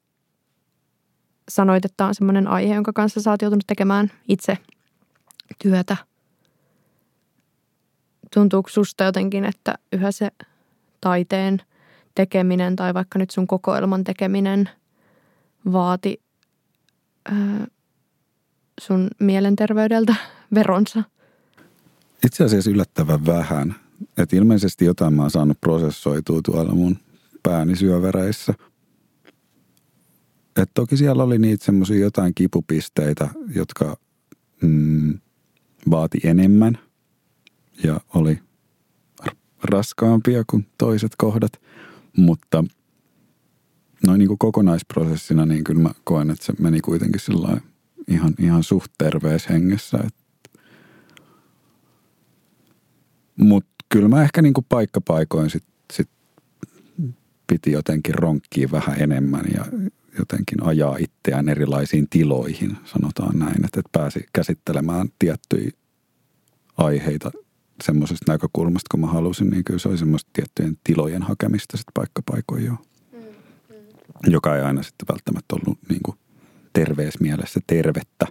sanoit, 1.50 1.86
että 1.86 2.06
on 2.06 2.16
semmoinen 2.16 2.48
aihe, 2.48 2.76
jonka 2.76 2.94
kanssa 2.94 3.22
sä 3.22 3.32
oot 3.32 3.42
joutunut 3.42 3.68
tekemään 3.68 4.12
itse 4.28 4.58
työtä. 5.64 5.98
Tuntuuko 8.34 8.70
susta 8.70 9.04
jotenkin, 9.04 9.46
että 9.46 9.76
yhä 9.94 10.12
se 10.12 10.32
taiteen 11.02 11.62
tekeminen 12.16 12.76
tai 12.76 12.94
vaikka 12.94 13.20
nyt 13.20 13.30
sun 13.30 13.48
kokoelman 13.48 14.04
tekeminen 14.04 14.70
vaati 15.72 16.22
sun 18.82 19.08
mielenterveydeltä 19.20 20.16
veronsa? 20.56 21.04
Itse 22.26 22.44
asiassa 22.44 22.72
yllättävän 22.72 23.26
vähän. 23.26 23.76
Että 24.18 24.36
ilmeisesti 24.36 24.86
jotain 24.86 25.14
mä 25.14 25.22
oon 25.22 25.32
saanut 25.32 25.62
prosessoitua 25.62 26.40
tuolla 26.46 26.76
mun 26.76 26.98
pääni 27.44 27.76
syövereissä. 27.76 28.54
Et 30.56 30.72
toki 30.74 30.98
siellä 30.98 31.24
oli 31.24 31.38
niitä 31.38 31.66
semmoisia 31.66 32.00
jotain 32.00 32.36
kipupisteitä, 32.36 33.30
jotka 33.56 33.98
mm, 34.62 35.20
vaati 35.90 36.20
enemmän 36.24 36.80
ja 37.84 38.02
oli 38.14 38.40
raskaampia 39.64 40.44
kuin 40.50 40.68
toiset 40.78 41.12
kohdat, 41.18 41.52
mutta 42.18 42.64
noin 44.08 44.20
niin 44.20 44.28
kuin 44.28 44.38
kokonaisprosessina 44.38 45.46
niin 45.46 45.64
kyllä 45.64 45.82
mä 45.82 45.92
koen, 46.04 46.30
että 46.30 46.46
se 46.46 46.54
meni 46.60 46.82
kuitenkin 46.82 47.22
sillä 47.22 47.62
ihan, 48.08 48.34
ihan 48.40 48.64
suht 48.64 48.92
terveessä 48.98 49.54
hengessä. 49.54 49.98
Mutta 53.36 53.86
kyllä 53.90 54.08
mä 54.08 54.24
ehkä 54.24 54.42
niin 54.42 54.54
kuin 54.54 54.66
paikkapaikoin 54.70 55.50
sit, 55.50 55.64
sit 55.94 56.10
piti 57.48 57.72
jotenkin 57.72 58.16
ronkkia 58.16 58.68
vähän 58.72 59.02
enemmän 59.02 59.46
ja 59.54 59.66
jotenkin 60.20 60.64
ajaa 60.64 60.98
itseään 60.98 61.50
erilaisiin 61.50 62.08
tiloihin, 62.10 62.78
sanotaan 62.86 63.40
näin, 63.40 63.66
että, 63.66 63.80
että 63.80 63.90
pääsi 63.92 64.26
käsittelemään 64.34 65.08
tiettyjä 65.20 65.72
aiheita 66.78 67.32
semmoisesta 67.84 68.32
näkökulmasta, 68.32 68.88
kun 68.92 69.00
mä 69.00 69.08
halusin, 69.08 69.50
niin 69.50 69.64
kyllä 69.64 69.80
se 69.80 69.90
oli 69.90 69.98
semmoista 69.98 70.30
tiettyjen 70.34 70.78
tilojen 70.84 71.22
hakemista 71.22 71.78
sitten 71.78 71.92
paikkapaikoin 71.94 72.66
jo. 72.66 72.72
Mm, 72.72 73.20
mm. 73.20 74.32
Joka 74.32 74.56
ei 74.56 74.62
aina 74.62 74.84
sitten 74.84 75.08
välttämättä 75.10 75.56
ollut 75.56 75.78
niin 75.90 76.02
kuin 76.06 76.18
terveessä 76.74 77.20
mielessä 77.22 77.60
tervettä. 77.68 78.26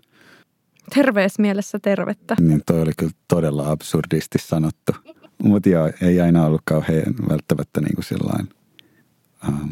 Terveessä 0.94 1.42
mielessä 1.42 1.78
tervettä. 1.78 2.36
Niin 2.40 2.62
toi 2.66 2.82
oli 2.82 2.92
kyllä 2.98 3.12
todella 3.28 3.70
absurdisti 3.70 4.38
sanottu. 4.38 4.92
Mutta 5.42 5.68
joo, 5.68 5.90
ei 6.02 6.20
aina 6.20 6.46
ollut 6.46 6.62
kauhean 6.64 7.14
välttämättä 7.28 7.80
niin 7.80 7.94
kuin 7.94 8.04
sellainen 8.04 8.48
ähm, 9.48 9.68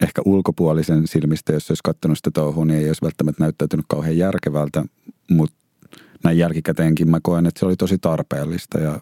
ehkä 0.00 0.22
ulkopuolisen 0.24 1.06
silmistä, 1.06 1.52
jos 1.52 1.70
olisi 1.70 1.80
katsonut 1.84 2.18
sitä 2.18 2.30
touhua, 2.30 2.64
niin 2.64 2.78
ei 2.78 2.86
olisi 2.86 3.02
välttämättä 3.02 3.42
näyttäytynyt 3.42 3.86
kauhean 3.88 4.18
järkevältä, 4.18 4.84
mutta 5.30 5.56
näin 6.24 6.38
jälkikäteenkin 6.38 7.10
mä 7.10 7.20
koen, 7.22 7.46
että 7.46 7.60
se 7.60 7.66
oli 7.66 7.76
tosi 7.76 7.98
tarpeellista 7.98 8.78
ja 8.78 9.00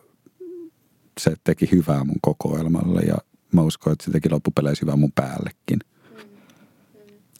se 1.20 1.34
teki 1.44 1.68
hyvää 1.72 2.04
mun 2.04 2.18
kokoelmalle 2.22 3.00
ja 3.00 3.16
mä 3.52 3.62
uskon, 3.62 3.92
että 3.92 4.04
se 4.04 4.10
teki 4.10 4.30
loppupeleissä 4.30 4.82
hyvää 4.82 4.96
mun 4.96 5.12
päällekin. 5.14 5.78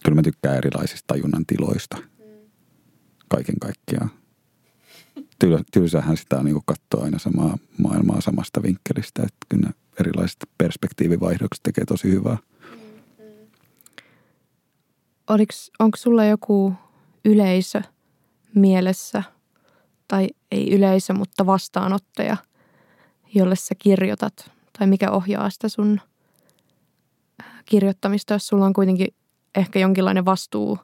Kyllä 0.05 0.15
mä 0.15 0.23
tykkään 0.23 0.57
erilaisista 0.57 1.05
tajunnan 1.07 1.47
tiloista. 1.47 1.97
Kaiken 3.29 3.59
kaikkiaan. 3.61 4.11
tylsähän 5.73 6.17
sitä 6.17 6.39
on 6.39 6.45
niin 6.45 6.61
katsoa 6.67 7.05
aina 7.05 7.19
samaa 7.19 7.59
maailmaa 7.79 8.21
samasta 8.21 8.63
vinkkelistä, 8.63 9.23
että 9.23 9.47
kyllä 9.49 9.71
erilaiset 10.01 10.39
perspektiivivaihdokset 10.59 11.63
tekee 11.63 11.85
tosi 11.85 12.11
hyvää. 12.11 12.39
onko 15.79 15.97
sulla 15.97 16.25
joku 16.25 16.73
yleisö 17.25 17.83
mielessä– 18.55 19.23
tai 20.09 20.29
ei 20.51 20.75
yleisö, 20.75 21.15
mutta 21.15 21.47
vastaanottaja, 21.47 22.37
jolle 23.35 23.57
sä 23.57 23.75
kirjoitat 23.79 24.51
tai 24.79 24.87
mikä 24.87 25.11
ohjaa 25.11 25.51
sitä 25.51 25.69
sun 25.69 26.01
kirjoittamista, 27.65 28.35
jos 28.35 28.47
sulla 28.47 28.67
on 28.67 28.73
kuitenkin 28.73 29.09
ehkä 29.55 29.79
jonkinlainen 29.79 30.25
vastuu, 30.25 30.79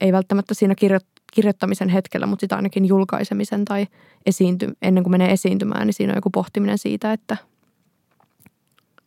ei 0.00 0.12
välttämättä 0.12 0.54
siinä 0.54 0.74
kirjo- 0.74 1.22
kirjoittamisen 1.32 1.88
hetkellä, 1.88 2.26
mutta 2.26 2.40
sitä 2.40 2.56
ainakin 2.56 2.84
julkaisemisen 2.84 3.64
tai 3.64 3.86
esiinty- 4.26 4.76
ennen 4.82 5.04
kuin 5.04 5.10
menee 5.10 5.32
esiintymään, 5.32 5.86
niin 5.86 5.94
siinä 5.94 6.12
on 6.12 6.16
joku 6.16 6.30
pohtiminen 6.30 6.78
siitä, 6.78 7.12
että 7.12 7.36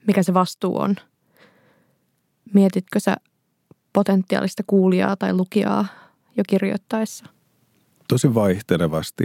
mikä 0.08 0.24
se 0.24 0.34
vastuu 0.34 0.80
on. 0.80 0.96
Mietitkö 2.54 3.00
sä 3.00 3.16
potentiaalista 3.94 4.64
kuulijaa 4.68 5.16
tai 5.16 5.34
lukijaa 5.34 5.86
jo 6.38 6.44
kirjoittaessa? 6.48 7.26
tosi 8.12 8.34
vaihtelevasti. 8.34 9.24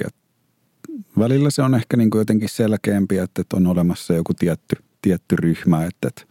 Välillä 1.18 1.50
se 1.50 1.62
on 1.62 1.74
ehkä 1.74 1.96
niin 1.96 2.10
kuin 2.10 2.20
jotenkin 2.20 2.48
selkeämpi, 2.48 3.18
että 3.18 3.42
on 3.52 3.66
olemassa 3.66 4.14
joku 4.14 4.34
tietty, 4.34 4.76
tietty 5.02 5.36
ryhmä, 5.36 5.84
että, 5.84 6.08
että 6.08 6.22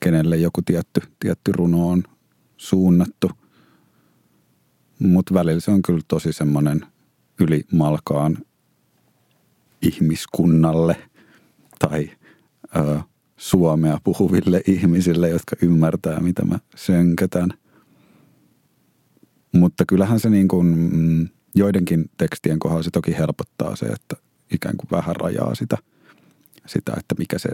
kenelle 0.00 0.36
joku 0.36 0.62
tietty, 0.62 1.00
tietty 1.18 1.52
runo 1.52 1.88
on 1.88 2.02
suunnattu. 2.62 3.30
Mutta 4.98 5.34
välillä 5.34 5.60
se 5.60 5.70
on 5.70 5.82
kyllä 5.82 6.00
tosi 6.08 6.32
semmoinen 6.32 6.86
ylimalkaan 7.40 8.38
ihmiskunnalle 9.82 10.96
tai 11.78 12.10
ö, 12.76 13.00
suomea 13.36 13.98
puhuville 14.04 14.62
ihmisille, 14.66 15.28
jotka 15.28 15.56
ymmärtää, 15.62 16.20
mitä 16.20 16.44
mä 16.44 16.58
sönkötän. 16.76 17.50
Mutta 19.52 19.84
kyllähän 19.88 20.20
se 20.20 20.30
niin 20.30 20.48
kuin, 20.48 20.66
mm, 20.66 21.28
joidenkin 21.54 22.10
tekstien 22.18 22.58
kohdalla 22.58 22.82
se 22.82 22.90
toki 22.90 23.18
helpottaa 23.18 23.76
se, 23.76 23.86
että 23.86 24.16
ikään 24.52 24.76
kuin 24.76 24.88
vähän 24.90 25.16
rajaa 25.16 25.54
sitä, 25.54 25.78
sitä 26.66 26.92
että 26.98 27.14
mikä 27.18 27.38
se 27.38 27.48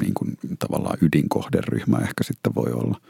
niin 0.00 0.14
kuin, 0.14 0.38
tavallaan 0.58 0.98
ydinkohderyhmä 1.00 1.98
ehkä 1.98 2.24
sitten 2.24 2.54
voi 2.54 2.72
olla. 2.72 3.00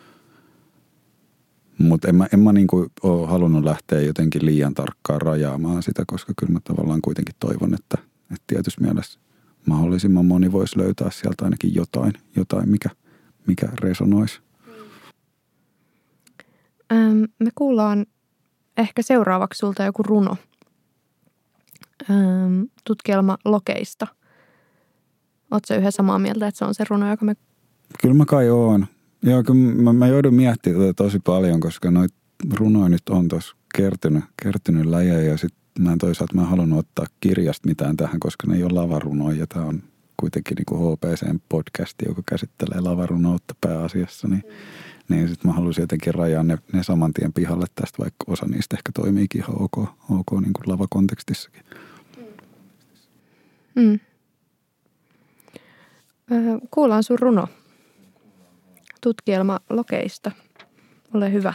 Mutta 1.78 2.08
en 2.08 2.14
mä, 2.14 2.26
en 2.32 2.40
mä 2.40 2.52
niin 2.52 2.66
kuin 2.66 2.90
ole 3.02 3.26
halunnut 3.26 3.64
lähteä 3.64 4.00
jotenkin 4.00 4.46
liian 4.46 4.74
tarkkaan 4.74 5.22
rajaamaan 5.22 5.82
sitä, 5.82 6.04
koska 6.06 6.32
kyllä 6.38 6.52
mä 6.52 6.60
tavallaan 6.64 7.02
kuitenkin 7.02 7.34
toivon, 7.40 7.74
että, 7.74 7.98
että 8.22 8.44
tietyssä 8.46 8.80
mielessä 8.80 9.20
mahdollisimman 9.66 10.26
moni 10.26 10.52
voisi 10.52 10.78
löytää 10.78 11.10
sieltä 11.10 11.44
ainakin 11.44 11.74
jotain, 11.74 12.12
jotain 12.36 12.68
mikä, 12.68 12.88
mikä 13.46 13.68
resonoisi. 13.80 14.40
Ähm, 16.92 17.22
me 17.38 17.50
kuullaan 17.54 18.06
ehkä 18.76 19.02
seuraavaksi 19.02 19.58
sulta 19.58 19.82
joku 19.82 20.02
runo 20.02 20.36
öö, 22.10 22.16
tutkielma 22.84 23.38
lokeista. 23.44 24.06
Oletko 25.50 25.74
yhä 25.74 25.90
samaa 25.90 26.18
mieltä, 26.18 26.46
että 26.46 26.58
se 26.58 26.64
on 26.64 26.74
se 26.74 26.84
runo, 26.90 27.10
joka 27.10 27.24
me... 27.24 27.34
Kyllä 28.02 28.14
mä 28.14 28.24
kai 28.24 28.50
oon. 28.50 28.86
Joo, 29.26 29.42
kyllä 29.42 29.82
mä, 29.82 29.92
mä 29.92 30.06
joudun 30.06 30.34
miettimään 30.34 30.80
tätä 30.80 30.92
tosi 30.94 31.18
paljon, 31.18 31.60
koska 31.60 31.90
noit 31.90 32.14
runoja 32.54 32.88
nyt 32.88 33.08
on 33.10 33.28
tuossa 33.28 33.56
kertynyt, 33.76 34.24
kertynyt 34.42 34.86
läjä 34.86 35.20
ja 35.20 35.36
sitten 35.36 35.84
mä 35.84 35.92
en 35.92 35.98
toisaalta 35.98 36.34
mä 36.34 36.42
en 36.42 36.48
halunnut 36.48 36.78
ottaa 36.78 37.06
kirjasta 37.20 37.68
mitään 37.68 37.96
tähän, 37.96 38.20
koska 38.20 38.46
ne 38.46 38.56
ei 38.56 38.62
ole 38.62 38.72
lavarunoja 38.72 39.38
ja 39.38 39.46
tämä 39.46 39.64
on 39.64 39.82
kuitenkin 40.16 40.54
niin 40.54 40.66
kuin 40.66 40.92
HPCn 40.92 41.40
podcasti, 41.48 42.04
joka 42.08 42.22
käsittelee 42.28 42.80
lavarunoutta 42.80 43.54
pääasiassa, 43.60 44.28
niin 44.28 44.42
mm 44.46 44.86
niin 45.08 45.28
sitten 45.28 45.50
mä 45.50 45.54
haluaisin 45.54 45.82
jotenkin 45.82 46.14
rajaa 46.14 46.42
ne, 46.42 46.58
ne 46.72 46.82
saman 46.82 47.12
tien 47.12 47.32
pihalle 47.32 47.66
tästä, 47.74 47.98
vaikka 47.98 48.24
osa 48.26 48.46
niistä 48.46 48.76
ehkä 48.76 48.92
toimiikin 48.94 49.40
ihan 49.40 49.62
ok, 49.62 49.78
ok 50.10 50.40
niin 50.40 50.52
kuin 50.52 50.64
lavakontekstissakin. 50.66 51.62
Mm. 53.74 54.00
Kuullaan 56.70 57.02
sun 57.02 57.18
runo. 57.18 57.48
Tutkielma 59.06 59.60
lokeista. 59.70 60.30
Ole 61.14 61.32
hyvä. 61.32 61.54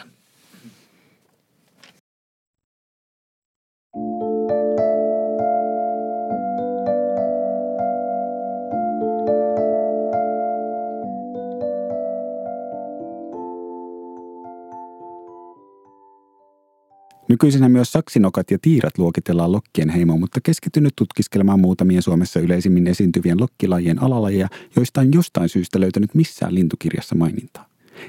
Nykyisin 17.32 17.72
myös 17.72 17.92
saksinokat 17.92 18.52
ja 18.52 18.58
tiirat 18.62 18.98
luokitellaan 18.98 19.52
lokkien 19.52 19.90
heimoon, 19.90 20.20
mutta 20.20 20.40
keskittynyt 20.44 20.94
tutkiskelemaan 20.96 21.60
muutamia 21.60 22.02
Suomessa 22.02 22.40
yleisimmin 22.40 22.88
esiintyvien 22.88 23.40
lokkilajien 23.40 24.04
alalajeja, 24.04 24.48
joista 24.76 25.02
on 25.02 25.14
jostain 25.14 25.50
syystä 25.50 25.80
löytänyt 25.80 26.16
missään 26.16 26.56
lintukirjassa 26.56 27.16
mainintaa. 27.16 27.68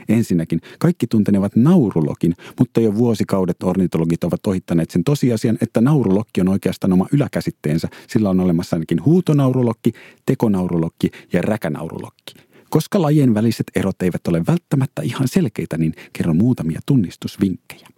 Ensinnäkin 0.08 0.60
kaikki 0.78 1.06
tuntenevat 1.06 1.56
naurulokin, 1.56 2.34
mutta 2.58 2.80
jo 2.80 2.94
vuosikaudet 2.94 3.62
ornitologit 3.62 4.24
ovat 4.24 4.46
ohittaneet 4.46 4.90
sen 4.90 5.04
tosiasian, 5.04 5.58
että 5.60 5.80
naurulokki 5.80 6.40
on 6.40 6.48
oikeastaan 6.48 6.92
oma 6.92 7.06
yläkäsitteensä. 7.12 7.88
Sillä 8.08 8.30
on 8.30 8.40
olemassa 8.40 8.76
ainakin 8.76 9.04
huutonaurulokki, 9.04 9.92
tekonaurulokki 10.26 11.10
ja 11.32 11.42
räkänaurulokki. 11.42 12.34
Koska 12.70 13.02
lajien 13.02 13.34
väliset 13.34 13.66
erot 13.76 14.02
eivät 14.02 14.26
ole 14.28 14.42
välttämättä 14.46 15.02
ihan 15.02 15.28
selkeitä, 15.28 15.78
niin 15.78 15.94
kerron 16.12 16.36
muutamia 16.36 16.80
tunnistusvinkkejä. 16.86 17.88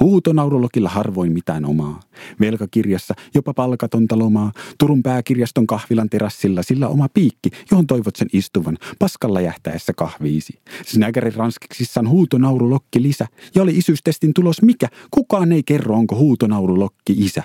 Huutonaurulokilla 0.00 0.88
harvoin 0.88 1.32
mitään 1.32 1.64
omaa. 1.64 2.00
Velkakirjassa 2.40 3.14
jopa 3.34 3.54
palkatonta 3.54 4.18
lomaa. 4.18 4.52
Turun 4.78 5.02
pääkirjaston 5.02 5.66
kahvilan 5.66 6.08
terassilla 6.10 6.62
sillä 6.62 6.88
oma 6.88 7.08
piikki, 7.14 7.50
johon 7.70 7.86
toivot 7.86 8.16
sen 8.16 8.28
istuvan, 8.32 8.78
paskalla 8.98 9.40
jähtäessä 9.40 9.92
kahviisi. 9.96 10.58
Snägärin 10.86 11.34
ranskiksissa 11.34 12.00
on 12.00 12.08
huutonaurulokki 12.08 13.02
lisä. 13.02 13.26
Ja 13.54 13.62
oli 13.62 13.78
isyystestin 13.78 14.34
tulos 14.34 14.62
mikä? 14.62 14.88
Kukaan 15.10 15.52
ei 15.52 15.62
kerro, 15.62 15.94
onko 15.94 16.16
huutonaurulokki 16.16 17.12
isä. 17.16 17.42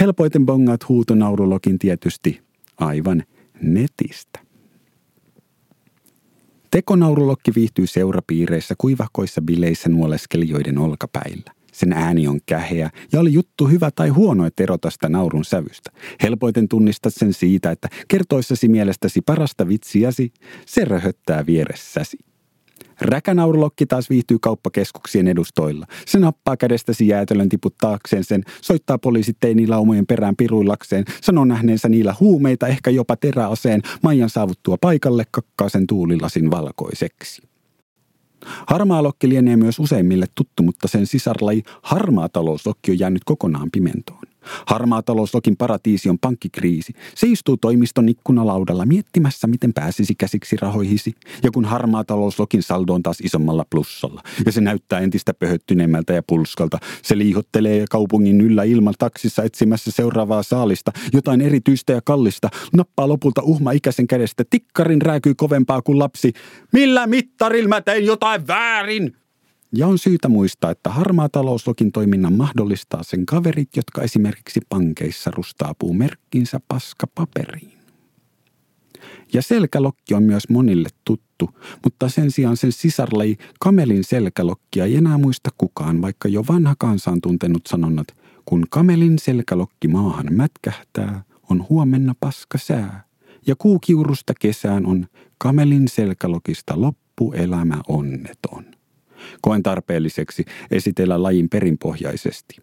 Helpoiten 0.00 0.46
bongaat 0.46 0.88
huutonaurulokin 0.88 1.78
tietysti 1.78 2.40
aivan 2.78 3.22
netistä. 3.62 4.40
Tekonaurulokki 6.70 7.52
viihtyy 7.54 7.86
seurapiireissä 7.86 8.74
kuivahkoissa 8.78 9.42
bileissä 9.42 9.88
nuoleskelijoiden 9.88 10.78
olkapäillä. 10.78 11.52
Sen 11.72 11.92
ääni 11.92 12.28
on 12.28 12.40
käheä 12.46 12.90
ja 13.12 13.20
oli 13.20 13.32
juttu 13.32 13.66
hyvä 13.66 13.90
tai 13.90 14.08
huono, 14.08 14.46
että 14.46 14.62
erota 14.62 14.90
sitä 14.90 15.08
naurun 15.08 15.44
sävystä. 15.44 15.90
Helpoiten 16.22 16.68
tunnistat 16.68 17.14
sen 17.14 17.32
siitä, 17.32 17.70
että 17.70 17.88
kertoissasi 18.08 18.68
mielestäsi 18.68 19.20
parasta 19.20 19.68
vitsiäsi, 19.68 20.32
se 20.66 20.84
röhöttää 20.84 21.46
vieressäsi. 21.46 22.18
Räkänaurulokki 23.00 23.86
taas 23.86 24.10
viihtyy 24.10 24.38
kauppakeskuksien 24.38 25.28
edustoilla. 25.28 25.86
Se 26.06 26.18
nappaa 26.18 26.56
kädestäsi 26.56 27.08
jäätelön 27.08 27.48
tiputtaakseen 27.48 28.24
sen, 28.24 28.42
soittaa 28.62 28.98
poliisit 28.98 29.36
teinilaumojen 29.40 30.06
perään 30.06 30.36
piruillakseen, 30.36 31.04
sanoo 31.22 31.44
nähneensä 31.44 31.88
niillä 31.88 32.14
huumeita, 32.20 32.68
ehkä 32.68 32.90
jopa 32.90 33.16
teräaseen, 33.16 33.82
Maijan 34.02 34.30
saavuttua 34.30 34.76
paikalle 34.80 35.24
kakkaa 35.30 35.68
sen 35.68 35.86
tuulilasin 35.86 36.50
valkoiseksi. 36.50 37.49
Harmaa 38.66 39.02
lokki 39.02 39.28
lienee 39.28 39.56
myös 39.56 39.78
useimmille 39.78 40.26
tuttu, 40.34 40.62
mutta 40.62 40.88
sen 40.88 41.06
sisarlaji 41.06 41.62
harmaa 41.82 42.28
talouslokki 42.28 42.90
on 42.90 42.98
jäänyt 42.98 43.24
kokonaan 43.24 43.68
pimentoon. 43.72 44.29
Harmaa 44.66 45.02
talouslokin 45.02 45.56
paratiisi 45.56 46.08
on 46.08 46.18
pankkikriisi. 46.18 46.92
Se 47.14 47.26
istuu 47.26 47.56
toimiston 47.56 48.08
ikkunalaudalla 48.08 48.86
miettimässä, 48.86 49.46
miten 49.46 49.72
pääsisi 49.72 50.14
käsiksi 50.14 50.56
rahoihisi. 50.56 51.14
Ja 51.42 51.50
kun 51.50 51.64
harmaa 51.64 52.04
talouslokin 52.04 52.62
saldo 52.62 52.94
on 52.94 53.02
taas 53.02 53.20
isommalla 53.20 53.64
plussalla. 53.70 54.22
Ja 54.46 54.52
se 54.52 54.60
näyttää 54.60 55.00
entistä 55.00 55.34
pöhöttyneemmältä 55.34 56.12
ja 56.12 56.22
pulskalta. 56.26 56.78
Se 57.02 57.18
liihottelee 57.18 57.84
kaupungin 57.90 58.40
yllä 58.40 58.62
ilman 58.62 58.94
taksissa 58.98 59.42
etsimässä 59.42 59.90
seuraavaa 59.90 60.42
saalista. 60.42 60.92
Jotain 61.12 61.40
erityistä 61.40 61.92
ja 61.92 62.00
kallista. 62.04 62.48
Nappaa 62.72 63.08
lopulta 63.08 63.42
uhma 63.42 63.72
ikäisen 63.72 64.06
kädestä. 64.06 64.44
Tikkarin 64.50 65.02
rääkyy 65.02 65.34
kovempaa 65.34 65.82
kuin 65.82 65.98
lapsi. 65.98 66.32
Millä 66.72 67.06
mittarilla 67.06 67.68
mä 67.68 67.80
tein 67.80 68.06
jotain 68.06 68.46
väärin? 68.46 69.19
Ja 69.72 69.86
on 69.86 69.98
syytä 69.98 70.28
muistaa, 70.28 70.70
että 70.70 70.90
harmaa 70.90 71.28
talouslokin 71.28 71.92
toiminnan 71.92 72.32
mahdollistaa 72.32 73.02
sen 73.02 73.26
kaverit, 73.26 73.68
jotka 73.76 74.02
esimerkiksi 74.02 74.60
pankeissa 74.68 75.30
rustaapuu 75.30 75.94
merkkinsä 75.94 76.60
paskapaperiin. 76.68 77.72
Ja 79.32 79.42
selkälokki 79.42 80.14
on 80.14 80.22
myös 80.22 80.48
monille 80.48 80.88
tuttu, 81.04 81.50
mutta 81.84 82.08
sen 82.08 82.30
sijaan 82.30 82.56
sen 82.56 82.72
sisarlaji 82.72 83.36
kamelin 83.60 84.04
selkälokkia 84.04 84.84
ei 84.84 84.96
enää 84.96 85.18
muista 85.18 85.50
kukaan, 85.58 86.02
vaikka 86.02 86.28
jo 86.28 86.44
vanha 86.48 86.74
kansa 86.78 87.10
on 87.10 87.20
tuntenut 87.20 87.66
sanonnat, 87.66 88.06
kun 88.44 88.66
kamelin 88.70 89.18
selkälokki 89.18 89.88
maahan 89.88 90.26
mätkähtää, 90.30 91.24
on 91.50 91.66
huomenna 91.68 92.14
paska 92.20 92.58
sää. 92.58 93.04
Ja 93.46 93.54
kuukiurusta 93.56 94.32
kesään 94.40 94.86
on 94.86 95.06
kamelin 95.38 95.88
selkälokista 95.88 96.80
loppuelämä 96.80 97.80
onneton 97.88 98.79
koen 99.42 99.62
tarpeelliseksi 99.62 100.44
esitellä 100.70 101.22
lajin 101.22 101.48
perinpohjaisesti. 101.48 102.56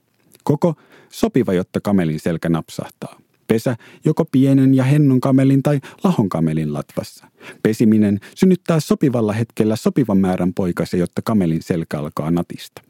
Koko 0.43 0.76
sopiva, 1.10 1.53
jotta 1.53 1.82
kamelin 1.82 2.20
selkä 2.20 2.49
napsahtaa. 2.49 3.20
Pesä 3.47 3.76
joko 4.05 4.26
pienen 4.26 4.74
ja 4.74 4.84
hennon 4.84 5.22
kamelin 5.22 5.64
tai 5.64 5.80
lahon 6.03 6.30
kamelin 6.30 6.74
latvassa. 6.74 7.28
Pesiminen 7.64 8.20
synnyttää 8.36 8.80
sopivalla 8.80 9.34
hetkellä 9.34 9.76
sopivan 9.76 10.18
määrän 10.18 10.53
poikasia, 10.53 10.99
jotta 10.99 11.22
kamelin 11.22 11.62
selkä 11.62 11.99
alkaa 11.99 12.32
natista. 12.32 12.82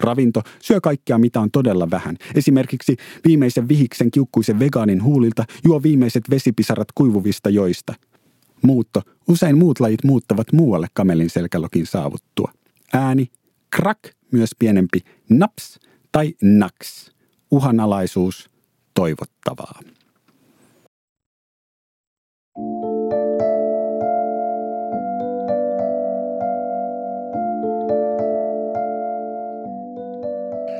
Ravinto 0.00 0.42
syö 0.62 0.80
kaikkea, 0.80 1.18
mitä 1.18 1.40
on 1.40 1.50
todella 1.50 1.90
vähän. 1.90 2.16
Esimerkiksi 2.34 2.96
viimeisen 3.24 3.68
vihiksen 3.68 4.10
kiukkuisen 4.10 4.58
vegaanin 4.58 5.02
huulilta 5.02 5.44
juo 5.64 5.82
viimeiset 5.82 6.30
vesipisarat 6.30 6.88
kuivuvista 6.94 7.50
joista. 7.50 7.94
Muutto. 8.62 9.02
Usein 9.28 9.58
muut 9.58 9.80
lajit 9.80 10.04
muuttavat 10.04 10.52
muualle 10.52 10.86
kamelin 10.94 11.30
selkälokin 11.30 11.86
saavuttua. 11.86 12.52
Ääni, 12.96 13.30
krak, 13.76 13.98
myös 14.32 14.50
pienempi, 14.58 14.98
naps 15.30 15.80
tai 16.12 16.34
naks. 16.42 17.10
Uhanalaisuus, 17.50 18.50
toivottavaa. 18.94 19.80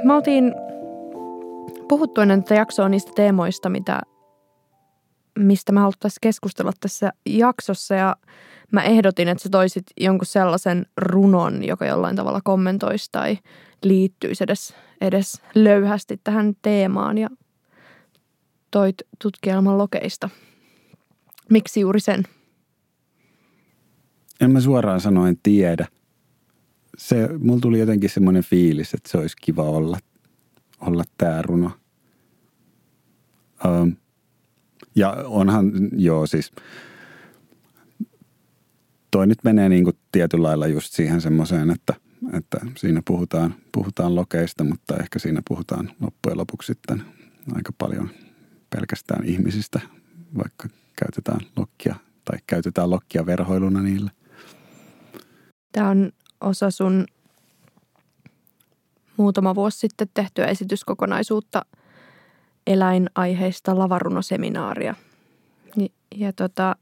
Me 0.04 0.12
oltiin 0.14 0.54
puhuttu 1.88 2.20
ennen 2.20 2.44
tätä 2.44 2.54
jaksoa 2.54 2.88
niistä 2.88 3.12
teemoista, 3.14 3.68
mitä, 3.68 4.00
mistä 5.37 5.72
me 5.72 5.80
haluttaisiin 5.80 6.18
keskustella 6.22 6.72
tässä 6.80 7.12
jaksossa 7.26 7.95
ja– 7.95 8.16
mä 8.72 8.82
ehdotin, 8.82 9.28
että 9.28 9.43
sä 9.43 9.49
toisit 9.49 9.84
jonkun 10.01 10.26
sellaisen 10.26 10.87
runon, 10.97 11.64
joka 11.64 11.87
jollain 11.87 12.16
tavalla 12.16 12.41
kommentoisi 12.45 13.09
tai 13.12 13.39
liittyisi 13.82 14.45
edes, 14.45 14.74
edes 15.01 15.43
löyhästi 15.55 16.20
tähän 16.24 16.57
teemaan 16.62 17.18
ja 17.18 17.28
toit 18.70 18.97
tutkielman 19.22 19.78
lokeista. 19.78 20.30
Miksi 21.51 21.80
juuri 21.80 22.01
sen? 22.01 22.22
En 24.41 24.51
mä 24.51 24.61
suoraan 24.61 25.01
sanoen 25.01 25.39
tiedä. 25.43 25.87
Se, 26.99 27.28
mulla 27.39 27.61
tuli 27.61 27.78
jotenkin 27.78 28.11
semmoinen 28.11 28.45
fiilis, 28.45 28.95
että 28.95 29.11
se 29.11 29.18
olisi 29.18 29.37
kiva 29.43 29.62
olla, 29.62 29.99
olla 30.80 31.05
tämä 31.18 31.43
runo. 31.43 31.70
Um, 33.64 33.97
ja 34.97 35.16
onhan, 35.26 35.72
joo 35.92 36.26
siis– 36.26 36.53
toi 39.16 39.26
nyt 39.26 39.44
menee 39.44 39.68
niin 39.68 39.84
kuin 39.84 39.97
tietyllä 40.12 40.49
lailla 40.49 40.66
just 40.66 40.92
siihen 40.92 41.20
semmoiseen, 41.20 41.70
että, 41.70 41.94
että 42.32 42.59
siinä 42.76 43.03
puhutaan, 43.07 43.55
puhutaan 43.72 44.14
lokeista, 44.14 44.64
mutta 44.64 44.97
ehkä 44.97 45.18
siinä 45.18 45.42
puhutaan 45.49 45.92
loppujen 46.01 46.38
lopuksi 46.38 46.66
sitten 46.66 47.03
aika 47.55 47.72
paljon 47.78 48.11
pelkästään 48.76 49.24
ihmisistä, 49.24 49.80
vaikka 50.38 50.68
käytetään 50.97 51.40
lokkia 51.57 51.94
tai 52.24 52.38
käytetään 52.47 52.90
lokkia 52.90 53.26
verhoiluna 53.26 53.82
niille. 53.82 54.11
Tämä 55.72 55.88
on 55.88 56.12
osa 56.40 56.70
sun 56.70 57.07
muutama 59.16 59.55
vuosi 59.55 59.78
sitten 59.78 60.09
tehtyä 60.14 60.47
esityskokonaisuutta 60.47 61.64
eläinaiheista 62.66 63.78
lavarunoseminaaria. 63.78 64.94
Ja, 65.76 65.88
ja 66.14 66.32
tota, 66.32 66.76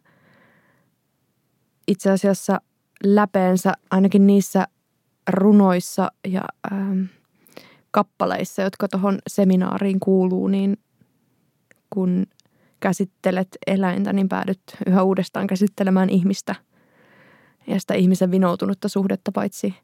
itse 1.89 2.11
asiassa 2.11 2.61
läpeensä 3.05 3.73
ainakin 3.91 4.27
niissä 4.27 4.67
runoissa 5.31 6.13
ja 6.27 6.43
ähm, 6.73 7.03
kappaleissa, 7.91 8.63
jotka 8.63 8.89
tuohon 8.89 9.19
seminaariin 9.27 10.01
kuuluu, 10.01 10.49
niin 10.49 10.77
kun 11.91 12.27
käsittelet 12.81 13.49
eläintä, 13.67 14.13
niin 14.13 14.29
päädyt 14.29 14.63
yhä 14.87 15.03
uudestaan 15.03 15.47
käsittelemään 15.47 16.11
ihmistä 16.11 16.55
ja 17.67 17.81
sitä 17.81 17.95
ihmisen 17.95 18.31
vinoutunutta 18.31 18.89
suhdetta 18.89 19.33
paitsi 19.33 19.75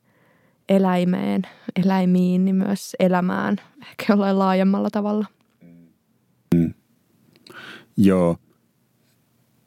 eläimeen, 0.68 1.42
eläimiin, 1.84 2.44
niin 2.44 2.57
myös 2.57 2.96
elämään 2.98 3.57
ehkä 3.82 4.05
jollain 4.09 4.38
laajemmalla 4.38 4.90
tavalla. 4.90 5.26
Joo, 8.03 8.36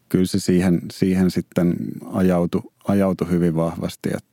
kyllä 0.09 0.25
se 0.25 0.39
siihen, 0.39 0.81
siihen 0.91 1.31
sitten 1.31 1.75
ajautui, 2.05 2.61
ajautui 2.88 3.29
hyvin 3.29 3.55
vahvasti. 3.55 4.09
Että 4.09 4.29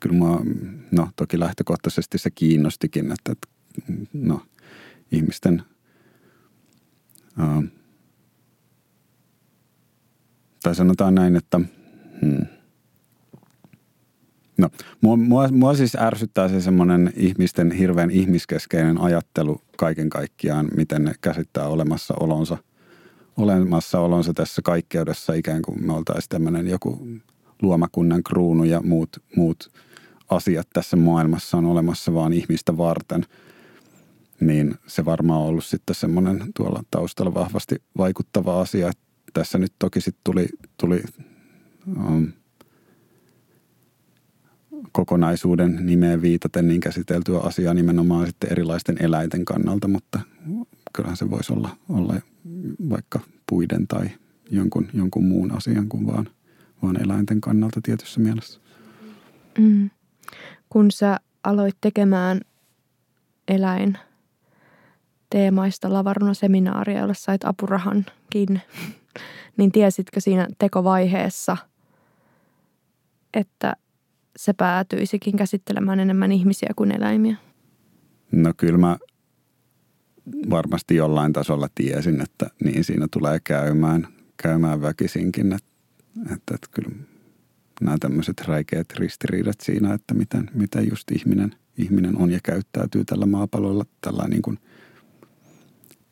kyllä 0.00 0.16
mua, 0.16 0.42
no 0.90 1.08
toki 1.16 1.40
lähtökohtaisesti 1.40 2.18
se 2.18 2.30
kiinnostikin, 2.30 3.12
että, 3.12 3.32
että 3.32 3.48
no, 4.12 4.42
ihmisten 5.12 5.62
uh, 7.38 7.64
tai 10.62 10.74
sanotaan 10.74 11.14
näin, 11.14 11.36
että 11.36 11.60
hmm, 12.20 12.46
No, 14.58 14.68
mua, 15.00 15.16
mua, 15.16 15.48
mua 15.48 15.74
siis 15.74 15.94
ärsyttää 15.94 16.48
se 16.48 16.60
semmoinen 16.60 17.12
ihmisten 17.16 17.70
hirveän 17.70 18.10
ihmiskeskeinen 18.10 19.00
ajattelu 19.00 19.60
kaiken 19.76 20.10
kaikkiaan, 20.10 20.68
miten 20.76 21.04
ne 21.04 21.14
käsittää 21.20 21.68
olemassaolonsa, 21.68 22.56
olemassaolonsa 23.36 24.34
tässä 24.34 24.62
kaikkeudessa 24.62 25.32
ikään 25.34 25.62
kuin 25.62 25.86
me 25.86 25.92
oltaisiin 25.92 26.28
tämmöinen 26.28 26.68
joku 26.68 27.08
luomakunnan 27.62 28.22
kruunu 28.22 28.64
ja 28.64 28.80
muut, 28.82 29.22
muut 29.36 29.72
asiat 30.30 30.68
tässä 30.72 30.96
maailmassa 30.96 31.56
on 31.56 31.64
olemassa 31.64 32.14
vaan 32.14 32.32
ihmistä 32.32 32.76
varten. 32.76 33.24
Niin 34.40 34.74
se 34.86 35.04
varmaan 35.04 35.40
on 35.40 35.46
ollut 35.46 35.64
sitten 35.64 35.96
semmoinen 35.96 36.44
tuolla 36.56 36.82
taustalla 36.90 37.34
vahvasti 37.34 37.82
vaikuttava 37.98 38.60
asia. 38.60 38.90
Tässä 39.32 39.58
nyt 39.58 39.72
toki 39.78 40.00
sitten 40.00 40.20
tuli, 40.24 40.46
tuli 40.76 41.02
um, 41.96 42.32
kokonaisuuden 44.92 45.78
nimeen 45.86 46.22
viitaten 46.22 46.68
niin 46.68 46.80
käsiteltyä 46.80 47.38
asiaa 47.38 47.74
nimenomaan 47.74 48.26
sitten 48.26 48.52
erilaisten 48.52 48.96
eläinten 49.00 49.44
kannalta, 49.44 49.88
mutta 49.88 50.20
kyllähän 50.92 51.16
se 51.16 51.30
voisi 51.30 51.52
olla, 51.52 51.76
olla 51.88 52.14
vaikka 52.90 53.20
puiden 53.48 53.86
tai 53.86 54.10
jonkun, 54.50 54.88
jonkun 54.92 55.24
muun 55.24 55.52
asian 55.52 55.88
kuin 55.88 56.06
vaan, 56.06 56.28
vaan 56.82 57.02
eläinten 57.02 57.40
kannalta 57.40 57.80
tietyssä 57.82 58.20
mielessä. 58.20 58.60
Mm. 59.58 59.90
Kun 60.68 60.90
sä 60.90 61.20
aloit 61.44 61.76
tekemään 61.80 62.40
eläin 63.48 63.98
teemaista 65.30 65.92
lavarunaseminaaria, 65.92 67.00
jolle 67.00 67.14
sait 67.14 67.44
apurahankin, 67.44 68.60
niin 69.56 69.72
tiesitkö 69.72 70.20
siinä 70.20 70.48
tekovaiheessa, 70.58 71.56
että 73.34 73.76
se 74.36 74.52
päätyisikin 74.52 75.36
käsittelemään 75.36 76.00
enemmän 76.00 76.32
ihmisiä 76.32 76.70
kuin 76.76 76.92
eläimiä? 76.92 77.36
No 78.32 78.52
kyllä 78.56 78.78
mä 78.78 78.96
varmasti 80.50 80.96
jollain 80.96 81.32
tasolla 81.32 81.68
tiesin, 81.74 82.20
että 82.20 82.46
niin 82.64 82.84
siinä 82.84 83.08
tulee 83.10 83.40
käymään, 83.44 84.08
käymään 84.36 84.82
väkisinkin. 84.82 85.52
Että, 85.52 85.68
että, 86.32 86.54
että 86.54 86.68
kyllä 86.70 86.90
nämä 87.80 87.96
tämmöiset 88.00 88.40
räikeät 88.40 88.86
ristiriidat 88.96 89.60
siinä, 89.60 89.94
että 89.94 90.14
miten, 90.14 90.50
miten 90.54 90.88
just 90.88 91.10
ihminen, 91.10 91.54
ihminen 91.78 92.16
on 92.18 92.30
ja 92.30 92.38
käyttäytyy 92.42 93.04
tällä 93.04 93.26
maapallolla 93.26 93.84
tällä 94.00 94.28
niin 94.28 94.42
kuin 94.42 94.58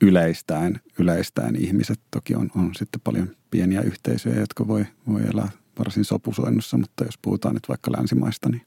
yleistäen, 0.03 0.81
yleistäen 0.99 1.57
ihmiset. 1.57 2.01
Toki 2.11 2.35
on, 2.35 2.51
on 2.57 2.75
sitten 2.75 3.01
paljon 3.01 3.37
pieniä 3.51 3.81
yhteisöjä, 3.81 4.41
jotka 4.41 4.69
voi, 4.69 4.87
voi 5.09 5.23
elää 5.23 5.49
varsin 5.79 6.05
sopusoinnussa, 6.05 6.79
mutta 6.79 7.05
jos 7.05 7.19
puhutaan 7.19 7.55
nyt 7.55 7.69
vaikka 7.69 7.93
länsimaista, 7.93 8.49
niin 8.49 8.63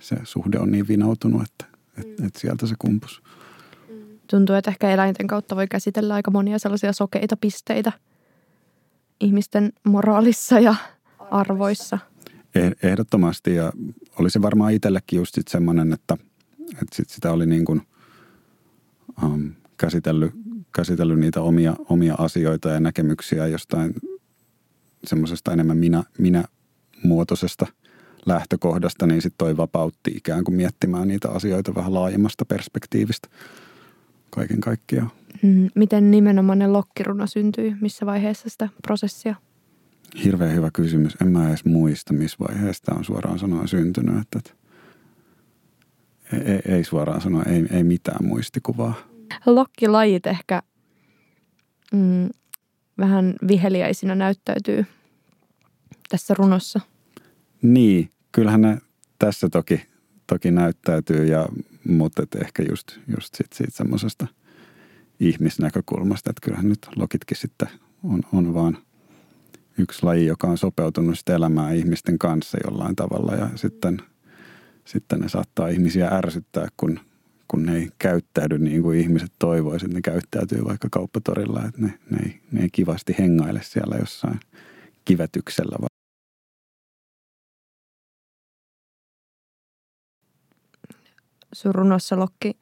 se 0.00 0.16
suhde 0.24 0.58
on 0.58 0.70
niin 0.72 0.88
vinoutunut, 0.88 1.42
että, 1.42 1.78
että, 1.98 2.22
mm. 2.22 2.26
että 2.26 2.40
sieltä 2.40 2.66
se 2.66 2.74
kumpus. 2.78 3.22
Tuntuu, 4.30 4.56
että 4.56 4.70
ehkä 4.70 4.90
eläinten 4.90 5.26
kautta 5.26 5.56
voi 5.56 5.66
käsitellä 5.70 6.14
aika 6.14 6.30
monia 6.30 6.58
sellaisia 6.58 6.92
sokeita 6.92 7.36
pisteitä 7.36 7.92
ihmisten 9.20 9.72
moraalissa 9.84 10.60
ja 10.60 10.74
arvoissa. 11.30 11.98
Eh, 12.54 12.72
ehdottomasti 12.82 13.54
ja 13.54 13.72
olisi 14.18 14.42
varmaan 14.42 14.72
itsellekin 14.72 15.16
just 15.16 15.34
sit 15.34 15.48
semmoinen, 15.48 15.92
että, 15.92 16.16
että 16.60 16.94
sit 16.94 17.10
sitä 17.10 17.32
oli 17.32 17.46
niin 17.46 17.64
kuin, 17.64 17.82
um, 19.22 19.52
käsitellyt, 19.76 20.32
käsitellyt 20.74 21.18
niitä 21.18 21.40
omia, 21.40 21.76
omia 21.88 22.14
asioita 22.18 22.68
ja 22.68 22.80
näkemyksiä 22.80 23.46
jostain 23.46 23.94
semmoisesta 25.04 25.52
enemmän 25.52 25.76
minä, 25.78 26.04
minä-muotoisesta 26.18 27.66
lähtökohdasta, 28.26 29.06
niin 29.06 29.22
sitten 29.22 29.38
toi 29.38 29.56
vapautti 29.56 30.10
ikään 30.16 30.44
kuin 30.44 30.54
miettimään 30.54 31.08
niitä 31.08 31.30
asioita 31.30 31.74
vähän 31.74 31.94
laajemmasta 31.94 32.44
perspektiivistä 32.44 33.28
kaiken 34.34 34.60
kaikkiaan. 34.60 35.10
Mm, 35.42 35.68
miten 35.74 36.10
nimenomainen 36.10 36.72
lokkiruna 36.72 37.26
syntyi? 37.26 37.76
Missä 37.80 38.06
vaiheessa 38.06 38.48
sitä 38.48 38.68
prosessia? 38.82 39.34
Hirveän 40.24 40.56
hyvä 40.56 40.70
kysymys. 40.70 41.16
En 41.20 41.28
mä 41.28 41.48
edes 41.48 41.64
muista, 41.64 42.12
missä 42.12 42.36
vaiheessa 42.40 42.94
on 42.94 43.04
suoraan 43.04 43.38
sanoen 43.38 43.68
syntynyt. 43.68 44.20
Että, 44.20 44.38
että 44.38 44.54
ei, 46.32 46.74
ei 46.74 46.84
suoraan 46.84 47.20
sanoa, 47.20 47.42
ei, 47.42 47.66
ei 47.70 47.84
mitään 47.84 48.26
muistikuvaa. 48.26 48.94
Lokkilajit 49.46 50.26
ehkä 50.26 50.62
mm, 51.92 52.28
vähän 52.98 53.34
viheliäisinä 53.48 54.14
näyttäytyy 54.14 54.86
tässä 56.08 56.34
runossa. 56.38 56.80
Niin, 57.62 58.10
kyllähän 58.32 58.60
ne 58.60 58.78
tässä 59.18 59.48
toki, 59.48 59.86
toki 60.26 60.50
näyttäytyy, 60.50 61.24
ja, 61.26 61.48
mutta 61.88 62.22
ehkä 62.40 62.62
just, 62.62 62.98
just 63.16 63.34
sit 63.34 63.52
siitä 63.52 63.76
semmoisesta 63.76 64.26
ihmisnäkökulmasta, 65.20 66.30
että 66.30 66.40
kyllähän 66.44 66.68
nyt 66.68 66.88
lokitkin 66.96 67.36
sitten 67.36 67.68
on, 68.02 68.22
on 68.32 68.54
vaan 68.54 68.78
yksi 69.78 70.02
laji, 70.02 70.26
joka 70.26 70.46
on 70.46 70.58
sopeutunut 70.58 71.18
sitten 71.18 71.34
elämään 71.34 71.76
ihmisten 71.76 72.18
kanssa 72.18 72.58
jollain 72.64 72.96
tavalla 72.96 73.34
ja 73.34 73.50
sitten, 73.54 74.02
sitten 74.84 75.20
ne 75.20 75.28
saattaa 75.28 75.68
ihmisiä 75.68 76.08
ärsyttää, 76.08 76.68
kun– 76.76 77.00
kun 77.48 77.66
ne 77.66 77.76
ei 77.76 77.88
käyttäydy 77.98 78.58
niin 78.58 78.82
kuin 78.82 78.98
ihmiset 78.98 79.32
toivoisivat, 79.38 79.94
ne 79.94 80.00
käyttäytyy 80.00 80.64
vaikka 80.64 80.88
kauppatorilla, 80.90 81.64
että 81.64 81.82
ne, 81.82 81.98
ne, 82.10 82.18
ei, 82.22 82.40
ne 82.52 82.62
ei 82.62 82.68
kivasti 82.72 83.14
hengaile 83.18 83.60
siellä 83.62 83.96
jossain 83.96 84.40
kivetyksellä. 85.04 85.76
Sun 91.54 91.74
runossa 91.74 92.18
Lokki 92.18 92.58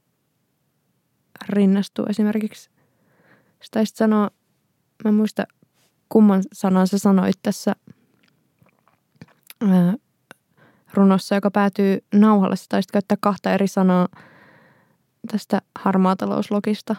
rinnastuu 1.49 2.07
esimerkiksi. 2.09 2.71
Sä 3.63 3.69
taisit 3.71 3.97
sanoa, 3.97 4.31
mä 5.05 5.13
muista 5.13 5.45
kumman 6.09 6.43
sanan 6.53 6.89
sä 6.89 6.99
sanoit 6.99 7.39
tässä 7.43 7.77
ää, 9.61 9.95
runossa, 10.95 11.35
joka 11.35 11.51
päätyy 11.51 11.99
nauhalle. 12.15 12.57
Sä 12.57 12.67
taisit 12.69 12.91
käyttää 12.91 13.17
kahta 13.21 13.53
eri 13.53 13.69
sanaa– 13.69 14.09
tästä 15.31 15.63
harmaatalouslogista. 15.79 16.97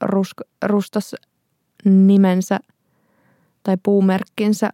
Rusk, 0.00 0.40
rustas 0.64 1.14
nimensä 1.84 2.60
tai 3.62 3.76
puumerkkinsä 3.82 4.70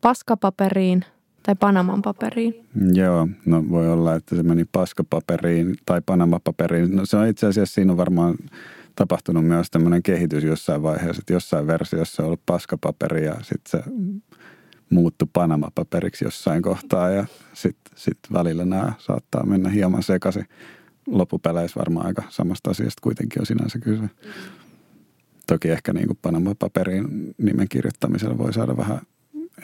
paskapaperiin 0.00 1.04
tai 1.46 1.54
Panaman 1.54 2.02
paperiin. 2.02 2.66
Joo, 2.92 3.28
no 3.46 3.64
voi 3.70 3.92
olla, 3.92 4.14
että 4.14 4.36
se 4.36 4.42
meni 4.42 4.64
paskapaperiin 4.72 5.76
tai 5.86 6.00
Panama-paperiin. 6.06 6.96
No 6.96 7.06
se 7.06 7.16
on 7.16 7.26
itse 7.26 7.46
asiassa, 7.46 7.74
siinä 7.74 7.92
on 7.92 7.96
varmaan 7.96 8.34
tapahtunut 8.96 9.46
myös 9.46 9.70
tämmöinen 9.70 10.02
kehitys 10.02 10.44
jossain 10.44 10.82
vaiheessa, 10.82 11.20
että 11.20 11.32
jossain 11.32 11.66
versiossa 11.66 12.22
on 12.22 12.26
ollut 12.26 12.46
paskapaperi 12.46 13.24
ja 13.24 13.34
sitten 13.42 13.70
se 13.70 13.90
muuttui 14.90 15.28
Panama-paperiksi 15.32 16.24
jossain 16.24 16.62
kohtaa 16.62 17.10
ja 17.10 17.26
sitten 17.52 17.98
sit 17.98 18.18
välillä 18.32 18.64
nämä 18.64 18.92
saattaa 18.98 19.46
mennä 19.46 19.68
hieman 19.68 20.02
sekaisin 20.02 20.46
loppupeleissä 21.06 21.80
varmaan 21.80 22.06
aika 22.06 22.22
samasta 22.28 22.70
asiasta 22.70 23.00
kuitenkin 23.02 23.42
on 23.42 23.46
sinänsä 23.46 23.78
kyse. 23.78 24.02
Mm. 24.02 24.08
Toki 25.46 25.70
ehkä 25.70 25.92
niin 25.92 26.06
kuin 26.06 26.18
Panama-paperin 26.22 27.34
nimen 27.38 27.68
kirjoittamisella 27.68 28.38
voi 28.38 28.52
saada 28.52 28.76
vähän 28.76 29.00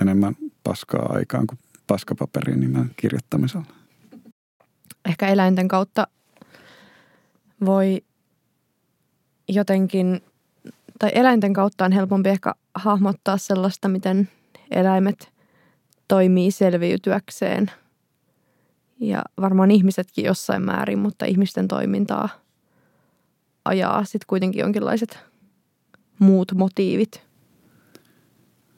enemmän 0.01 0.37
paskaa 0.65 1.13
aikaan 1.13 1.47
kuin 1.47 1.59
paskapaperin 1.93 2.61
nimen 2.61 2.91
kirjoittamisella. 2.97 3.67
Ehkä 5.09 5.29
eläinten 5.29 5.69
kautta 5.69 6.07
voi 7.65 8.05
jotenkin, 9.49 10.21
tai 10.99 11.11
eläinten 11.15 11.53
kautta 11.53 11.85
on 11.85 11.93
helpompi 11.93 12.29
ehkä 12.29 12.55
hahmottaa 12.75 13.39
sellaista, 13.39 13.89
miten 13.89 14.29
eläimet 14.71 15.33
toimii 16.09 16.51
selviytyäkseen– 16.51 17.71
ja 19.03 19.25
varmaan 19.41 19.71
ihmisetkin 19.71 20.25
jossain 20.25 20.63
määrin, 20.63 20.99
mutta 20.99 21.25
ihmisten 21.25 21.69
toimintaa 21.69 22.29
ajaa 23.65 24.05
sitten 24.05 24.27
kuitenkin 24.27 24.61
jonkinlaiset 24.61 25.19
muut 26.19 26.53
motiivit. 26.55 27.23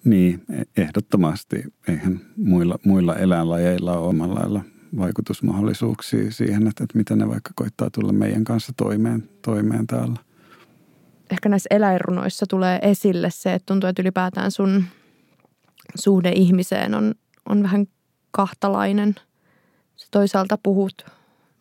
Niin, 0.04 0.44
ehdottomasti. 0.76 1.64
Eihän 1.88 2.20
muilla, 2.36 2.78
muilla 2.84 3.16
eläinlajeilla 3.16 3.98
ole 3.98 4.08
omalla 4.08 4.34
lailla 4.34 4.60
vaikutusmahdollisuuksia 4.96 6.32
siihen, 6.32 6.66
että, 6.66 6.84
että 6.84 6.98
miten 6.98 7.18
ne 7.18 7.28
vaikka 7.28 7.50
koittaa 7.54 7.90
tulla 7.90 8.12
meidän 8.12 8.44
kanssa 8.44 8.72
toimeen, 8.76 9.28
toimeen 9.42 9.86
täällä. 9.86 10.16
Ehkä 11.30 11.48
näissä 11.48 11.68
eläinrunoissa 11.70 12.46
tulee 12.48 12.78
esille 12.82 13.30
se, 13.30 13.54
että 13.54 13.66
tuntuu, 13.66 13.88
että 13.88 14.02
ylipäätään 14.02 14.50
sun 14.50 14.84
suhde 15.94 16.32
ihmiseen 16.32 16.94
on, 16.94 17.14
on 17.48 17.62
vähän 17.62 17.86
kahtalainen– 18.30 19.14
Sä 19.96 20.06
toisaalta 20.10 20.58
puhut 20.62 21.06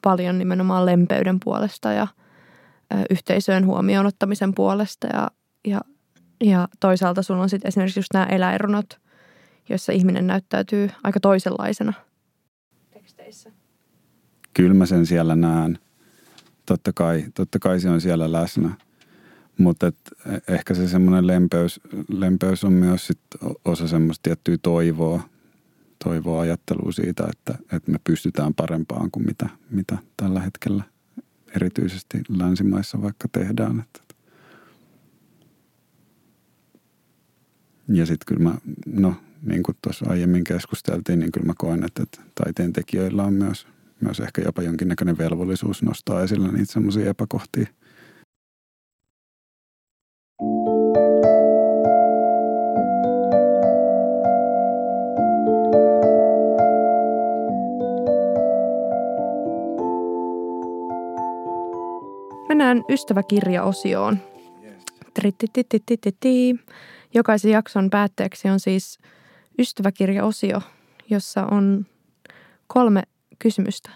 paljon 0.02 0.38
nimenomaan 0.38 0.86
lempeyden 0.86 1.40
puolesta 1.44 1.92
ja 1.92 2.08
yhteisöön 3.10 3.66
huomioon 3.66 4.06
ottamisen 4.06 4.54
puolesta 4.54 5.08
ja, 5.08 5.32
ja, 5.68 5.82
ja 6.42 6.68
toisaalta 6.80 7.22
sulla 7.22 7.42
on 7.42 7.50
sitten 7.50 7.68
esimerkiksi 7.68 8.00
just 8.00 8.14
nämä 8.14 8.26
eläinrunot, 8.26 9.00
joissa 9.70 9.92
ihminen 9.92 10.28
näyttäytyy 10.28 10.90
aika 11.04 11.20
toisenlaisena 11.20 11.94
teksteissä. 12.94 13.52
Kyllä 14.54 14.74
mä 14.74 14.86
sen 14.86 15.06
siellä 15.06 15.36
näen. 15.36 15.80
Totta 16.66 16.94
kai, 16.94 17.26
totta 17.34 17.60
kai 17.60 17.80
se 17.80 17.90
on 17.90 18.02
siellä 18.02 18.32
läsnä. 18.32 18.70
Mutta 19.58 19.88
e, 19.88 19.92
ehkä 20.54 20.74
se 20.74 20.88
semmoinen 20.88 21.28
lempeys, 21.28 21.80
lempeys 22.10 22.64
on 22.64 22.74
myös 22.74 23.08
sit 23.08 23.20
osa 23.66 23.88
semmoista 23.88 24.24
tiettyä 24.24 24.58
toivoa, 24.62 25.24
toivoa 26.04 26.42
ajattelua 26.42 26.92
siitä, 26.92 27.24
että, 27.32 27.64
että 27.76 27.92
me 27.92 27.98
pystytään 28.04 28.54
parempaan 28.54 29.12
kuin 29.12 29.26
mitä, 29.26 29.50
mitä 29.70 29.98
tällä 30.18 30.40
hetkellä 30.40 30.84
erityisesti 31.56 32.22
länsimaissa 32.30 33.02
vaikka 33.02 33.28
tehdään. 33.32 33.80
Että. 33.80 34.03
Ja 37.88 38.06
sitten 38.06 38.26
kyllä 38.26 38.50
mä, 38.50 38.56
no 38.86 39.16
niin 39.42 39.64
kuin 39.64 39.78
tuossa 39.82 40.06
aiemmin 40.10 40.44
keskusteltiin, 40.44 41.20
niin 41.20 41.32
kyllä 41.32 41.48
mä 41.48 41.54
koen, 41.58 41.84
että, 41.84 42.04
että 42.04 42.22
taiteen 42.36 42.74
tekijöillä 42.74 43.24
on 43.24 43.34
myös, 43.34 43.68
myös 44.02 44.20
ehkä 44.20 44.42
jopa 44.42 44.62
jonkinnäköinen 44.62 45.18
velvollisuus 45.18 45.84
nostaa 45.84 46.24
esille 46.24 46.52
niitä 46.52 46.74
semmoisia 46.74 47.10
epäkohtia– 47.10 47.68
Mennään 62.54 62.84
ystäväkirjaosioon. 62.90 64.18
Jokaisen 67.14 67.52
jakson 67.52 67.90
päätteeksi 67.90 68.50
on 68.50 68.60
siis 68.60 69.00
ystäväkirjaosio, 69.60 70.62
jossa 71.10 71.46
on 71.46 71.86
kolme 72.68 73.04
kysymystä. 73.40 73.90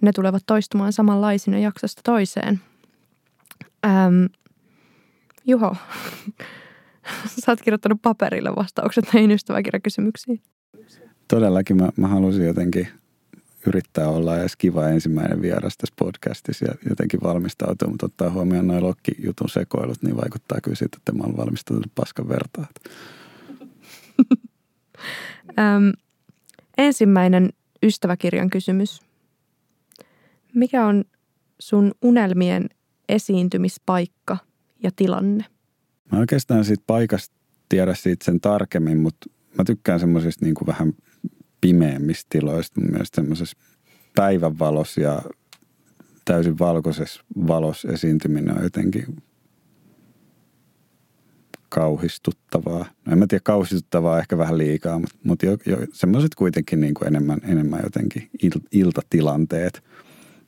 Ne 0.00 0.12
tulevat 0.12 0.42
toistumaan 0.46 0.92
samanlaisina 0.92 1.58
jaksosta 1.58 2.00
toiseen. 2.04 2.60
Ähm, 3.86 4.24
Juho, 5.44 5.76
sä 7.44 7.52
oot 7.52 7.62
kirjoittanut 7.62 8.02
paperille 8.02 8.56
vastaukset 8.56 9.04
näihin 9.14 9.30
ystäväkirjakysymyksiin. 9.30 10.40
Todellakin 11.28 11.76
mä, 11.76 11.88
mä 11.96 12.08
halusin 12.08 12.46
jotenkin 12.46 12.88
yrittää 13.66 14.08
olla 14.08 14.38
edes 14.38 14.56
kiva 14.56 14.88
ensimmäinen 14.88 15.42
vieras 15.42 15.76
tässä 15.76 15.94
podcastissa 15.98 16.64
ja 16.64 16.74
jotenkin 16.88 17.20
valmistautua, 17.22 17.88
mutta 17.88 18.06
ottaa 18.06 18.30
huomioon 18.30 18.66
noin 18.66 18.82
Lokki-jutun 18.82 19.48
sekoilut, 19.48 20.02
niin 20.02 20.16
vaikuttaa 20.16 20.58
kyllä 20.62 20.76
siitä, 20.76 20.96
että 20.96 21.12
mä 21.12 21.24
olen 21.24 21.36
valmistautunut 21.36 21.92
paskan 21.94 22.28
vertaa. 22.28 22.66
Öm, 25.58 25.92
ensimmäinen 26.78 27.48
ystäväkirjan 27.82 28.50
kysymys. 28.50 29.00
Mikä 30.54 30.86
on 30.86 31.04
sun 31.58 31.92
unelmien 32.02 32.70
esiintymispaikka 33.08 34.36
ja 34.82 34.90
tilanne? 34.96 35.44
Mä 36.12 36.18
oikeastaan 36.18 36.64
siitä 36.64 36.84
paikasta 36.86 37.34
tiedä 37.68 37.94
siitä 37.94 38.24
sen 38.24 38.40
tarkemmin, 38.40 38.98
mutta 38.98 39.30
mä 39.58 39.64
tykkään 39.64 40.00
semmoisista 40.00 40.44
niin 40.44 40.54
vähän 40.66 40.92
pimeämmistä 41.62 42.26
tiloista. 42.28 42.80
Mun 42.80 42.90
mielestä 42.90 43.16
semmoisessa 43.16 43.56
päivänvalossa 44.16 45.00
ja 45.00 45.22
täysin 46.24 46.58
valkoisessa 46.58 47.24
valossa 47.46 47.88
esiintyminen 47.88 48.56
on 48.56 48.62
jotenkin 48.62 49.16
kauhistuttavaa. 51.68 52.86
No 53.06 53.12
en 53.12 53.18
mä 53.18 53.26
tiedä, 53.26 53.42
kauhistuttavaa 53.44 54.18
ehkä 54.18 54.38
vähän 54.38 54.58
liikaa, 54.58 54.98
mutta, 54.98 55.16
mutta 55.24 55.46
jo, 55.46 55.56
jo, 55.66 55.76
semmoiset 55.92 56.34
kuitenkin 56.34 56.80
niin 56.80 56.94
kuin 56.94 57.08
enemmän, 57.08 57.38
enemmän 57.42 57.80
jotenkin 57.82 58.28
il, 58.42 58.50
iltatilanteet. 58.72 59.82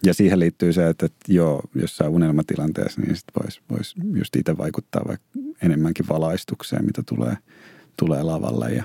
Ja 0.02 0.14
siihen 0.14 0.38
liittyy 0.38 0.72
se, 0.72 0.88
että, 0.88 1.06
että 1.06 1.32
joo, 1.32 1.62
jossain 1.74 2.10
unelmatilanteessa, 2.10 3.00
niin 3.00 3.16
sitten 3.16 3.42
voisi 3.42 3.60
vois 3.70 3.94
just 4.14 4.36
itse 4.36 4.58
vaikuttaa 4.58 5.02
vaikka 5.08 5.26
enemmänkin 5.62 6.08
valaistukseen, 6.08 6.86
mitä 6.86 7.02
tulee, 7.06 7.36
tulee 7.96 8.22
lavalle. 8.22 8.72
Ja 8.72 8.84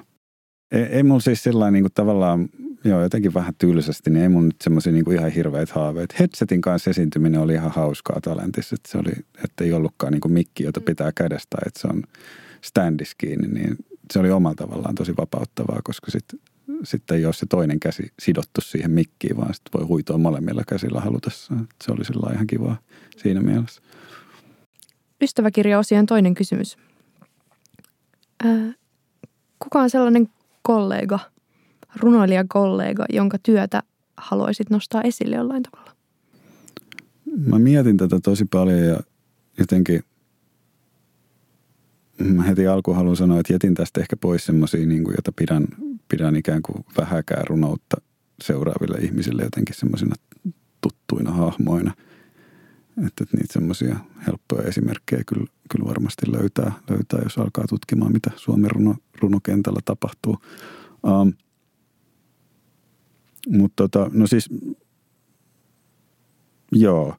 ei, 0.72 0.84
ei 0.84 1.04
mulla 1.04 1.20
siis 1.20 1.44
sillä 1.44 1.72
niin 1.72 1.84
kuin 1.84 1.94
tavallaan, 1.94 2.50
joo 2.84 3.02
jotenkin 3.02 3.34
vähän 3.34 3.54
tylsästi, 3.58 4.10
niin 4.10 4.24
ei 4.24 4.30
mulla 4.30 4.48
nyt 4.48 4.62
semmoisia 4.62 4.94
niin 4.94 5.12
ihan 5.12 5.32
hirveitä 5.32 5.74
haaveita. 5.76 6.16
Headsetin 6.20 6.62
kanssa 6.62 6.90
esiintyminen 6.90 7.42
oli 7.42 7.54
ihan 7.54 7.72
hauskaa 7.72 8.22
talentissa, 8.22 8.76
että 8.76 8.92
se 8.92 8.98
oli, 8.98 9.12
että 9.44 9.64
ei 9.64 9.74
ollutkaan 9.74 10.14
niin 10.14 10.22
kuin 10.22 10.32
mikki, 10.32 10.64
jota 10.64 10.82
pitää 10.82 11.12
kädestä, 11.16 11.58
että 11.66 11.80
se 11.80 11.88
on 11.88 12.04
standis 12.62 13.16
kiinni, 13.16 13.48
niin 13.48 13.76
se 14.14 14.20
oli 14.20 14.32
omalla 14.32 14.56
tavallaan 14.56 14.96
tosi 14.96 15.14
vapauttavaa, 15.18 15.80
koska 15.84 16.12
sitten 16.12 16.40
sitten 16.84 17.18
ei 17.18 17.26
ole 17.26 17.34
se 17.34 17.46
toinen 17.46 17.80
käsi 17.80 18.12
sidottu 18.20 18.62
siihen 18.62 18.92
mikkiin, 18.92 19.38
vaan 19.38 19.54
sitten 19.54 19.80
voi 19.80 19.88
huitoa 19.88 20.18
molemmilla 20.18 20.64
käsillä 20.68 21.02
halutessaan. 21.02 21.68
Se 21.84 21.92
oli 21.92 22.06
sillä 22.06 22.34
ihan 22.34 22.48
kivaa 22.48 22.78
siinä 23.18 23.42
mielessä. 23.42 23.82
Ystäväkirja-osian 25.22 26.06
toinen 26.06 26.34
kysymys. 26.34 26.78
Ää, 28.44 28.74
kuka 29.60 29.82
on 29.82 29.90
sellainen 29.90 30.30
kollega, 30.62 31.20
runoilijakollega, 31.96 33.06
jonka 33.10 33.38
työtä 33.44 33.84
haluaisit 34.18 34.70
nostaa 34.70 35.02
esille 35.02 35.36
jollain 35.36 35.64
tavalla? 35.64 35.92
Mä 37.46 37.60
mietin 37.60 37.98
tätä 37.98 38.20
tosi 38.24 38.46
paljon 38.46 38.80
ja 38.80 39.00
jotenkin 39.58 40.04
mä 42.24 42.44
heti 42.44 42.68
alkuun 42.68 42.98
haluan 42.98 43.16
sanoa, 43.16 43.40
että 43.40 43.54
jätin 43.54 43.74
tästä 43.74 44.02
ehkä 44.02 44.18
pois 44.18 44.46
semmoisia, 44.46 44.86
niin 44.86 45.04
jota 45.18 45.32
pidän, 45.36 45.68
pidän 46.10 46.36
ikään 46.36 46.62
kuin 46.62 46.86
vähäkään 46.98 47.48
runoutta 47.48 48.02
seuraaville 48.44 48.98
ihmisille 48.98 49.44
jotenkin 49.44 49.76
semmoisina 49.76 50.16
tuttuina 50.82 51.32
hahmoina. 51.32 51.94
Että, 53.08 53.24
niitä 53.38 53.54
semmoisia 53.54 54.00
helppoja 54.28 54.68
esimerkkejä 54.68 55.24
kyllä, 55.28 55.46
kyllä 55.70 55.86
varmasti 55.86 56.32
löytää, 56.32 56.72
löytää, 56.90 57.20
jos 57.24 57.38
alkaa 57.38 57.68
tutkimaan, 57.70 58.12
mitä 58.12 58.32
Suomen 58.36 58.72
runo, 58.72 58.96
runokentällä 59.22 59.80
tapahtuu. 59.86 60.38
Um, 61.04 61.34
mutta 63.50 63.88
tota, 63.88 64.10
no 64.14 64.28
siis, 64.28 64.50
joo. 66.72 67.16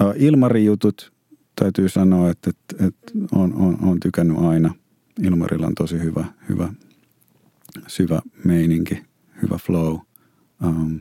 Uh, 0.00 0.14
Ilmari-jutut 0.16 1.12
täytyy 1.56 1.88
sanoa, 1.88 2.30
että, 2.30 2.50
että, 2.50 2.86
että 2.86 3.12
on, 3.32 3.54
on, 3.54 3.78
on 3.82 4.00
tykännyt 4.00 4.38
aina. 4.38 4.74
Ilmarilla 5.22 5.66
on 5.66 5.74
tosi 5.74 5.98
hyvä, 6.00 6.24
hyvä 6.48 6.72
syvä 7.86 8.22
meininki, 8.44 9.02
hyvä 9.42 9.56
flow. 9.56 9.98
Um, 10.64 11.00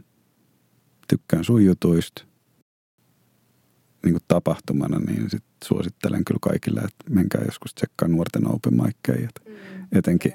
tykkään 1.08 1.44
sun 1.44 1.66
jutuista 1.66 2.31
niin 4.04 4.14
kuin 4.14 4.24
tapahtumana, 4.28 5.00
niin 5.00 5.30
sit 5.30 5.44
suosittelen 5.64 6.26
kyllä 6.26 6.40
kaikille, 6.42 6.80
että 6.80 7.06
menkää 7.10 7.42
joskus 7.46 7.74
tsekkaa 7.74 8.08
nuorten 8.08 8.48
open 8.48 8.74
mickeja. 8.74 9.30
Mm, 9.46 9.54
etenkin, 9.92 10.34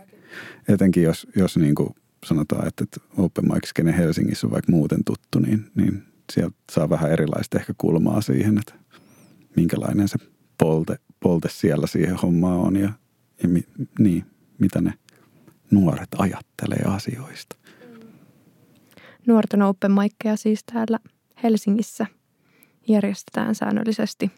etenkin 0.68 1.02
jos, 1.02 1.26
jos 1.36 1.56
niin 1.56 1.74
kuin 1.74 1.90
sanotaan, 2.24 2.68
että, 2.68 2.84
että 2.84 3.00
open 3.16 3.44
mic 3.44 3.70
kenen 3.74 3.94
Helsingissä 3.94 4.46
on 4.46 4.50
vaikka 4.50 4.72
muuten 4.72 5.04
tuttu, 5.04 5.38
niin, 5.38 5.70
niin 5.74 6.02
sieltä 6.32 6.56
saa 6.72 6.88
vähän 6.88 7.12
erilaista 7.12 7.58
ehkä 7.58 7.72
kulmaa 7.78 8.20
siihen, 8.20 8.58
että 8.58 8.74
minkälainen 9.56 10.08
se 10.08 10.18
polte, 10.58 10.98
polte 11.20 11.48
siellä 11.50 11.86
siihen 11.86 12.16
hommaan 12.16 12.58
on 12.58 12.76
ja, 12.76 12.92
ja 13.42 13.48
mi, 13.48 13.64
niin, 13.98 14.24
mitä 14.58 14.80
ne 14.80 14.94
nuoret 15.70 16.08
ajattelee 16.18 16.82
asioista. 16.86 17.56
Nuorten 19.26 19.62
open 19.62 19.92
siis 20.36 20.64
täällä 20.64 20.98
Helsingissä– 21.42 22.06
järjestetään 22.88 23.54
säännöllisesti 23.54 24.30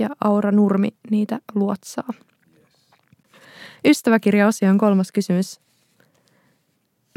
ja 0.00 0.08
Aura 0.24 0.52
Nurmi 0.52 0.88
niitä 1.10 1.40
luotsaa. 1.54 2.08
Ystäväkirjaosion 3.84 4.78
kolmas 4.78 5.12
kysymys. 5.12 5.60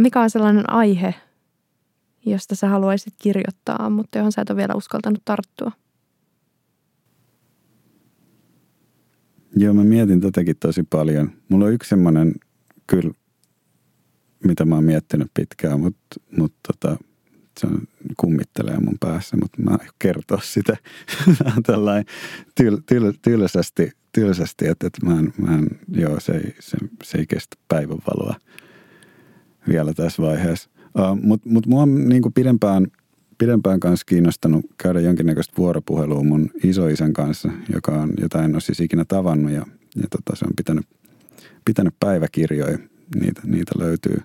Mikä 0.01 0.21
on 0.21 0.29
sellainen 0.29 0.69
aihe, 0.69 1.15
josta 2.25 2.55
sä 2.55 2.69
haluaisit 2.69 3.13
kirjoittaa, 3.21 3.89
mutta 3.89 4.17
johon 4.17 4.31
sä 4.31 4.41
et 4.41 4.49
ole 4.49 4.57
vielä 4.57 4.73
uskaltanut 4.75 5.21
tarttua? 5.25 5.71
Joo, 9.55 9.73
mä 9.73 9.83
mietin 9.83 10.21
tätäkin 10.21 10.55
tosi 10.59 10.83
paljon. 10.83 11.31
Mulla 11.49 11.65
on 11.65 11.73
yksi 11.73 11.89
semmoinen 11.89 12.33
kyllä, 12.87 13.11
mitä 14.43 14.65
mä 14.65 14.75
oon 14.75 14.83
miettinyt 14.83 15.31
pitkään, 15.33 15.79
mutta, 15.79 16.21
mutta 16.37 16.59
tota, 16.67 16.97
se 17.59 17.67
on, 17.67 17.81
kummittelee 18.17 18.79
mun 18.79 18.97
päässä, 18.99 19.37
mutta 19.37 19.61
mä 19.61 19.71
en 19.71 19.89
kertoa 19.99 20.39
sitä 20.43 20.77
tällainen 21.67 22.05
tyl, 22.55 22.77
tyl, 22.85 23.13
tylsästi, 23.21 23.91
tylsästi, 24.11 24.67
että, 24.67 24.87
että 24.87 25.05
mä 25.05 25.19
en, 25.19 25.33
mä 25.37 25.57
en, 25.57 25.67
joo, 25.91 26.19
se 26.19 26.31
ei, 26.31 26.55
se, 26.59 26.77
se 27.03 27.17
ei 27.17 27.25
kestä 27.25 27.57
päivänvaloa 27.67 28.35
vielä 29.67 29.93
tässä 29.93 30.21
vaiheessa. 30.21 30.69
Uh, 30.99 31.19
mutta 31.23 31.49
mut 31.49 31.65
mua 31.65 31.81
on 31.81 32.09
niin 32.09 32.21
kuin 32.21 32.33
pidempään, 32.33 32.87
pidempään 33.37 33.79
kanssa 33.79 34.05
kiinnostanut 34.05 34.65
käydä 34.77 34.99
jonkinnäköistä 34.99 35.53
vuoropuhelua 35.57 36.23
mun 36.23 36.49
isoisän 36.63 37.13
kanssa, 37.13 37.51
joka 37.73 37.91
on, 37.91 38.13
jota 38.21 38.43
en 38.43 38.55
ole 38.55 38.61
siis 38.61 38.79
ikinä 38.79 39.05
tavannut 39.05 39.51
ja, 39.51 39.65
ja 39.95 40.07
tota, 40.09 40.35
se 40.35 40.45
on 40.45 40.53
pitänyt, 40.57 40.85
pitänyt 41.65 41.93
päiväkirjoja. 41.99 42.77
Niitä, 43.19 43.41
niitä 43.45 43.71
löytyy, 43.79 44.17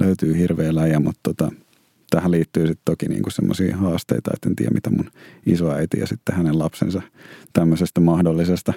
löytyy 0.00 0.38
hirveä 0.38 0.74
läjä, 0.74 1.00
mutta 1.00 1.20
tota, 1.22 1.52
tähän 2.10 2.30
liittyy 2.30 2.66
sitten 2.66 2.82
toki 2.84 3.08
niinku 3.08 3.30
semmoisia 3.30 3.76
haasteita, 3.76 4.30
että 4.34 4.48
en 4.48 4.56
tiedä 4.56 4.74
mitä 4.74 4.90
mun 4.90 5.10
isoäiti 5.46 6.00
ja 6.00 6.06
sitten 6.06 6.34
hänen 6.34 6.58
lapsensa 6.58 7.02
tämmöisestä 7.52 8.00
mahdollisesta 8.00 8.72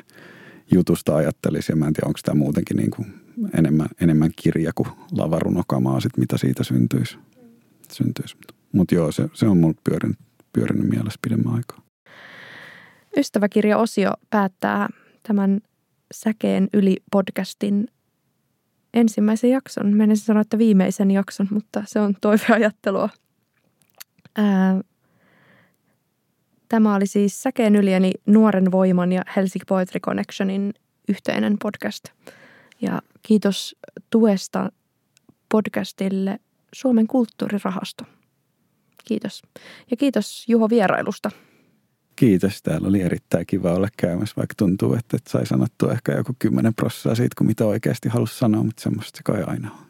jutusta 0.71 1.15
ajattelisi. 1.15 1.71
Ja 1.71 1.75
mä 1.75 1.87
en 1.87 1.93
tiedä, 1.93 2.07
onko 2.07 2.19
tämä 2.25 2.39
muutenkin 2.39 2.77
niinku 2.77 3.05
enemmän, 3.57 3.87
enemmän 4.01 4.31
kirja 4.35 4.71
kuin 4.75 4.89
lavarunokamaa, 5.11 5.99
sit, 5.99 6.17
mitä 6.17 6.37
siitä 6.37 6.63
syntyisi. 6.63 7.17
syntyisi. 7.91 8.37
Mutta 8.71 8.95
joo, 8.95 9.11
se, 9.11 9.29
se 9.33 9.47
on 9.47 9.57
mulle 9.57 9.75
pyörinyt, 9.83 10.17
pyörinyt 10.53 10.89
mielessä 10.89 11.19
pidemmän 11.21 11.53
aikaa. 11.53 11.81
Ystäväkirja-osio 13.17 14.11
päättää 14.29 14.89
tämän 15.27 15.61
Säkeen 16.13 16.67
yli 16.73 16.97
podcastin 17.11 17.87
ensimmäisen 18.93 19.49
jakson. 19.49 19.93
Menisin 19.93 20.25
sanoa, 20.25 20.41
että 20.41 20.57
viimeisen 20.57 21.11
jakson, 21.11 21.47
mutta 21.51 21.83
se 21.85 21.99
on 21.99 22.15
toiveajattelua. 22.21 23.09
Ää, 24.35 24.81
tämä 26.69 26.95
oli 26.95 27.07
siis 27.07 27.43
Säkeen 27.43 27.75
ylieni 27.75 28.11
Nuoren 28.25 28.71
voiman 28.71 29.11
ja 29.11 29.21
Helsinki 29.35 29.65
Poetry 29.67 29.99
Connectionin 29.99 30.73
yhteinen 31.09 31.57
podcast. 31.61 32.05
Ja 32.81 33.01
kiitos 33.21 33.75
tuesta 34.09 34.71
podcastille 35.49 36.39
Suomen 36.73 37.07
kulttuurirahasto. 37.07 38.03
Kiitos. 39.05 39.41
Ja 39.91 39.97
kiitos 39.97 40.45
Juho 40.47 40.69
vierailusta. 40.69 41.31
Kiitos. 42.19 42.61
Täällä 42.61 42.87
oli 42.87 43.01
erittäin 43.01 43.45
kiva 43.45 43.73
olla 43.73 43.87
käymässä, 43.97 44.33
vaikka 44.37 44.53
tuntuu, 44.57 44.93
että, 44.93 45.17
sai 45.27 45.45
sanottua 45.45 45.91
ehkä 45.91 46.11
joku 46.11 46.33
kymmenen 46.39 46.73
prosenttia 46.73 47.15
siitä, 47.15 47.35
kun 47.37 47.47
mitä 47.47 47.65
oikeasti 47.65 48.09
halusi 48.09 48.37
sanoa, 48.37 48.63
mutta 48.63 48.81
semmoista 48.81 49.17
se 49.17 49.23
kai 49.23 49.43
aina 49.43 49.71
on. 49.71 49.88